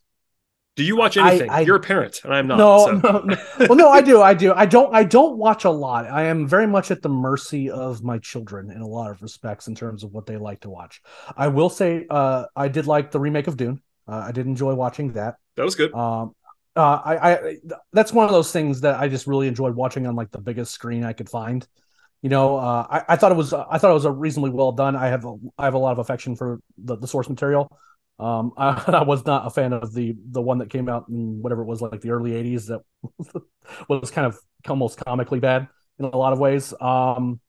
do 0.76 0.84
you 0.84 0.96
watch 0.96 1.16
anything? 1.16 1.50
I, 1.50 1.58
I, 1.58 1.60
You're 1.60 1.76
a 1.76 1.80
parent, 1.80 2.22
and 2.24 2.32
I'm 2.32 2.46
not. 2.46 2.56
No, 2.56 2.86
so. 2.86 2.92
no, 2.92 3.18
no, 3.18 3.36
well, 3.60 3.76
no, 3.76 3.90
I 3.90 4.00
do. 4.00 4.22
I 4.22 4.32
do. 4.32 4.54
I 4.54 4.64
don't. 4.66 4.94
I 4.94 5.04
don't 5.04 5.36
watch 5.36 5.64
a 5.64 5.70
lot. 5.70 6.06
I 6.06 6.24
am 6.24 6.46
very 6.46 6.66
much 6.66 6.90
at 6.90 7.02
the 7.02 7.08
mercy 7.08 7.70
of 7.70 8.02
my 8.02 8.18
children 8.18 8.70
in 8.70 8.80
a 8.80 8.86
lot 8.86 9.10
of 9.10 9.20
respects 9.20 9.68
in 9.68 9.74
terms 9.74 10.04
of 10.04 10.12
what 10.12 10.26
they 10.26 10.38
like 10.38 10.60
to 10.60 10.70
watch. 10.70 11.02
I 11.36 11.48
will 11.48 11.68
say, 11.68 12.06
uh, 12.08 12.46
I 12.56 12.68
did 12.68 12.86
like 12.86 13.10
the 13.10 13.20
remake 13.20 13.46
of 13.46 13.58
Dune. 13.58 13.82
Uh, 14.08 14.24
I 14.28 14.32
did 14.32 14.46
enjoy 14.46 14.74
watching 14.74 15.12
that. 15.12 15.34
That 15.56 15.64
was 15.64 15.74
good. 15.74 15.92
Um, 15.92 16.34
uh, 16.74 17.00
I, 17.04 17.32
I 17.32 17.56
that's 17.92 18.12
one 18.12 18.24
of 18.24 18.32
those 18.32 18.50
things 18.50 18.80
that 18.80 18.98
I 18.98 19.08
just 19.08 19.26
really 19.26 19.48
enjoyed 19.48 19.74
watching 19.74 20.06
on 20.06 20.16
like 20.16 20.30
the 20.30 20.40
biggest 20.40 20.72
screen 20.72 21.04
I 21.04 21.12
could 21.12 21.28
find. 21.28 21.66
You 22.22 22.30
know, 22.30 22.56
uh, 22.56 22.86
I, 22.88 23.02
I 23.06 23.16
thought 23.16 23.32
it 23.32 23.36
was 23.36 23.52
I 23.52 23.76
thought 23.76 23.90
it 23.90 23.94
was 23.94 24.06
a 24.06 24.12
reasonably 24.12 24.50
well 24.50 24.72
done. 24.72 24.96
I 24.96 25.08
have 25.08 25.26
a, 25.26 25.34
I 25.58 25.64
have 25.64 25.74
a 25.74 25.78
lot 25.78 25.92
of 25.92 25.98
affection 25.98 26.36
for 26.36 26.60
the, 26.78 26.96
the 26.96 27.06
source 27.06 27.28
material. 27.28 27.76
Um, 28.20 28.52
I, 28.58 28.82
I, 28.86 29.02
was 29.02 29.24
not 29.24 29.46
a 29.46 29.50
fan 29.50 29.72
of 29.72 29.94
the 29.94 30.14
the 30.30 30.42
one 30.42 30.58
that 30.58 30.68
came 30.68 30.88
out 30.88 31.08
in 31.08 31.40
whatever 31.40 31.62
it 31.62 31.66
was 31.66 31.80
like 31.80 32.02
the 32.02 32.10
early 32.10 32.32
'80s 32.32 32.66
that 32.66 32.82
was 33.88 34.10
kind 34.10 34.26
of 34.26 34.38
almost 34.68 35.02
comically 35.04 35.40
bad 35.40 35.68
in 35.98 36.04
a 36.04 36.16
lot 36.16 36.32
of 36.32 36.38
ways. 36.38 36.74
Um, 36.80 37.40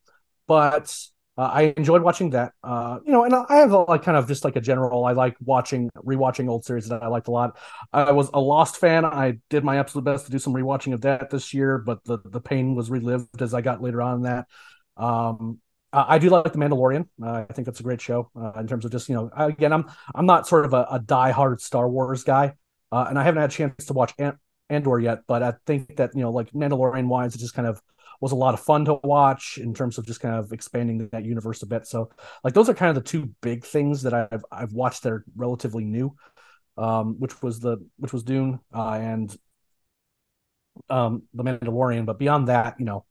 but 0.48 0.96
uh, 1.38 1.50
I 1.54 1.74
enjoyed 1.76 2.04
watching 2.04 2.30
that. 2.32 2.54
Uh, 2.64 3.00
you 3.06 3.12
know, 3.12 3.24
and 3.24 3.34
I 3.34 3.58
have 3.58 3.72
a, 3.72 3.80
like 3.80 4.04
kind 4.04 4.18
of 4.18 4.28
just 4.28 4.46
like 4.46 4.56
a 4.56 4.62
general. 4.62 5.06
I 5.06 5.12
like 5.12 5.36
watching 5.44 5.90
rewatching 5.96 6.50
old 6.50 6.64
series 6.64 6.88
that 6.88 7.04
I 7.04 7.08
liked 7.08 7.28
a 7.28 7.32
lot. 7.32 7.58
I 7.92 8.12
was 8.12 8.30
a 8.34 8.40
Lost 8.40 8.78
fan. 8.78 9.04
I 9.04 9.40
did 9.50 9.64
my 9.66 9.78
absolute 9.78 10.06
best 10.06 10.26
to 10.26 10.32
do 10.32 10.40
some 10.40 10.54
rewatching 10.54 10.94
of 10.94 11.02
that 11.02 11.30
this 11.30 11.54
year, 11.54 11.78
but 11.80 12.04
the 12.06 12.20
the 12.24 12.42
pain 12.42 12.76
was 12.76 12.90
relived 12.90 13.42
as 13.42 13.54
I 13.54 13.62
got 13.62 13.82
later 13.82 14.02
on 14.02 14.18
in 14.18 14.22
that. 14.24 14.48
Um, 14.98 15.60
I 15.94 16.20
do 16.20 16.30
like 16.30 16.52
the 16.52 16.58
Mandalorian. 16.58 17.08
Uh, 17.22 17.46
I 17.50 17.54
think 17.54 17.66
that's 17.66 17.80
a 17.80 17.84
great 17.84 18.00
show 18.02 18.30
uh, 18.40 18.54
in 18.60 18.68
terms 18.68 18.86
of 18.86 18.92
just 18.92 19.10
you 19.10 19.16
know. 19.16 19.30
Again, 19.36 19.74
I'm 19.74 19.86
I'm 20.16 20.26
not 20.26 20.48
sort 20.48 20.66
of 20.66 20.74
a, 20.74 20.88
a 20.92 21.00
die-hard 21.00 21.62
Star 21.62 21.90
Wars 21.90 22.24
guy, 22.24 22.54
uh, 22.92 23.06
and 23.10 23.20
I 23.20 23.24
haven't 23.24 23.42
had 23.42 23.50
a 23.50 23.54
chance 23.54 23.86
to 23.86 23.94
watch 23.94 24.14
Andor 24.70 25.00
yet. 25.00 25.24
But 25.28 25.44
I 25.44 25.54
think 25.66 25.98
that 25.98 26.12
you 26.16 26.22
know, 26.22 26.32
like 26.32 26.52
Mandalorian 26.54 27.08
wise, 27.08 27.36
it 27.36 27.40
just 27.40 27.54
kind 27.54 27.68
of 27.68 27.82
was 28.22 28.32
a 28.32 28.36
lot 28.36 28.54
of 28.54 28.60
fun 28.60 28.86
to 28.86 29.00
watch 29.04 29.58
in 29.58 29.74
terms 29.74 29.98
of 29.98 30.06
just 30.06 30.22
kind 30.22 30.36
of 30.36 30.54
expanding 30.54 31.10
that 31.12 31.26
universe 31.26 31.64
a 31.64 31.66
bit. 31.66 31.88
So 31.88 32.10
like 32.44 32.54
those 32.54 32.70
are 32.70 32.74
kind 32.74 32.96
of 32.96 33.04
the 33.04 33.10
two 33.10 33.32
big 33.42 33.66
things 33.66 34.04
that 34.04 34.14
I've 34.14 34.46
I've 34.52 34.74
watched 34.74 35.04
that 35.04 35.12
are 35.12 35.26
relatively 35.36 35.84
new, 35.84 36.16
um, 36.78 37.16
which 37.20 37.42
was 37.42 37.60
the 37.60 37.78
which 37.98 38.14
was 38.14 38.24
Dune 38.24 38.60
uh, 38.74 38.94
and 38.94 39.36
um, 40.90 41.24
the 41.34 41.44
Mandalorian. 41.44 42.06
But 42.06 42.20
beyond 42.20 42.48
that, 42.48 42.80
you 42.80 42.86
know, 42.86 43.06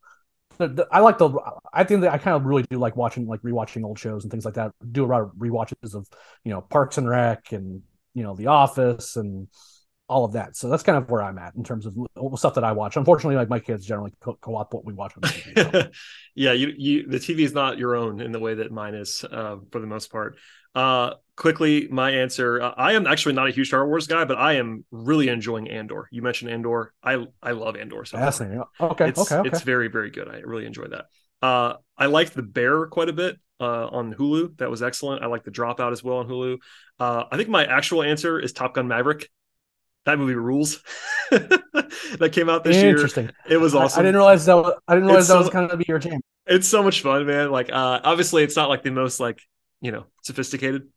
I 0.90 1.00
like 1.00 1.18
the 1.18 1.30
I 1.72 1.84
think 1.84 2.02
that 2.02 2.12
I 2.12 2.18
kind 2.18 2.36
of 2.36 2.44
really 2.44 2.64
do 2.64 2.78
like 2.78 2.96
watching 2.96 3.26
like 3.26 3.42
rewatching 3.42 3.84
old 3.84 3.98
shows 3.98 4.24
and 4.24 4.30
things 4.30 4.44
like 4.44 4.54
that. 4.54 4.72
Do 4.90 5.04
a 5.04 5.06
lot 5.06 5.22
of 5.22 5.30
rewatches 5.38 5.94
of 5.94 6.08
you 6.44 6.52
know 6.52 6.61
Parks 6.61 6.98
and 6.98 7.08
Rec 7.08 7.52
and 7.52 7.82
you 8.14 8.22
know 8.22 8.34
The 8.34 8.48
Office 8.48 9.16
and 9.16 9.48
all 10.11 10.24
of 10.24 10.32
that. 10.32 10.56
So 10.56 10.68
that's 10.68 10.82
kind 10.82 10.98
of 10.98 11.08
where 11.08 11.22
I'm 11.22 11.38
at 11.38 11.54
in 11.54 11.62
terms 11.62 11.86
of 11.86 11.94
stuff 12.36 12.54
that 12.54 12.64
I 12.64 12.72
watch. 12.72 12.96
Unfortunately, 12.96 13.36
like 13.36 13.48
my 13.48 13.61
kids 13.61 13.86
generally 13.86 14.12
co- 14.20 14.36
op 14.44 14.74
what 14.74 14.84
we 14.84 14.92
watch 14.92 15.14
yeah, 16.34 16.52
you 16.52 16.72
you 16.76 17.06
the 17.06 17.18
TV 17.18 17.40
is 17.40 17.54
not 17.54 17.78
your 17.78 17.94
own 17.94 18.20
in 18.20 18.32
the 18.32 18.40
way 18.40 18.54
that 18.54 18.72
mine 18.72 18.94
is 18.94 19.24
uh, 19.30 19.56
for 19.70 19.80
the 19.80 19.86
most 19.86 20.11
part. 20.11 20.36
Uh, 20.75 21.14
quickly, 21.37 21.89
my 21.91 22.11
answer: 22.11 22.61
uh, 22.61 22.75
I 22.77 22.93
am 22.93 23.07
actually 23.07 23.35
not 23.35 23.49
a 23.49 23.51
huge 23.51 23.68
Star 23.68 23.87
Wars 23.87 24.07
guy, 24.07 24.25
but 24.25 24.39
I 24.39 24.55
am 24.55 24.85
really 24.91 25.29
enjoying 25.29 25.68
Andor. 25.68 26.09
You 26.11 26.23
mentioned 26.23 26.51
Andor. 26.51 26.93
I 27.03 27.27
I 27.43 27.53
love 27.53 27.77
Andor. 27.77 28.05
So 28.05 28.18
Fascinating. 28.18 28.62
Okay, 28.81 29.09
it's, 29.09 29.21
okay, 29.21 29.37
okay. 29.37 29.49
It's 29.49 29.62
very 29.62 29.89
very 29.89 30.11
good. 30.11 30.29
I 30.29 30.39
really 30.39 30.66
enjoy 30.66 30.89
that. 30.89 31.07
Uh, 31.43 31.75
I 31.97 32.07
liked 32.07 32.35
the 32.35 32.43
Bear 32.43 32.87
quite 32.87 33.09
a 33.09 33.12
bit 33.12 33.39
uh, 33.61 33.89
on 33.89 34.14
Hulu. 34.14 34.59
That 34.59 34.71
was 34.71 34.83
excellent. 34.83 35.23
I 35.23 35.27
like 35.27 35.45
the 35.45 35.51
Dropout 35.51 35.93
as 35.93 36.05
well 36.05 36.18
on 36.18 36.29
Hulu. 36.29 36.59
Uh, 36.99 37.25
I 37.31 37.37
think 37.37 37.49
my 37.49 37.64
actual 37.64 38.03
answer 38.03 38.39
is 38.39 38.53
Top 38.53 38.75
Gun 38.75 38.89
Maverick 38.89 39.29
that 40.07 40.18
movie 40.18 40.35
rules. 40.35 40.83
that 41.31 42.31
came 42.33 42.49
out 42.49 42.64
this 42.64 42.77
year. 42.77 42.91
Interesting. 42.91 43.25
year. 43.25 43.35
It 43.49 43.57
was 43.59 43.75
awesome. 43.75 43.99
I, 43.99 44.03
I 44.03 44.05
didn't 44.07 44.16
realize 44.16 44.47
that. 44.47 44.57
Was, 44.57 44.75
I 44.89 44.95
didn't 44.95 45.07
realize 45.07 45.25
it's 45.25 45.29
that 45.29 45.35
so, 45.35 45.41
was 45.41 45.51
kind 45.51 45.71
of 45.71 45.79
be 45.79 45.85
your 45.89 45.99
jam. 45.99 46.21
It's 46.47 46.66
so 46.66 46.83
much 46.83 47.03
fun, 47.03 47.27
man. 47.27 47.51
Like, 47.51 47.71
uh, 47.71 48.01
obviously, 48.03 48.43
it's 48.43 48.57
not 48.57 48.68
like 48.68 48.83
the 48.83 48.91
most 48.91 49.21
like 49.21 49.41
you 49.81 49.93
know 49.93 50.07
sophisticated 50.22 50.89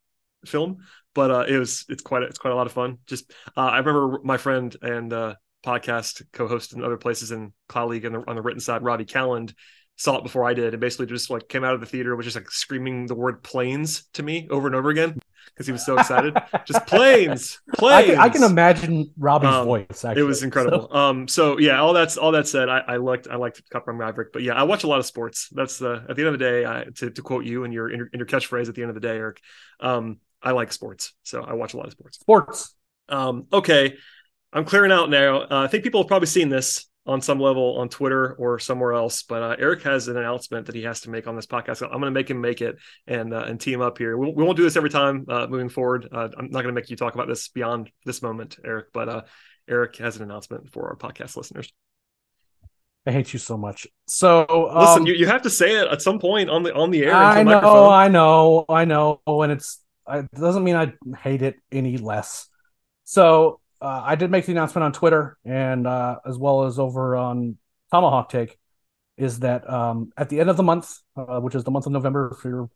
film, 0.46 0.78
but 1.14 1.32
uh, 1.32 1.46
it 1.48 1.58
was. 1.58 1.86
It's 1.90 2.04
quite. 2.04 2.24
A, 2.24 2.26
it's 2.26 2.40
quite 2.40 2.52
a 2.52 2.56
lot 2.56 2.68
of 2.68 2.74
fun. 2.74 2.98
Just, 3.08 3.32
uh, 3.56 3.62
I 3.62 3.80
remember 3.80 4.20
my 4.24 4.38
friend 4.38 4.76
and 4.82 5.12
uh, 5.12 5.36
podcast 5.66 6.24
co-host 6.34 6.74
in 6.74 6.84
other 6.84 6.98
places 6.98 7.32
and 7.32 7.54
colleague 7.68 8.04
League 8.04 8.14
and 8.14 8.24
on 8.28 8.36
the 8.36 8.42
written 8.42 8.60
side, 8.60 8.84
Robbie 8.84 9.06
Calland, 9.06 9.54
saw 9.96 10.18
it 10.18 10.24
before 10.24 10.46
I 10.46 10.54
did, 10.54 10.74
and 10.74 10.82
basically 10.82 11.06
just 11.06 11.30
like 11.30 11.48
came 11.48 11.64
out 11.64 11.74
of 11.74 11.80
the 11.80 11.86
theater 11.86 12.16
was 12.16 12.26
just 12.26 12.36
like 12.36 12.50
screaming 12.50 13.06
the 13.06 13.16
word 13.16 13.44
planes 13.44 14.06
to 14.14 14.24
me 14.24 14.48
over 14.50 14.68
and 14.68 14.76
over 14.76 14.90
again 14.90 15.20
because 15.48 15.66
he 15.66 15.72
was 15.72 15.86
so 15.86 15.98
excited. 15.98 16.36
just 16.66 16.86
planes, 16.88 17.62
planes. 17.76 18.10
I 18.10 18.12
can, 18.12 18.20
I 18.20 18.30
can 18.30 18.44
imagine 18.44 19.12
Robbie's 19.18 19.50
um, 19.50 19.66
voice. 19.66 20.04
Actually, 20.04 20.22
it 20.22 20.26
was 20.26 20.44
incredible. 20.44 20.90
So. 20.92 20.96
Um, 20.96 21.28
so 21.28 21.60
yeah, 21.60 21.80
all 21.80 21.94
that's 21.94 22.18
all 22.18 22.32
that 22.32 22.48
said, 22.48 22.70
I, 22.70 22.80
I 22.80 22.96
liked 22.98 23.28
I 23.28 23.36
liked 23.36 23.62
Gun 23.70 23.98
Maverick, 23.98 24.34
but 24.34 24.42
yeah, 24.42 24.54
I 24.54 24.64
watch 24.64 24.84
a 24.84 24.88
lot 24.88 25.00
of 25.00 25.06
sports. 25.06 25.50
That's 25.52 25.78
the 25.78 26.06
at 26.10 26.16
the 26.16 26.24
end 26.24 26.34
of 26.34 26.40
the 26.40 26.46
day, 26.46 26.66
I, 26.66 26.86
to 26.96 27.10
to 27.12 27.22
quote 27.22 27.46
you 27.46 27.64
and 27.64 27.74
your 27.74 27.90
in, 27.90 28.10
your 28.14 28.26
catchphrase 28.26 28.70
at 28.70 28.76
the 28.76 28.82
end 28.82 28.90
of 28.90 28.96
the 28.96 29.02
day, 29.02 29.18
Eric. 29.18 29.42
Um, 29.80 30.20
I 30.42 30.52
like 30.52 30.74
sports, 30.74 31.14
so 31.24 31.42
I 31.44 31.54
watch 31.54 31.74
a 31.74 31.78
lot 31.78 31.86
of 31.86 31.94
sports. 31.94 32.20
Sports. 32.20 32.76
Um, 33.10 33.48
okay, 33.54 33.96
I'm 34.52 34.66
clearing 34.66 34.92
out 34.92 35.10
now. 35.10 35.42
Uh, 35.42 35.64
I 35.64 35.68
think 35.68 35.84
people 35.84 36.02
have 36.02 36.08
probably 36.08 36.28
seen 36.28 36.50
this 36.50 36.86
on 37.06 37.22
some 37.22 37.40
level 37.40 37.78
on 37.80 37.90
Twitter 37.90 38.34
or 38.34 38.60
somewhere 38.60 38.94
else. 38.94 39.24
But 39.24 39.44
uh, 39.44 39.56
Eric 39.60 39.84
has 39.84 40.08
an 40.08 40.18
announcement 40.18 40.68
that 40.68 40.76
he 40.76 40.84
has 40.84 41.02
to 41.02 41.10
make 41.10 41.28
on 41.28 41.36
this 41.36 41.46
podcast. 41.46 41.82
I'm 41.84 41.90
going 41.90 42.04
to 42.04 42.12
make 42.12 42.30
him 42.30 42.40
make 42.40 42.62
it 42.62 42.78
and 43.08 43.34
uh, 43.34 43.44
and 43.48 43.60
team 43.60 43.82
up 43.82 43.98
here. 43.98 44.18
We, 44.18 44.32
we, 44.32 44.44
won't 44.44 44.58
do 44.58 44.64
this 44.64 44.78
every 44.78 44.90
time 44.90 45.26
uh, 45.28 45.48
moving 45.48 45.70
forward. 45.70 46.08
Uh, 46.12 46.30
I'm 46.38 46.46
not 46.46 46.62
going 46.62 46.74
to 46.74 46.80
make 46.80 46.90
you 46.90 46.96
talk 46.96 47.14
about 47.14 47.28
this 47.28 47.50
beyond 47.50 47.92
this 48.06 48.22
moment, 48.22 48.58
Eric. 48.64 48.88
But 48.94 49.10
uh, 49.10 49.22
Eric 49.68 49.98
has 49.98 50.16
an 50.16 50.24
announcement 50.24 50.72
for 50.72 50.90
our 50.90 50.96
podcast 50.96 51.36
listeners. 51.36 51.72
I 53.06 53.12
hate 53.12 53.34
you 53.34 53.40
so 53.40 53.58
much. 53.58 53.86
So 54.08 54.46
um, 54.72 54.80
listen, 54.80 55.06
you, 55.06 55.14
you 55.14 55.28
have 55.28 55.42
to 55.42 55.50
say 55.50 55.76
it 55.76 55.88
at 55.90 56.02
some 56.02 56.20
point 56.20 56.50
on 56.50 56.64
the 56.64 56.74
on 56.74 56.90
the 56.90 57.04
air. 57.04 57.14
I 57.14 57.44
know, 57.44 57.56
microphone. 57.56 57.94
I 57.94 58.08
know, 58.08 58.66
I 58.70 58.86
know, 58.86 59.22
and 59.28 59.52
it's 59.52 59.82
it 60.10 60.32
doesn't 60.32 60.64
mean 60.64 60.76
I 60.76 60.94
hate 61.18 61.42
it 61.42 61.56
any 61.72 61.98
less. 61.98 62.48
So 63.04 63.60
uh, 63.84 64.02
I 64.06 64.16
did 64.16 64.32
make 64.32 64.46
the 64.46 64.54
announcement 64.54 64.86
on 64.86 64.94
Twitter 64.94 65.38
and 65.44 65.86
uh, 65.86 66.20
as 66.26 66.38
well 66.38 66.64
as 66.64 66.80
over 66.80 67.18
on 67.18 67.58
Tomahawk 67.92 68.30
Take, 68.30 68.58
is 69.18 69.40
that 69.40 69.70
um, 69.70 70.12
at 70.18 70.30
the 70.30 70.40
end 70.40 70.50
of 70.50 70.58
the 70.58 70.64
month, 70.64 70.98
uh, 71.18 71.40
which 71.40 71.54
is 71.54 71.66
the 71.66 71.72
month 71.72 71.86
of 71.86 71.92
November, 71.92 72.36
if 72.38 72.46
you're 72.46 72.70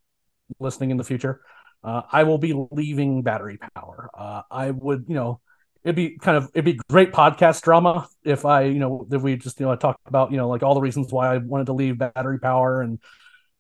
listening 0.60 0.92
in 0.92 0.98
the 0.98 1.04
future, 1.06 1.42
uh, 1.84 2.02
I 2.12 2.24
will 2.24 2.38
be 2.38 2.54
leaving 2.72 3.24
Battery 3.24 3.58
Power. 3.76 4.10
Uh, 4.14 4.42
I 4.52 4.72
would, 4.72 5.06
you 5.08 5.16
know, 5.16 5.40
it'd 5.84 5.96
be 5.96 6.18
kind 6.18 6.36
of 6.36 6.50
it'd 6.54 6.66
be 6.66 6.80
great 6.90 7.14
podcast 7.14 7.62
drama 7.62 8.08
if 8.26 8.46
I, 8.46 8.64
you 8.64 8.80
know, 8.80 9.08
if 9.10 9.22
we 9.22 9.38
just 9.38 9.60
you 9.62 9.66
know 9.66 9.76
talk 9.78 9.98
about 10.08 10.32
you 10.32 10.38
know 10.38 10.50
like 10.50 10.62
all 10.62 10.76
the 10.76 10.82
reasons 10.82 11.12
why 11.12 11.34
I 11.34 11.38
wanted 11.38 11.68
to 11.68 11.74
leave 11.74 11.98
Battery 11.98 12.40
Power 12.40 12.82
and 12.82 13.00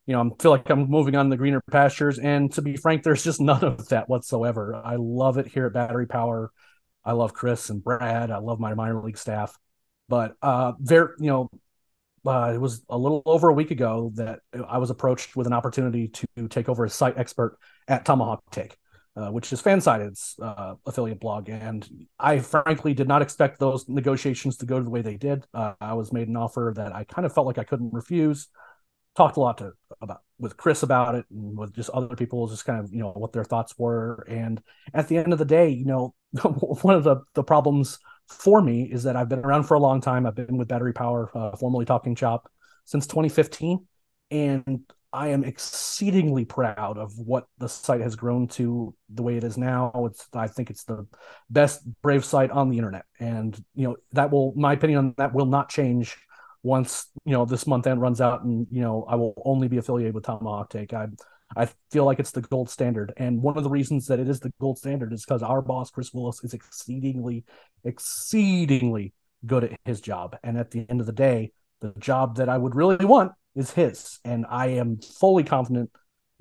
you 0.05 0.13
know, 0.13 0.21
I 0.21 0.41
feel 0.41 0.51
like 0.51 0.69
I'm 0.69 0.89
moving 0.89 1.15
on 1.15 1.29
the 1.29 1.37
greener 1.37 1.61
pastures. 1.69 2.17
And 2.17 2.51
to 2.53 2.61
be 2.61 2.77
frank, 2.77 3.03
there's 3.03 3.23
just 3.23 3.41
none 3.41 3.63
of 3.63 3.89
that 3.89 4.09
whatsoever. 4.09 4.73
I 4.73 4.95
love 4.97 5.37
it 5.37 5.47
here 5.47 5.65
at 5.65 5.73
Battery 5.73 6.07
Power. 6.07 6.51
I 7.07 7.13
love 7.13 7.33
Chris 7.33 7.69
and 7.69 7.81
Brad. 7.81 8.31
I 8.31 8.39
love 8.39 8.59
my 8.59 8.73
minor 8.73 9.01
league 9.01 9.17
staff. 9.17 9.57
But 10.09 10.35
uh, 10.41 10.73
very, 10.77 11.13
you 11.19 11.27
know, 11.27 11.49
uh, 12.25 12.51
it 12.53 12.57
was 12.57 12.83
a 12.89 12.97
little 12.97 13.21
over 13.25 13.47
a 13.47 13.53
week 13.53 13.71
ago 13.71 14.11
that 14.15 14.41
I 14.67 14.77
was 14.77 14.89
approached 14.89 15.37
with 15.37 15.47
an 15.47 15.53
opportunity 15.53 16.09
to 16.09 16.47
take 16.49 16.67
over 16.67 16.83
as 16.83 16.93
site 16.93 17.17
expert 17.17 17.57
at 17.87 18.03
Tomahawk 18.03 18.43
Take, 18.51 18.75
uh, 19.15 19.29
which 19.29 19.53
is 19.53 19.61
Fansided's 19.61 20.35
uh, 20.41 20.75
affiliate 20.85 21.21
blog. 21.21 21.47
And 21.47 21.87
I 22.19 22.39
frankly 22.39 22.93
did 22.93 23.07
not 23.07 23.21
expect 23.21 23.57
those 23.57 23.87
negotiations 23.87 24.57
to 24.57 24.65
go 24.65 24.81
the 24.81 24.89
way 24.89 25.01
they 25.01 25.15
did. 25.15 25.45
Uh, 25.53 25.75
I 25.79 25.93
was 25.93 26.11
made 26.11 26.27
an 26.27 26.35
offer 26.35 26.73
that 26.75 26.93
I 26.93 27.05
kind 27.05 27.25
of 27.25 27.33
felt 27.33 27.47
like 27.47 27.57
I 27.57 27.63
couldn't 27.63 27.93
refuse. 27.93 28.49
Talked 29.15 29.37
a 29.37 29.39
lot 29.39 29.59
to 29.59 29.71
about 30.01 30.23
with 30.39 30.57
Chris 30.57 30.83
about 30.83 31.15
it 31.15 31.25
and 31.31 31.57
with 31.57 31.73
just 31.73 31.89
other 31.91 32.15
people, 32.15 32.47
just 32.47 32.65
kind 32.65 32.79
of 32.79 32.91
you 32.93 32.99
know 32.99 33.11
what 33.11 33.33
their 33.33 33.43
thoughts 33.43 33.77
were. 33.77 34.25
And 34.29 34.61
at 34.93 35.07
the 35.07 35.17
end 35.17 35.33
of 35.33 35.39
the 35.39 35.45
day, 35.45 35.69
you 35.69 35.85
know, 35.85 36.13
one 36.41 36.95
of 36.95 37.03
the, 37.03 37.17
the 37.33 37.43
problems 37.43 37.99
for 38.27 38.61
me 38.61 38.83
is 38.83 39.03
that 39.03 39.15
I've 39.15 39.29
been 39.29 39.45
around 39.45 39.63
for 39.63 39.75
a 39.75 39.79
long 39.79 40.01
time. 40.01 40.25
I've 40.25 40.35
been 40.35 40.57
with 40.57 40.67
Battery 40.67 40.93
Power, 40.93 41.31
uh, 41.33 41.55
formerly 41.55 41.85
Talking 41.85 42.15
Chop, 42.15 42.49
since 42.85 43.07
2015, 43.07 43.85
and 44.31 44.81
I 45.13 45.29
am 45.29 45.43
exceedingly 45.43 46.45
proud 46.45 46.97
of 46.97 47.17
what 47.17 47.47
the 47.57 47.69
site 47.69 48.01
has 48.01 48.15
grown 48.15 48.47
to 48.49 48.93
the 49.09 49.23
way 49.23 49.37
it 49.37 49.43
is 49.43 49.57
now. 49.57 49.91
It's 50.05 50.27
I 50.33 50.47
think 50.47 50.69
it's 50.69 50.83
the 50.83 51.07
best 51.49 51.81
Brave 52.01 52.25
site 52.25 52.51
on 52.51 52.69
the 52.69 52.77
internet, 52.77 53.05
and 53.19 53.55
you 53.73 53.87
know 53.87 53.95
that 54.11 54.31
will 54.31 54.53
my 54.55 54.73
opinion 54.73 54.99
on 54.99 55.13
that 55.17 55.33
will 55.33 55.45
not 55.45 55.69
change 55.69 56.17
once 56.67 57.07
you 57.25 57.31
know 57.31 57.45
this 57.45 57.65
month 57.65 57.87
end 57.87 58.01
runs 58.01 58.21
out, 58.21 58.43
and 58.43 58.67
you 58.69 58.81
know 58.81 59.05
I 59.07 59.15
will 59.15 59.41
only 59.45 59.67
be 59.67 59.77
affiliated 59.77 60.13
with 60.13 60.25
Tomahawk 60.25 60.69
Take. 60.69 60.93
I 60.93 61.07
I 61.55 61.69
feel 61.91 62.05
like 62.05 62.19
it's 62.19 62.31
the 62.31 62.41
gold 62.41 62.69
standard. 62.69 63.13
And 63.17 63.41
one 63.41 63.57
of 63.57 63.63
the 63.63 63.69
reasons 63.69 64.07
that 64.07 64.19
it 64.19 64.27
is 64.27 64.39
the 64.39 64.51
gold 64.59 64.77
standard 64.77 65.13
is 65.13 65.25
because 65.25 65.43
our 65.43 65.61
boss, 65.61 65.89
Chris 65.89 66.13
Willis, 66.13 66.43
is 66.43 66.53
exceedingly, 66.53 67.45
exceedingly 67.83 69.13
good 69.45 69.63
at 69.63 69.79
his 69.85 70.01
job. 70.01 70.35
And 70.43 70.57
at 70.57 70.71
the 70.71 70.85
end 70.89 70.99
of 70.99 71.05
the 71.05 71.13
day, 71.13 71.51
the 71.79 71.93
job 71.99 72.35
that 72.37 72.49
I 72.49 72.57
would 72.57 72.75
really 72.75 73.05
want 73.05 73.31
is 73.55 73.71
his. 73.71 74.19
And 74.25 74.45
I 74.49 74.67
am 74.67 74.97
fully 74.97 75.43
confident 75.43 75.89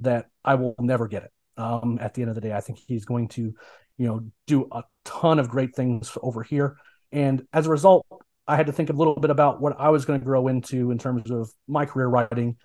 that 0.01 0.27
I 0.45 0.57
will 0.57 0.74
never 0.81 1.07
get 1.07 1.24
it. 1.24 1.31
Um, 1.57 1.99
at 2.01 2.14
the 2.14 2.22
end 2.22 2.31
of 2.31 2.35
the 2.35 2.41
day, 2.41 2.53
I 2.53 2.61
think 2.61 2.79
he's 2.79 3.05
going 3.05 3.29
to, 3.29 3.55
you 3.97 4.07
know, 4.07 4.27
do 4.47 4.66
a 4.72 4.83
ton 5.05 5.39
of 5.39 5.49
great 5.49 5.74
things 5.74 6.16
over 6.22 6.43
here. 6.43 6.77
And 7.12 7.47
as 7.53 7.66
a 7.66 7.70
result, 7.70 8.07
I 8.47 8.57
had 8.57 8.67
to 8.67 8.73
think 8.73 8.91
a 8.91 8.95
little 8.95 9.17
bit 9.17 9.31
about 9.31 9.61
what 9.61 9.79
I 9.79 9.89
was 9.89 10.05
going 10.05 10.21
to 10.21 10.25
grow 10.25 10.49
into 10.49 10.91
in 10.91 10.99
terms 10.99 11.31
of 11.31 11.51
my 11.67 11.87
career 11.87 12.07
writing 12.07 12.57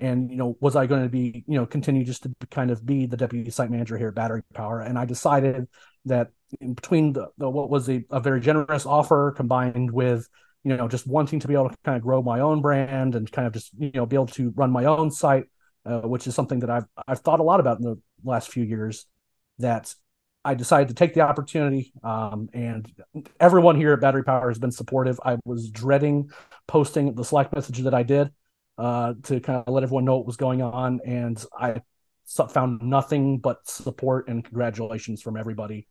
and 0.00 0.30
you 0.30 0.36
know 0.36 0.56
was 0.60 0.76
i 0.76 0.86
going 0.86 1.02
to 1.02 1.08
be 1.08 1.44
you 1.46 1.56
know 1.56 1.66
continue 1.66 2.04
just 2.04 2.22
to 2.22 2.34
kind 2.50 2.70
of 2.70 2.84
be 2.84 3.04
the 3.04 3.18
deputy 3.18 3.50
site 3.50 3.70
manager 3.70 3.98
here 3.98 4.08
at 4.08 4.14
battery 4.14 4.42
power. 4.54 4.80
And 4.80 4.98
i 4.98 5.04
decided 5.04 5.68
that 6.06 6.28
between 6.58 7.12
the, 7.12 7.28
the 7.38 7.48
what 7.48 7.70
was 7.70 7.88
a, 7.88 8.02
a 8.10 8.20
very 8.20 8.40
generous 8.40 8.86
offer 8.86 9.32
combined 9.36 9.90
with 9.90 10.26
you 10.64 10.76
know 10.76 10.88
just 10.88 11.06
wanting 11.06 11.40
to 11.40 11.48
be 11.48 11.54
able 11.54 11.68
to 11.68 11.76
kind 11.84 11.96
of 11.96 12.02
grow 12.02 12.22
my 12.22 12.40
own 12.40 12.60
brand 12.60 13.14
and 13.14 13.30
kind 13.30 13.46
of 13.46 13.52
just 13.52 13.70
you 13.78 13.90
know 13.94 14.06
be 14.06 14.16
able 14.16 14.26
to 14.26 14.52
run 14.56 14.70
my 14.70 14.86
own 14.86 15.10
site 15.10 15.44
uh, 15.86 16.00
which 16.00 16.26
is 16.26 16.34
something 16.34 16.60
that 16.60 16.70
I've 16.70 16.86
I've 17.06 17.20
thought 17.20 17.40
a 17.40 17.44
lot 17.44 17.60
about 17.60 17.78
in 17.78 17.84
the 17.84 17.96
last 18.24 18.50
few 18.50 18.64
years 18.64 19.06
that 19.58 19.94
I 20.44 20.54
decided 20.54 20.88
to 20.88 20.94
take 20.94 21.14
the 21.14 21.20
opportunity 21.20 21.92
um, 22.02 22.48
and 22.52 22.90
everyone 23.38 23.76
here 23.76 23.92
at 23.92 24.00
Battery 24.00 24.24
Power 24.24 24.48
has 24.48 24.58
been 24.58 24.72
supportive 24.72 25.20
I 25.24 25.38
was 25.44 25.70
dreading 25.70 26.30
posting 26.66 27.14
the 27.14 27.24
Slack 27.24 27.52
message 27.54 27.78
that 27.80 27.94
I 27.94 28.02
did 28.02 28.30
uh, 28.78 29.14
to 29.24 29.40
kind 29.40 29.62
of 29.66 29.72
let 29.72 29.82
everyone 29.82 30.04
know 30.04 30.16
what 30.16 30.26
was 30.26 30.36
going 30.36 30.62
on 30.62 31.00
and 31.04 31.42
I 31.58 31.82
found 32.50 32.82
nothing 32.82 33.38
but 33.38 33.68
support 33.68 34.28
and 34.28 34.44
congratulations 34.44 35.20
from 35.20 35.36
everybody 35.36 35.88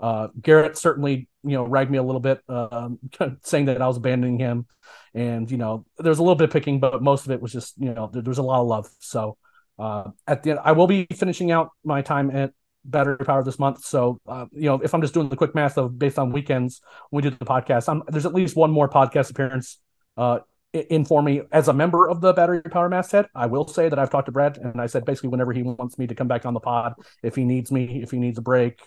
uh, 0.00 0.28
Garrett 0.40 0.76
certainly, 0.76 1.28
you 1.44 1.52
know, 1.52 1.64
ragged 1.64 1.90
me 1.90 1.98
a 1.98 2.02
little 2.02 2.20
bit, 2.20 2.40
uh, 2.48 2.88
saying 3.42 3.66
that 3.66 3.80
I 3.80 3.86
was 3.86 3.96
abandoning 3.96 4.38
him, 4.38 4.66
and 5.14 5.50
you 5.50 5.56
know, 5.56 5.86
there's 5.98 6.18
a 6.18 6.22
little 6.22 6.34
bit 6.34 6.44
of 6.44 6.52
picking, 6.52 6.80
but 6.80 7.02
most 7.02 7.24
of 7.24 7.30
it 7.30 7.40
was 7.40 7.52
just, 7.52 7.74
you 7.78 7.94
know, 7.94 8.10
there, 8.12 8.22
there's 8.22 8.38
a 8.38 8.42
lot 8.42 8.60
of 8.60 8.66
love. 8.66 8.88
So 8.98 9.36
uh, 9.78 10.10
at 10.26 10.42
the 10.42 10.52
end, 10.52 10.60
I 10.64 10.72
will 10.72 10.86
be 10.86 11.06
finishing 11.14 11.50
out 11.50 11.70
my 11.84 12.02
time 12.02 12.30
at 12.30 12.52
Battery 12.84 13.18
Power 13.18 13.42
this 13.42 13.58
month. 13.58 13.84
So 13.84 14.20
uh, 14.26 14.46
you 14.52 14.64
know, 14.64 14.80
if 14.80 14.94
I'm 14.94 15.00
just 15.00 15.14
doing 15.14 15.28
the 15.28 15.36
quick 15.36 15.54
math 15.54 15.78
of 15.78 15.98
based 15.98 16.18
on 16.18 16.32
weekends 16.32 16.80
we 17.10 17.22
do 17.22 17.30
the 17.30 17.44
podcast, 17.44 17.88
I'm, 17.88 18.02
there's 18.08 18.26
at 18.26 18.34
least 18.34 18.56
one 18.56 18.70
more 18.70 18.88
podcast 18.88 19.30
appearance 19.30 19.78
uh, 20.16 20.40
in 20.72 21.04
for 21.04 21.22
me 21.22 21.42
as 21.52 21.68
a 21.68 21.72
member 21.72 22.08
of 22.08 22.20
the 22.20 22.32
Battery 22.32 22.62
Power 22.62 22.88
Masthead. 22.88 23.26
I 23.34 23.46
will 23.46 23.66
say 23.68 23.88
that 23.88 23.98
I've 23.98 24.10
talked 24.10 24.26
to 24.26 24.32
Brad, 24.32 24.58
and 24.58 24.80
I 24.80 24.86
said 24.86 25.04
basically 25.04 25.28
whenever 25.28 25.52
he 25.52 25.62
wants 25.62 25.98
me 25.98 26.06
to 26.06 26.14
come 26.14 26.28
back 26.28 26.46
on 26.46 26.54
the 26.54 26.60
pod, 26.60 26.94
if 27.22 27.34
he 27.34 27.44
needs 27.44 27.70
me, 27.70 28.02
if 28.02 28.10
he 28.10 28.18
needs 28.18 28.38
a 28.38 28.42
break, 28.42 28.80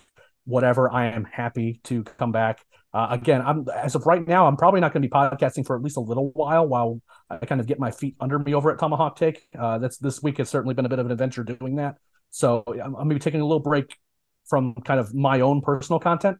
whatever, 0.44 0.92
I 0.92 1.06
am 1.06 1.24
happy 1.24 1.80
to 1.84 2.02
come 2.02 2.32
back. 2.32 2.64
Uh, 2.92 3.08
again, 3.10 3.42
I'm 3.42 3.66
as 3.74 3.94
of 3.94 4.06
right 4.06 4.26
now, 4.26 4.46
I'm 4.46 4.56
probably 4.56 4.80
not 4.80 4.92
going 4.92 5.02
to 5.02 5.08
be 5.08 5.12
podcasting 5.12 5.66
for 5.66 5.76
at 5.76 5.82
least 5.82 5.96
a 5.96 6.00
little 6.00 6.30
while 6.30 6.66
while 6.66 7.00
I 7.28 7.36
kind 7.44 7.60
of 7.60 7.66
get 7.66 7.78
my 7.78 7.90
feet 7.90 8.16
under 8.20 8.38
me 8.38 8.54
over 8.54 8.72
at 8.72 8.78
Tomahawk 8.78 9.16
Take. 9.16 9.46
Uh, 9.56 9.78
that's 9.78 9.98
this 9.98 10.22
week 10.22 10.38
has 10.38 10.48
certainly 10.48 10.74
been 10.74 10.86
a 10.86 10.88
bit 10.88 10.98
of 10.98 11.06
an 11.06 11.12
adventure 11.12 11.44
doing 11.44 11.76
that. 11.76 11.96
So 12.36 12.64
I'm, 12.68 12.78
I'm 12.80 12.92
going 12.92 13.08
to 13.08 13.14
be 13.14 13.20
taking 13.20 13.40
a 13.40 13.46
little 13.46 13.60
break 13.60 13.96
from 14.44 14.74
kind 14.74 15.00
of 15.00 15.14
my 15.14 15.40
own 15.40 15.62
personal 15.62 15.98
content. 15.98 16.36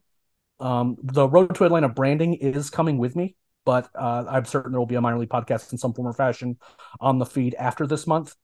Um, 0.60 0.98
the 1.02 1.26
Road 1.26 1.54
to 1.54 1.64
Atlanta 1.64 1.88
branding 1.88 2.34
is 2.34 2.68
coming 2.68 2.98
with 2.98 3.16
me, 3.16 3.34
but 3.64 3.88
uh, 3.94 4.24
I'm 4.28 4.44
certain 4.44 4.72
there 4.72 4.78
will 4.78 4.86
be 4.86 4.96
a 4.96 5.00
minor 5.00 5.18
league 5.18 5.30
podcast 5.30 5.72
in 5.72 5.78
some 5.78 5.94
form 5.94 6.06
or 6.06 6.12
fashion 6.12 6.58
on 7.00 7.18
the 7.18 7.24
feed 7.24 7.54
after 7.54 7.86
this 7.86 8.06
month. 8.06 8.36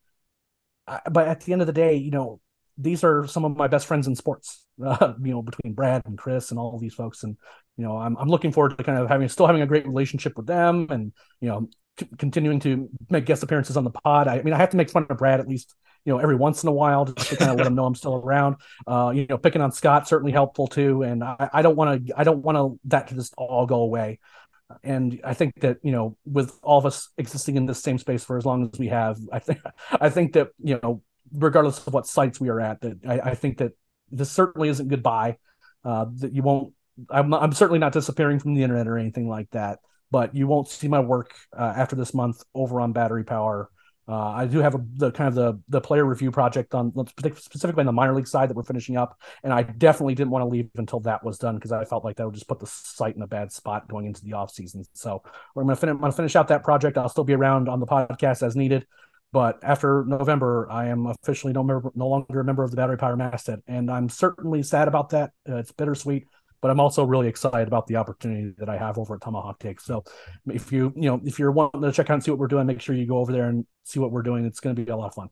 but 1.11 1.27
at 1.27 1.41
the 1.41 1.53
end 1.53 1.61
of 1.61 1.67
the 1.67 1.73
day, 1.73 1.93
you 1.95 2.09
know, 2.09 2.41
these 2.75 3.03
are 3.03 3.27
some 3.27 3.45
of 3.45 3.55
my 3.55 3.67
best 3.67 3.85
friends 3.85 4.07
in 4.07 4.15
sports. 4.15 4.59
Uh, 4.83 5.13
you 5.21 5.29
know, 5.29 5.43
between 5.43 5.75
Brad 5.75 6.01
and 6.07 6.17
Chris 6.17 6.49
and 6.49 6.59
all 6.59 6.79
these 6.79 6.95
folks, 6.95 7.21
and 7.21 7.37
you 7.77 7.83
know, 7.83 7.95
I'm 7.95 8.17
I'm 8.17 8.27
looking 8.27 8.51
forward 8.51 8.75
to 8.75 8.83
kind 8.83 8.97
of 8.97 9.07
having 9.07 9.29
still 9.29 9.45
having 9.45 9.61
a 9.61 9.67
great 9.67 9.85
relationship 9.85 10.35
with 10.35 10.47
them, 10.47 10.87
and 10.89 11.13
you 11.41 11.47
know, 11.47 11.69
c- 11.99 12.09
continuing 12.17 12.59
to 12.61 12.89
make 13.11 13.27
guest 13.27 13.43
appearances 13.43 13.77
on 13.77 13.83
the 13.83 13.91
pod. 13.91 14.27
I, 14.27 14.39
I, 14.39 14.41
mean, 14.41 14.55
I 14.55 14.57
have 14.57 14.71
to 14.71 14.77
make 14.77 14.89
fun 14.89 15.05
of 15.07 15.17
Brad 15.19 15.39
at 15.39 15.47
least 15.47 15.75
you 16.05 16.13
know 16.13 16.19
every 16.19 16.35
once 16.35 16.63
in 16.63 16.69
a 16.69 16.71
while 16.71 17.05
just 17.05 17.29
to 17.29 17.35
kind 17.37 17.51
of 17.51 17.57
let 17.57 17.63
them 17.63 17.75
know 17.75 17.85
I'm 17.85 17.95
still 17.95 18.15
around. 18.15 18.57
Uh, 18.85 19.11
you 19.15 19.25
know, 19.27 19.37
picking 19.37 19.61
on 19.61 19.71
Scott 19.71 20.07
certainly 20.07 20.31
helpful 20.31 20.67
too, 20.67 21.03
and 21.03 21.23
I, 21.23 21.49
I 21.53 21.61
don't 21.61 21.75
want 21.75 22.07
to 22.07 22.19
I 22.19 22.23
don't 22.23 22.39
want 22.39 22.57
to 22.57 22.79
that 22.85 23.07
to 23.09 23.15
just 23.15 23.33
all 23.37 23.65
go 23.65 23.81
away. 23.81 24.19
And 24.83 25.21
I 25.23 25.33
think 25.33 25.59
that 25.61 25.77
you 25.83 25.91
know, 25.91 26.17
with 26.25 26.57
all 26.63 26.79
of 26.79 26.85
us 26.85 27.09
existing 27.17 27.57
in 27.57 27.65
this 27.65 27.81
same 27.81 27.97
space 27.97 28.23
for 28.23 28.37
as 28.37 28.45
long 28.45 28.69
as 28.71 28.79
we 28.79 28.87
have, 28.87 29.17
I 29.31 29.39
think 29.39 29.59
I 29.91 30.09
think 30.09 30.33
that 30.33 30.49
you 30.61 30.79
know 30.81 31.03
regardless 31.33 31.85
of 31.85 31.93
what 31.93 32.07
sites 32.07 32.39
we 32.39 32.49
are 32.49 32.59
at. 32.59 32.81
That 32.81 32.99
I, 33.07 33.31
I 33.31 33.35
think 33.35 33.57
that 33.57 33.73
this 34.11 34.31
certainly 34.31 34.69
isn't 34.69 34.87
goodbye. 34.87 35.37
Uh, 35.83 36.05
that 36.17 36.33
you 36.33 36.43
won't. 36.43 36.73
I'm, 37.09 37.33
I'm 37.33 37.53
certainly 37.53 37.79
not 37.79 37.91
disappearing 37.91 38.39
from 38.39 38.53
the 38.53 38.63
internet 38.63 38.87
or 38.87 38.97
anything 38.97 39.27
like 39.27 39.49
that. 39.51 39.79
But 40.11 40.35
you 40.35 40.45
won't 40.45 40.67
see 40.67 40.87
my 40.87 40.99
work 40.99 41.33
uh, 41.57 41.73
after 41.75 41.95
this 41.95 42.13
month 42.13 42.43
over 42.53 42.79
on 42.79 42.93
Battery 42.93 43.23
Power. 43.23 43.69
Uh, 44.07 44.31
I 44.31 44.45
do 44.45 44.59
have 44.59 44.75
a, 44.75 44.85
the 44.95 45.11
kind 45.11 45.29
of 45.29 45.35
the 45.35 45.61
the 45.69 45.79
player 45.79 46.03
review 46.03 46.29
project 46.29 46.73
on 46.75 46.91
specifically 47.37 47.81
on 47.81 47.85
the 47.85 47.93
minor 47.93 48.13
league 48.13 48.27
side 48.27 48.49
that 48.49 48.55
we're 48.55 48.63
finishing 48.63 48.97
up, 48.97 49.19
and 49.43 49.53
I 49.53 49.63
definitely 49.63 50.15
didn't 50.15 50.31
want 50.31 50.43
to 50.43 50.47
leave 50.47 50.69
until 50.75 50.99
that 51.01 51.23
was 51.23 51.37
done 51.37 51.55
because 51.55 51.71
I 51.71 51.85
felt 51.85 52.03
like 52.03 52.17
that 52.17 52.25
would 52.25 52.33
just 52.33 52.47
put 52.47 52.59
the 52.59 52.67
site 52.67 53.15
in 53.15 53.21
a 53.21 53.27
bad 53.27 53.51
spot 53.51 53.87
going 53.87 54.05
into 54.05 54.23
the 54.23 54.33
off 54.33 54.51
season. 54.51 54.83
So 54.93 55.23
we're 55.55 55.63
going 55.63 55.75
to 55.75 55.79
fin- 55.79 56.11
finish 56.11 56.35
out 56.35 56.49
that 56.49 56.63
project. 56.63 56.97
I'll 56.97 57.09
still 57.09 57.23
be 57.23 57.33
around 57.33 57.69
on 57.69 57.79
the 57.79 57.87
podcast 57.87 58.43
as 58.45 58.55
needed. 58.55 58.85
But 59.31 59.59
after 59.63 60.05
November, 60.05 60.69
I 60.69 60.89
am 60.89 61.07
officially 61.07 61.53
no, 61.53 61.63
member, 61.63 61.89
no 61.95 62.07
longer 62.07 62.39
a 62.39 62.43
member 62.43 62.63
of 62.63 62.69
the 62.69 62.77
Battery 62.77 62.97
Power 62.97 63.15
Masthead, 63.17 63.63
and 63.67 63.89
I'm 63.89 64.07
certainly 64.07 64.61
sad 64.61 64.87
about 64.87 65.09
that. 65.09 65.31
Uh, 65.49 65.55
it's 65.55 65.71
bittersweet, 65.71 66.27
but 66.63 66.71
I'm 66.71 66.79
also 66.79 67.03
really 67.03 67.27
excited 67.27 67.67
about 67.67 67.85
the 67.85 67.97
opportunity 67.97 68.53
that 68.57 68.69
I 68.69 68.77
have 68.77 68.97
over 68.97 69.15
at 69.15 69.21
Tomahawk 69.21 69.59
Take. 69.59 69.79
So, 69.79 70.03
if 70.47 70.71
you 70.71 70.91
you 70.95 71.09
know 71.09 71.21
if 71.23 71.37
you're 71.37 71.51
wanting 71.51 71.81
to 71.81 71.91
check 71.91 72.09
out 72.09 72.15
and 72.15 72.23
see 72.23 72.31
what 72.31 72.39
we're 72.39 72.47
doing, 72.47 72.65
make 72.65 72.81
sure 72.81 72.95
you 72.95 73.05
go 73.05 73.19
over 73.19 73.31
there 73.31 73.49
and 73.49 73.65
see 73.83 73.99
what 73.99 74.11
we're 74.11 74.23
doing. 74.23 74.45
It's 74.45 74.59
going 74.59 74.75
to 74.75 74.81
be 74.81 74.89
a 74.89 74.95
lot 74.95 75.07
of 75.07 75.13
fun. 75.13 75.29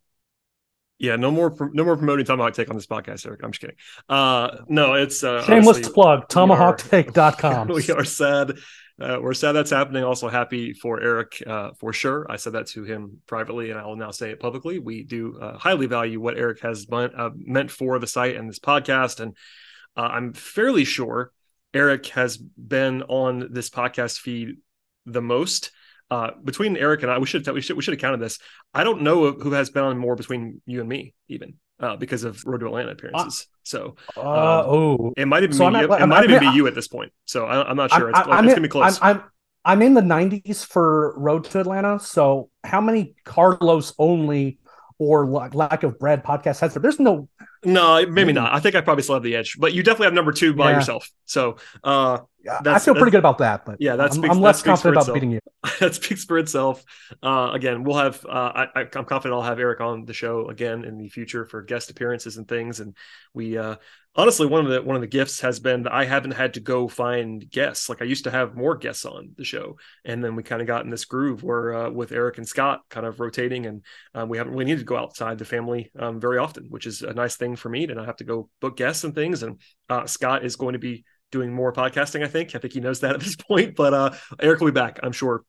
Yeah, 0.99 1.15
no 1.15 1.31
more 1.31 1.55
no 1.73 1.83
more 1.83 1.97
promoting 1.97 2.25
Tomahawk 2.25 2.53
Take 2.53 2.69
on 2.69 2.75
this 2.75 2.85
podcast, 2.85 3.25
Eric. 3.25 3.39
I'm 3.43 3.51
just 3.51 3.61
kidding. 3.61 3.77
Uh, 4.07 4.57
no, 4.67 4.93
it's 4.93 5.23
uh, 5.23 5.43
shameless 5.43 5.77
honestly, 5.77 5.93
plug. 5.93 6.27
Tomahawktake.com. 6.27 7.69
We 7.69 7.73
are, 7.73 7.75
we 7.87 7.93
are 7.93 8.05
sad 8.05 8.59
uh, 9.01 9.17
we're 9.19 9.33
sad 9.33 9.53
that's 9.53 9.71
happening. 9.71 10.03
Also 10.03 10.29
happy 10.29 10.73
for 10.73 11.01
Eric 11.01 11.41
uh, 11.47 11.71
for 11.79 11.91
sure. 11.91 12.27
I 12.29 12.35
said 12.35 12.53
that 12.53 12.67
to 12.67 12.83
him 12.83 13.21
privately, 13.25 13.71
and 13.71 13.79
I 13.79 13.85
will 13.85 13.95
now 13.95 14.11
say 14.11 14.29
it 14.29 14.39
publicly. 14.39 14.79
We 14.79 15.03
do 15.03 15.39
uh, 15.39 15.57
highly 15.57 15.87
value 15.87 16.19
what 16.19 16.37
Eric 16.37 16.61
has 16.61 16.87
meant, 16.89 17.15
uh, 17.15 17.31
meant 17.35 17.71
for 17.71 17.97
the 17.97 18.07
site 18.07 18.35
and 18.35 18.47
this 18.47 18.59
podcast, 18.59 19.19
and 19.19 19.35
uh, 19.97 20.01
I'm 20.01 20.33
fairly 20.33 20.85
sure 20.85 21.31
Eric 21.73 22.07
has 22.07 22.37
been 22.37 23.03
on 23.03 23.49
this 23.51 23.69
podcast 23.69 24.19
feed 24.19 24.57
the 25.05 25.21
most. 25.21 25.71
Uh, 26.09 26.31
between 26.43 26.75
Eric 26.75 27.03
and 27.03 27.11
I, 27.11 27.19
we 27.19 27.25
should 27.25 27.47
we 27.47 27.61
should 27.61 27.77
we 27.77 27.81
should 27.81 27.93
have 27.93 28.01
counted 28.01 28.19
this. 28.19 28.37
I 28.73 28.83
don't 28.83 29.01
know 29.01 29.31
who 29.31 29.51
has 29.51 29.69
been 29.69 29.83
on 29.83 29.97
more 29.97 30.17
between 30.17 30.61
you 30.65 30.81
and 30.81 30.89
me, 30.89 31.13
even 31.29 31.53
uh, 31.79 31.95
because 31.95 32.23
of 32.23 32.43
Road 32.45 32.59
to 32.59 32.65
Atlanta 32.67 32.91
appearances. 32.91 33.47
So, 33.63 33.95
um, 34.17 34.27
uh, 34.27 34.63
oh, 34.65 35.13
it 35.15 35.25
might 35.25 35.43
even 35.43 35.55
so 35.55 35.69
be, 35.69 35.77
it, 35.77 35.83
it 35.89 36.07
might 36.07 36.25
even 36.25 36.39
be 36.39 36.55
you 36.55 36.67
at 36.67 36.75
this 36.75 36.87
point. 36.87 37.13
So 37.25 37.45
I, 37.45 37.69
am 37.69 37.77
not 37.77 37.91
sure. 37.91 38.09
It's, 38.09 38.19
I, 38.19 38.39
it's 38.39 38.49
gonna 38.49 38.61
be 38.61 38.67
close. 38.67 38.99
I'm, 39.01 39.17
I'm, 39.17 39.23
I'm 39.63 39.81
in 39.81 39.93
the 39.93 40.01
90s 40.01 40.65
for 40.65 41.17
Road 41.17 41.45
to 41.45 41.59
Atlanta. 41.59 41.99
So 41.99 42.49
how 42.63 42.81
many 42.81 43.15
Carlos 43.23 43.93
only 43.97 44.59
or 45.01 45.25
lack 45.25 45.81
of 45.81 45.97
bread 45.97 46.23
podcast 46.23 46.59
has 46.59 46.75
there? 46.75 46.81
There's 46.81 46.99
no. 46.99 47.27
No, 47.65 48.05
maybe 48.05 48.33
not. 48.33 48.53
I 48.53 48.59
think 48.59 48.75
I 48.75 48.81
probably 48.81 49.01
still 49.01 49.15
have 49.15 49.23
the 49.23 49.35
edge, 49.35 49.57
but 49.59 49.73
you 49.73 49.81
definitely 49.81 50.05
have 50.05 50.13
number 50.13 50.31
two 50.31 50.53
by 50.53 50.69
yeah. 50.69 50.77
yourself. 50.77 51.09
So, 51.25 51.57
uh, 51.83 52.19
I 52.47 52.77
feel 52.77 52.93
pretty 52.93 53.09
good 53.09 53.19
about 53.19 53.39
that, 53.39 53.65
but 53.65 53.77
yeah, 53.79 53.95
that's 53.95 54.17
I'm, 54.17 54.29
I'm 54.29 54.39
less 54.39 54.61
confident 54.61 55.01
about 55.01 55.13
beating 55.13 55.31
you. 55.31 55.39
that 55.79 55.95
speaks 55.95 56.25
for 56.25 56.37
itself. 56.37 56.83
Uh, 57.21 57.49
again, 57.51 57.83
we'll 57.83 57.97
have. 57.97 58.23
Uh, 58.25 58.67
I, 58.75 58.81
am 58.81 59.05
confident 59.05 59.33
I'll 59.33 59.41
have 59.41 59.59
Eric 59.59 59.81
on 59.81 60.05
the 60.05 60.13
show 60.13 60.49
again 60.49 60.85
in 60.85 60.99
the 60.99 61.09
future 61.09 61.45
for 61.45 61.63
guest 61.63 61.89
appearances 61.89 62.37
and 62.37 62.47
things. 62.47 62.79
And 62.79 62.95
we, 63.33 63.57
uh, 63.57 63.77
honestly, 64.15 64.45
one 64.45 64.65
of 64.65 64.71
the 64.71 64.81
one 64.81 64.95
of 64.95 65.01
the 65.01 65.07
gifts 65.07 65.41
has 65.41 65.59
been 65.59 65.83
that 65.83 65.93
I 65.93 66.05
haven't 66.05 66.31
had 66.31 66.53
to 66.55 66.59
go 66.59 66.87
find 66.87 67.49
guests. 67.49 67.89
Like 67.89 68.01
I 68.01 68.05
used 68.05 68.25
to 68.25 68.31
have 68.31 68.55
more 68.55 68.75
guests 68.75 69.05
on 69.05 69.31
the 69.37 69.43
show, 69.43 69.77
and 70.05 70.23
then 70.23 70.35
we 70.35 70.43
kind 70.43 70.61
of 70.61 70.67
got 70.67 70.83
in 70.83 70.89
this 70.89 71.05
groove 71.05 71.43
where 71.43 71.73
uh, 71.73 71.89
with 71.89 72.11
Eric 72.11 72.37
and 72.37 72.47
Scott 72.47 72.81
kind 72.89 73.05
of 73.05 73.19
rotating, 73.19 73.65
and 73.65 73.83
um, 74.13 74.29
we 74.29 74.37
haven't 74.37 74.53
really 74.53 74.65
needed 74.65 74.79
to 74.79 74.85
go 74.85 74.97
outside 74.97 75.37
the 75.37 75.45
family 75.45 75.91
um, 75.97 76.19
very 76.19 76.37
often, 76.37 76.65
which 76.69 76.85
is 76.85 77.01
a 77.01 77.13
nice 77.13 77.35
thing 77.35 77.55
for 77.55 77.69
me 77.69 77.87
to 77.87 77.95
not 77.95 78.05
have 78.05 78.17
to 78.17 78.23
go 78.23 78.49
book 78.59 78.77
guests 78.77 79.03
and 79.03 79.15
things. 79.15 79.43
And 79.43 79.59
uh, 79.89 80.05
Scott 80.05 80.45
is 80.45 80.55
going 80.55 80.73
to 80.73 80.79
be 80.79 81.05
doing 81.31 81.51
more 81.51 81.73
podcasting. 81.73 82.23
I 82.23 82.27
think. 82.27 82.55
I 82.55 82.59
think 82.59 82.73
he 82.73 82.79
knows 82.79 82.99
that 83.01 83.15
at 83.15 83.21
this 83.21 83.35
point. 83.47 83.75
But 83.75 83.93
uh, 83.93 84.11
Eric 84.39 84.59
will 84.59 84.67
be 84.67 84.79
back, 84.79 84.99
I'm 85.01 85.13
sure, 85.13 85.43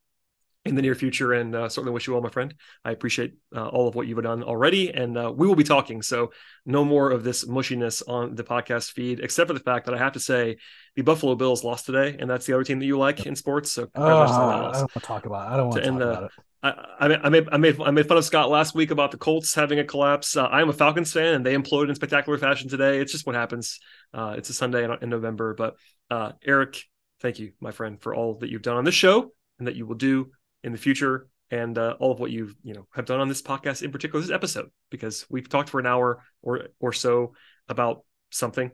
in 0.64 0.74
the 0.74 0.82
near 0.82 0.94
future. 0.94 1.32
And 1.32 1.54
uh, 1.54 1.68
certainly 1.68 1.92
wish 1.92 2.06
you 2.06 2.12
well, 2.12 2.22
my 2.22 2.30
friend. 2.30 2.54
I 2.84 2.92
appreciate 2.92 3.34
uh, 3.54 3.68
all 3.68 3.88
of 3.88 3.94
what 3.94 4.06
you've 4.06 4.22
done 4.22 4.42
already, 4.42 4.92
and 4.92 5.18
uh, 5.18 5.32
we 5.34 5.46
will 5.46 5.56
be 5.56 5.64
talking. 5.64 6.02
So 6.02 6.32
no 6.64 6.84
more 6.84 7.10
of 7.10 7.24
this 7.24 7.44
mushiness 7.44 8.02
on 8.06 8.34
the 8.34 8.44
podcast 8.44 8.92
feed, 8.92 9.20
except 9.20 9.48
for 9.48 9.54
the 9.54 9.60
fact 9.60 9.86
that 9.86 9.94
I 9.94 9.98
have 9.98 10.12
to 10.12 10.20
say 10.20 10.56
the 10.94 11.02
Buffalo 11.02 11.34
Bills 11.34 11.64
lost 11.64 11.86
today, 11.86 12.16
and 12.18 12.30
that's 12.30 12.46
the 12.46 12.52
other 12.52 12.64
team 12.64 12.78
that 12.78 12.86
you 12.86 12.98
like 12.98 13.26
in 13.26 13.34
sports. 13.34 13.72
So 13.72 13.88
oh, 13.94 14.02
I 14.02 14.08
don't 14.08 14.72
want 14.72 14.92
to 14.92 15.00
talk 15.00 15.26
about. 15.26 15.50
It. 15.50 15.54
I 15.54 15.56
don't 15.56 15.68
want 15.68 15.82
to, 15.82 15.90
to 15.90 15.98
talk 15.98 16.02
about 16.02 16.24
it. 16.24 16.30
I, 16.64 16.74
I, 17.00 17.28
made, 17.28 17.48
I 17.50 17.56
made 17.56 17.80
I 17.80 17.90
made 17.90 18.06
fun 18.06 18.18
of 18.18 18.24
Scott 18.24 18.48
last 18.48 18.72
week 18.72 18.92
about 18.92 19.10
the 19.10 19.16
Colts 19.16 19.52
having 19.52 19.80
a 19.80 19.84
collapse. 19.84 20.36
Uh, 20.36 20.46
I'm 20.46 20.68
a 20.68 20.72
Falcons 20.72 21.12
fan, 21.12 21.34
and 21.34 21.44
they 21.44 21.56
imploded 21.56 21.88
in 21.88 21.96
spectacular 21.96 22.38
fashion 22.38 22.68
today. 22.68 23.00
It's 23.00 23.10
just 23.10 23.26
what 23.26 23.34
happens. 23.34 23.80
Uh, 24.14 24.36
it's 24.38 24.48
a 24.48 24.54
Sunday 24.54 24.84
in, 24.84 24.96
in 25.02 25.08
November, 25.08 25.54
but 25.54 25.74
uh, 26.08 26.32
Eric, 26.44 26.84
thank 27.20 27.40
you, 27.40 27.52
my 27.60 27.72
friend, 27.72 28.00
for 28.00 28.14
all 28.14 28.34
that 28.34 28.50
you've 28.50 28.62
done 28.62 28.76
on 28.76 28.84
this 28.84 28.94
show 28.94 29.32
and 29.58 29.66
that 29.66 29.74
you 29.74 29.86
will 29.86 29.96
do 29.96 30.30
in 30.62 30.72
the 30.72 30.78
future, 30.78 31.28
and 31.50 31.76
uh, 31.76 31.96
all 32.00 32.12
of 32.12 32.20
what 32.20 32.30
you 32.30 32.54
you 32.62 32.74
know 32.74 32.86
have 32.94 33.04
done 33.04 33.20
on 33.20 33.28
this 33.28 33.42
podcast, 33.42 33.82
in 33.82 33.92
particular 33.92 34.20
this 34.20 34.30
episode, 34.30 34.70
because 34.90 35.26
we've 35.28 35.48
talked 35.48 35.68
for 35.68 35.80
an 35.80 35.86
hour 35.86 36.22
or 36.42 36.68
or 36.80 36.92
so 36.92 37.34
about 37.68 38.04
something 38.30 38.70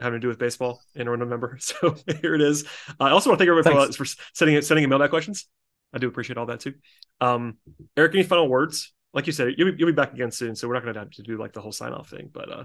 having 0.00 0.20
to 0.20 0.20
do 0.20 0.28
with 0.28 0.38
baseball 0.38 0.82
in 0.94 1.06
November. 1.06 1.58
So 1.60 1.96
here 2.20 2.34
it 2.34 2.40
is. 2.40 2.64
I 2.98 3.10
also 3.10 3.30
want 3.30 3.38
to 3.38 3.44
thank 3.44 3.48
everybody 3.48 3.92
for, 3.92 4.04
for 4.04 4.22
sending 4.32 4.60
sending 4.62 4.84
email 4.84 4.98
that 4.98 5.10
questions. 5.10 5.46
I 5.92 5.98
do 5.98 6.08
appreciate 6.08 6.36
all 6.36 6.46
that 6.46 6.60
too. 6.60 6.74
Um, 7.20 7.58
Eric, 7.96 8.14
any 8.14 8.24
final 8.24 8.48
words? 8.48 8.92
Like 9.12 9.26
you 9.26 9.32
said, 9.32 9.54
you'll 9.56 9.70
be, 9.70 9.78
you'll 9.78 9.88
be 9.88 9.92
back 9.92 10.12
again 10.12 10.32
soon, 10.32 10.56
so 10.56 10.66
we're 10.66 10.74
not 10.74 10.82
going 10.82 10.94
to 10.94 11.00
have 11.00 11.10
to 11.12 11.22
do 11.22 11.38
like 11.38 11.52
the 11.52 11.60
whole 11.60 11.70
sign 11.70 11.92
off 11.92 12.10
thing. 12.10 12.30
But 12.32 12.52
uh, 12.52 12.64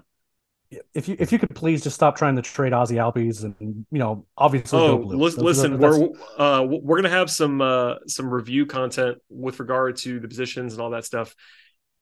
if 0.93 1.07
you 1.07 1.15
if 1.19 1.31
you 1.31 1.39
could 1.39 1.55
please 1.55 1.83
just 1.83 1.95
stop 1.95 2.15
trying 2.15 2.35
to 2.35 2.41
trade 2.41 2.73
Ozzy 2.73 2.95
Albies 2.97 3.43
and 3.43 3.85
you 3.91 3.99
know 3.99 4.25
obviously 4.37 4.79
oh 4.79 4.97
listen, 4.97 5.43
listen 5.43 5.79
we're 5.79 6.09
uh 6.37 6.63
we're 6.63 6.97
gonna 6.97 7.09
have 7.09 7.29
some 7.29 7.59
uh 7.61 7.95
some 8.07 8.29
review 8.29 8.65
content 8.65 9.17
with 9.29 9.59
regard 9.59 9.97
to 9.97 10.19
the 10.19 10.27
positions 10.27 10.73
and 10.73 10.81
all 10.81 10.91
that 10.91 11.05
stuff 11.05 11.35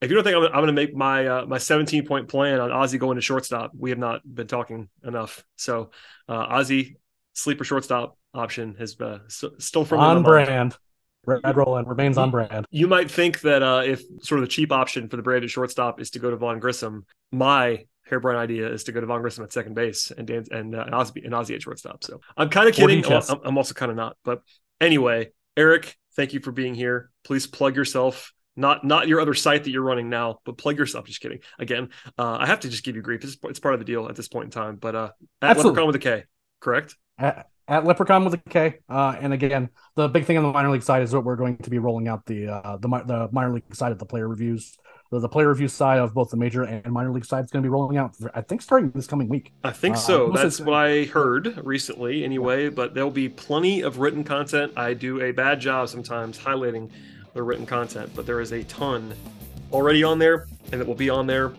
if 0.01 0.11
you 0.11 0.15
don't 0.15 0.24
think 0.24 0.36
I'm, 0.36 0.43
I'm 0.43 0.51
going 0.51 0.68
to 0.68 0.74
make 0.74 0.95
my 0.95 1.28
uh, 1.28 1.45
my 1.45 1.57
17 1.57 2.05
point 2.05 2.28
plan 2.28 2.59
on 2.59 2.70
Ozzy 2.70 2.99
going 2.99 3.15
to 3.15 3.22
shortstop, 3.22 3.72
we 3.78 3.89
have 3.89 3.99
not 3.99 4.22
been 4.24 4.47
talking 4.47 4.89
enough. 5.03 5.43
So 5.55 5.91
uh, 6.30 6.55
Ozzy 6.55 6.97
sleeper 7.34 7.63
shortstop 7.63 8.18
option 8.34 8.76
has 8.78 8.99
uh, 8.99 9.20
still 9.28 9.86
from 9.86 9.99
on 9.99 10.24
brand. 10.24 10.78
Brad 11.26 11.57
Rowland 11.57 11.89
remains 11.89 12.18
on 12.18 12.32
brand. 12.32 12.65
You 12.70 12.88
might 12.88 13.11
think 13.11 13.41
that 13.41 13.61
uh, 13.61 13.82
if 13.86 14.01
sort 14.22 14.39
of 14.39 14.45
the 14.45 14.51
cheap 14.51 14.72
option 14.72 15.09
for 15.09 15.18
the 15.18 15.24
branded 15.24 15.51
shortstop 15.51 15.99
is 15.99 16.11
to 16.11 16.20
go 16.20 16.30
to 16.30 16.38
Vaughn 16.38 16.59
Grissom, 16.59 17.05
my 17.34 17.86
harebrained 18.10 18.39
idea 18.39 18.72
is 18.72 18.84
to 18.86 18.91
go 18.91 18.99
to 18.99 19.05
Vaughn 19.05 19.22
Grissom 19.22 19.43
at 19.43 19.53
second 19.53 19.74
base 19.74 20.12
and 20.12 20.28
Dan, 20.28 20.45
and 20.51 20.76
uh, 20.76 20.84
and 20.86 20.93
Ozzy, 20.93 21.24
and 21.24 21.34
Ozzy 21.34 21.55
at 21.55 21.62
shortstop. 21.62 22.03
So 22.03 22.22
I'm 22.36 22.49
kind 22.49 22.70
of 22.70 22.76
kidding. 22.76 23.05
I'm, 23.05 23.39
I'm 23.43 23.58
also 23.58 23.74
kind 23.74 23.91
of 23.91 23.97
not. 23.97 24.18
But 24.24 24.41
anyway, 24.80 25.32
Eric, 25.55 25.95
thank 26.16 26.34
you 26.34 26.39
for 26.39 26.51
being 26.51 26.76
here. 26.76 27.12
Please 27.24 27.47
plug 27.47 27.76
yourself 27.76 28.34
not 28.58 28.84
not 28.84 29.08
your 29.08 29.22
other 29.22 29.36
site 29.36 29.64
that 29.64 29.70
you're 29.70 29.84
running 29.84 30.10
now, 30.10 30.39
but 30.43 30.58
plug 30.58 30.78
yourself. 30.78 31.05
Just 31.05 31.22
kidding. 31.22 31.39
Again, 31.60 31.89
uh, 32.18 32.38
I 32.39 32.47
have 32.47 32.60
to 32.62 32.70
just 32.70 32.84
give 32.84 32.95
you 32.95 33.01
grief. 33.01 33.24
It's, 33.24 33.38
it's 33.43 33.60
part 33.60 33.76
of 33.76 33.80
the 33.80 33.86
deal 33.86 34.10
at 34.10 34.16
this 34.16 34.28
point 34.28 34.45
in 34.45 34.51
time. 34.51 34.76
But 34.76 34.95
uh, 34.95 35.10
at 35.41 35.51
Absolutely. 35.51 35.70
Leprechaun 35.70 35.88
with 35.88 35.95
a 35.95 35.99
K, 35.99 36.24
correct? 36.60 36.95
At, 37.20 37.47
at 37.68 37.86
Leprechaun 37.86 38.26
with 38.26 38.34
a 38.34 38.38
K. 38.38 38.80
Uh, 38.89 39.16
and 39.20 39.32
again, 39.32 39.70
the 39.95 40.10
big 40.10 40.26
thing 40.26 40.38
on 40.38 40.43
the 40.43 40.51
minor 40.51 40.72
league 40.72 40.84
side 40.84 41.03
is 41.03 41.12
that 41.12 41.22
we're 41.22 41.36
going 41.36 41.58
to 41.58 41.70
be 41.70 41.78
rolling 41.78 42.08
out 42.08 42.26
the 42.26 42.47
uh, 42.47 42.78
the 42.78 42.88
the 42.88 43.30
minor 43.32 43.53
league 43.53 43.76
side 43.76 43.91
of 43.91 43.99
the 43.99 44.05
player 44.05 44.28
reviews. 44.28 44.76
The, 45.10 45.20
the 45.20 45.30
player 45.30 45.49
review 45.49 45.68
side 45.68 45.99
of 45.99 46.14
both 46.14 46.30
the 46.30 46.38
major 46.38 46.64
and 46.64 46.91
minor 46.91 47.12
league 47.12 47.26
side 47.26 47.45
is 47.45 47.51
going 47.51 47.64
to 47.64 47.68
be 47.68 47.72
rolling 47.72 47.97
out. 47.97 48.16
I 48.34 48.41
think 48.41 48.62
starting 48.62 48.91
this 48.91 49.08
coming 49.08 49.30
week. 49.30 49.53
I 49.64 49.72
think 49.72 49.95
uh, 49.95 49.99
so. 49.99 50.32
That's 50.32 50.60
what 50.60 50.76
I 50.76 51.05
heard 51.05 51.62
recently, 51.66 52.24
anyway. 52.24 52.70
But 52.70 52.93
there'll 52.93 53.10
be 53.12 53.30
plenty 53.30 53.82
of 53.82 53.99
written 53.99 54.24
content. 54.24 54.74
I 54.76 54.93
do 54.93 55.22
a 55.22 55.32
bad 55.32 55.60
job 55.60 55.89
sometimes 55.89 56.38
highlighting 56.38 56.89
the 57.34 57.43
written 57.43 57.66
content, 57.66 58.12
but 58.16 58.26
there 58.26 58.41
is 58.41 58.51
a 58.51 58.64
ton 58.64 59.14
already 59.72 60.03
on 60.03 60.20
there, 60.20 60.47
and 60.72 60.82
it 60.82 60.88
will 60.88 60.95
be 60.95 61.10
on 61.10 61.28
there. 61.28 61.53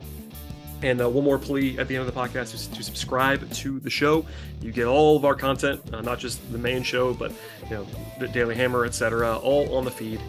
And 0.82 1.00
uh, 1.00 1.08
one 1.08 1.24
more 1.24 1.38
plea 1.38 1.78
at 1.78 1.88
the 1.88 1.96
end 1.96 2.06
of 2.06 2.14
the 2.14 2.20
podcast 2.20 2.54
is 2.54 2.68
to 2.68 2.82
subscribe 2.82 3.50
to 3.52 3.80
the 3.80 3.90
show. 3.90 4.24
You 4.60 4.70
get 4.70 4.86
all 4.86 5.16
of 5.16 5.24
our 5.24 5.34
content, 5.34 5.82
uh, 5.92 6.02
not 6.02 6.18
just 6.18 6.52
the 6.52 6.58
main 6.58 6.82
show, 6.82 7.14
but 7.14 7.32
you 7.64 7.76
know 7.76 7.86
the 8.20 8.28
Daily 8.28 8.54
Hammer, 8.54 8.84
etc., 8.84 9.38
all 9.38 9.74
on 9.76 9.84
the 9.84 9.90
feed. 9.90 10.20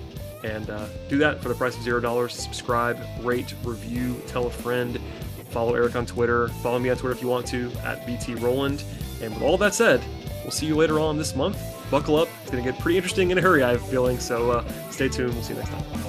And 0.44 0.70
uh, 0.70 0.88
do 1.10 1.18
that 1.18 1.42
for 1.42 1.50
the 1.50 1.56
price 1.56 1.76
of 1.76 1.84
zero 1.84 2.00
dollars. 2.00 2.34
Subscribe, 2.34 3.00
rate, 3.22 3.54
review, 3.64 4.22
tell 4.28 4.48
a 4.48 4.50
friend. 4.50 5.00
Follow 5.50 5.74
Eric 5.76 5.96
on 5.96 6.06
Twitter. 6.06 6.48
Follow 6.62 6.80
me 6.80 6.90
on 6.90 6.98
Twitter 6.98 7.14
if 7.14 7.22
you 7.22 7.28
want 7.28 7.48
to 7.48 7.72
at 7.84 8.06
BT 8.06 8.36
Rowland. 8.36 8.84
And 9.22 9.34
with 9.34 9.44
all 9.44 9.58
that 9.58 9.74
said, 9.74 10.02
we'll 10.44 10.52
see 10.52 10.68
you 10.68 10.76
later 10.76 11.00
on 11.00 11.18
this 11.18 11.36
month 11.36 11.58
buckle 11.90 12.16
up. 12.16 12.30
It's 12.42 12.52
going 12.52 12.64
to 12.64 12.72
get 12.72 12.80
pretty 12.80 12.98
interesting 12.98 13.32
in 13.32 13.38
a 13.38 13.42
hurry, 13.42 13.64
I 13.64 13.72
have 13.72 13.84
a 13.84 13.88
feeling. 13.88 14.20
So 14.20 14.52
uh, 14.52 14.90
stay 14.92 15.10
tuned. 15.10 15.34
We'll 15.34 15.44
see 15.44 15.54
you 15.54 15.60
next 15.60 15.72
time. 15.72 16.09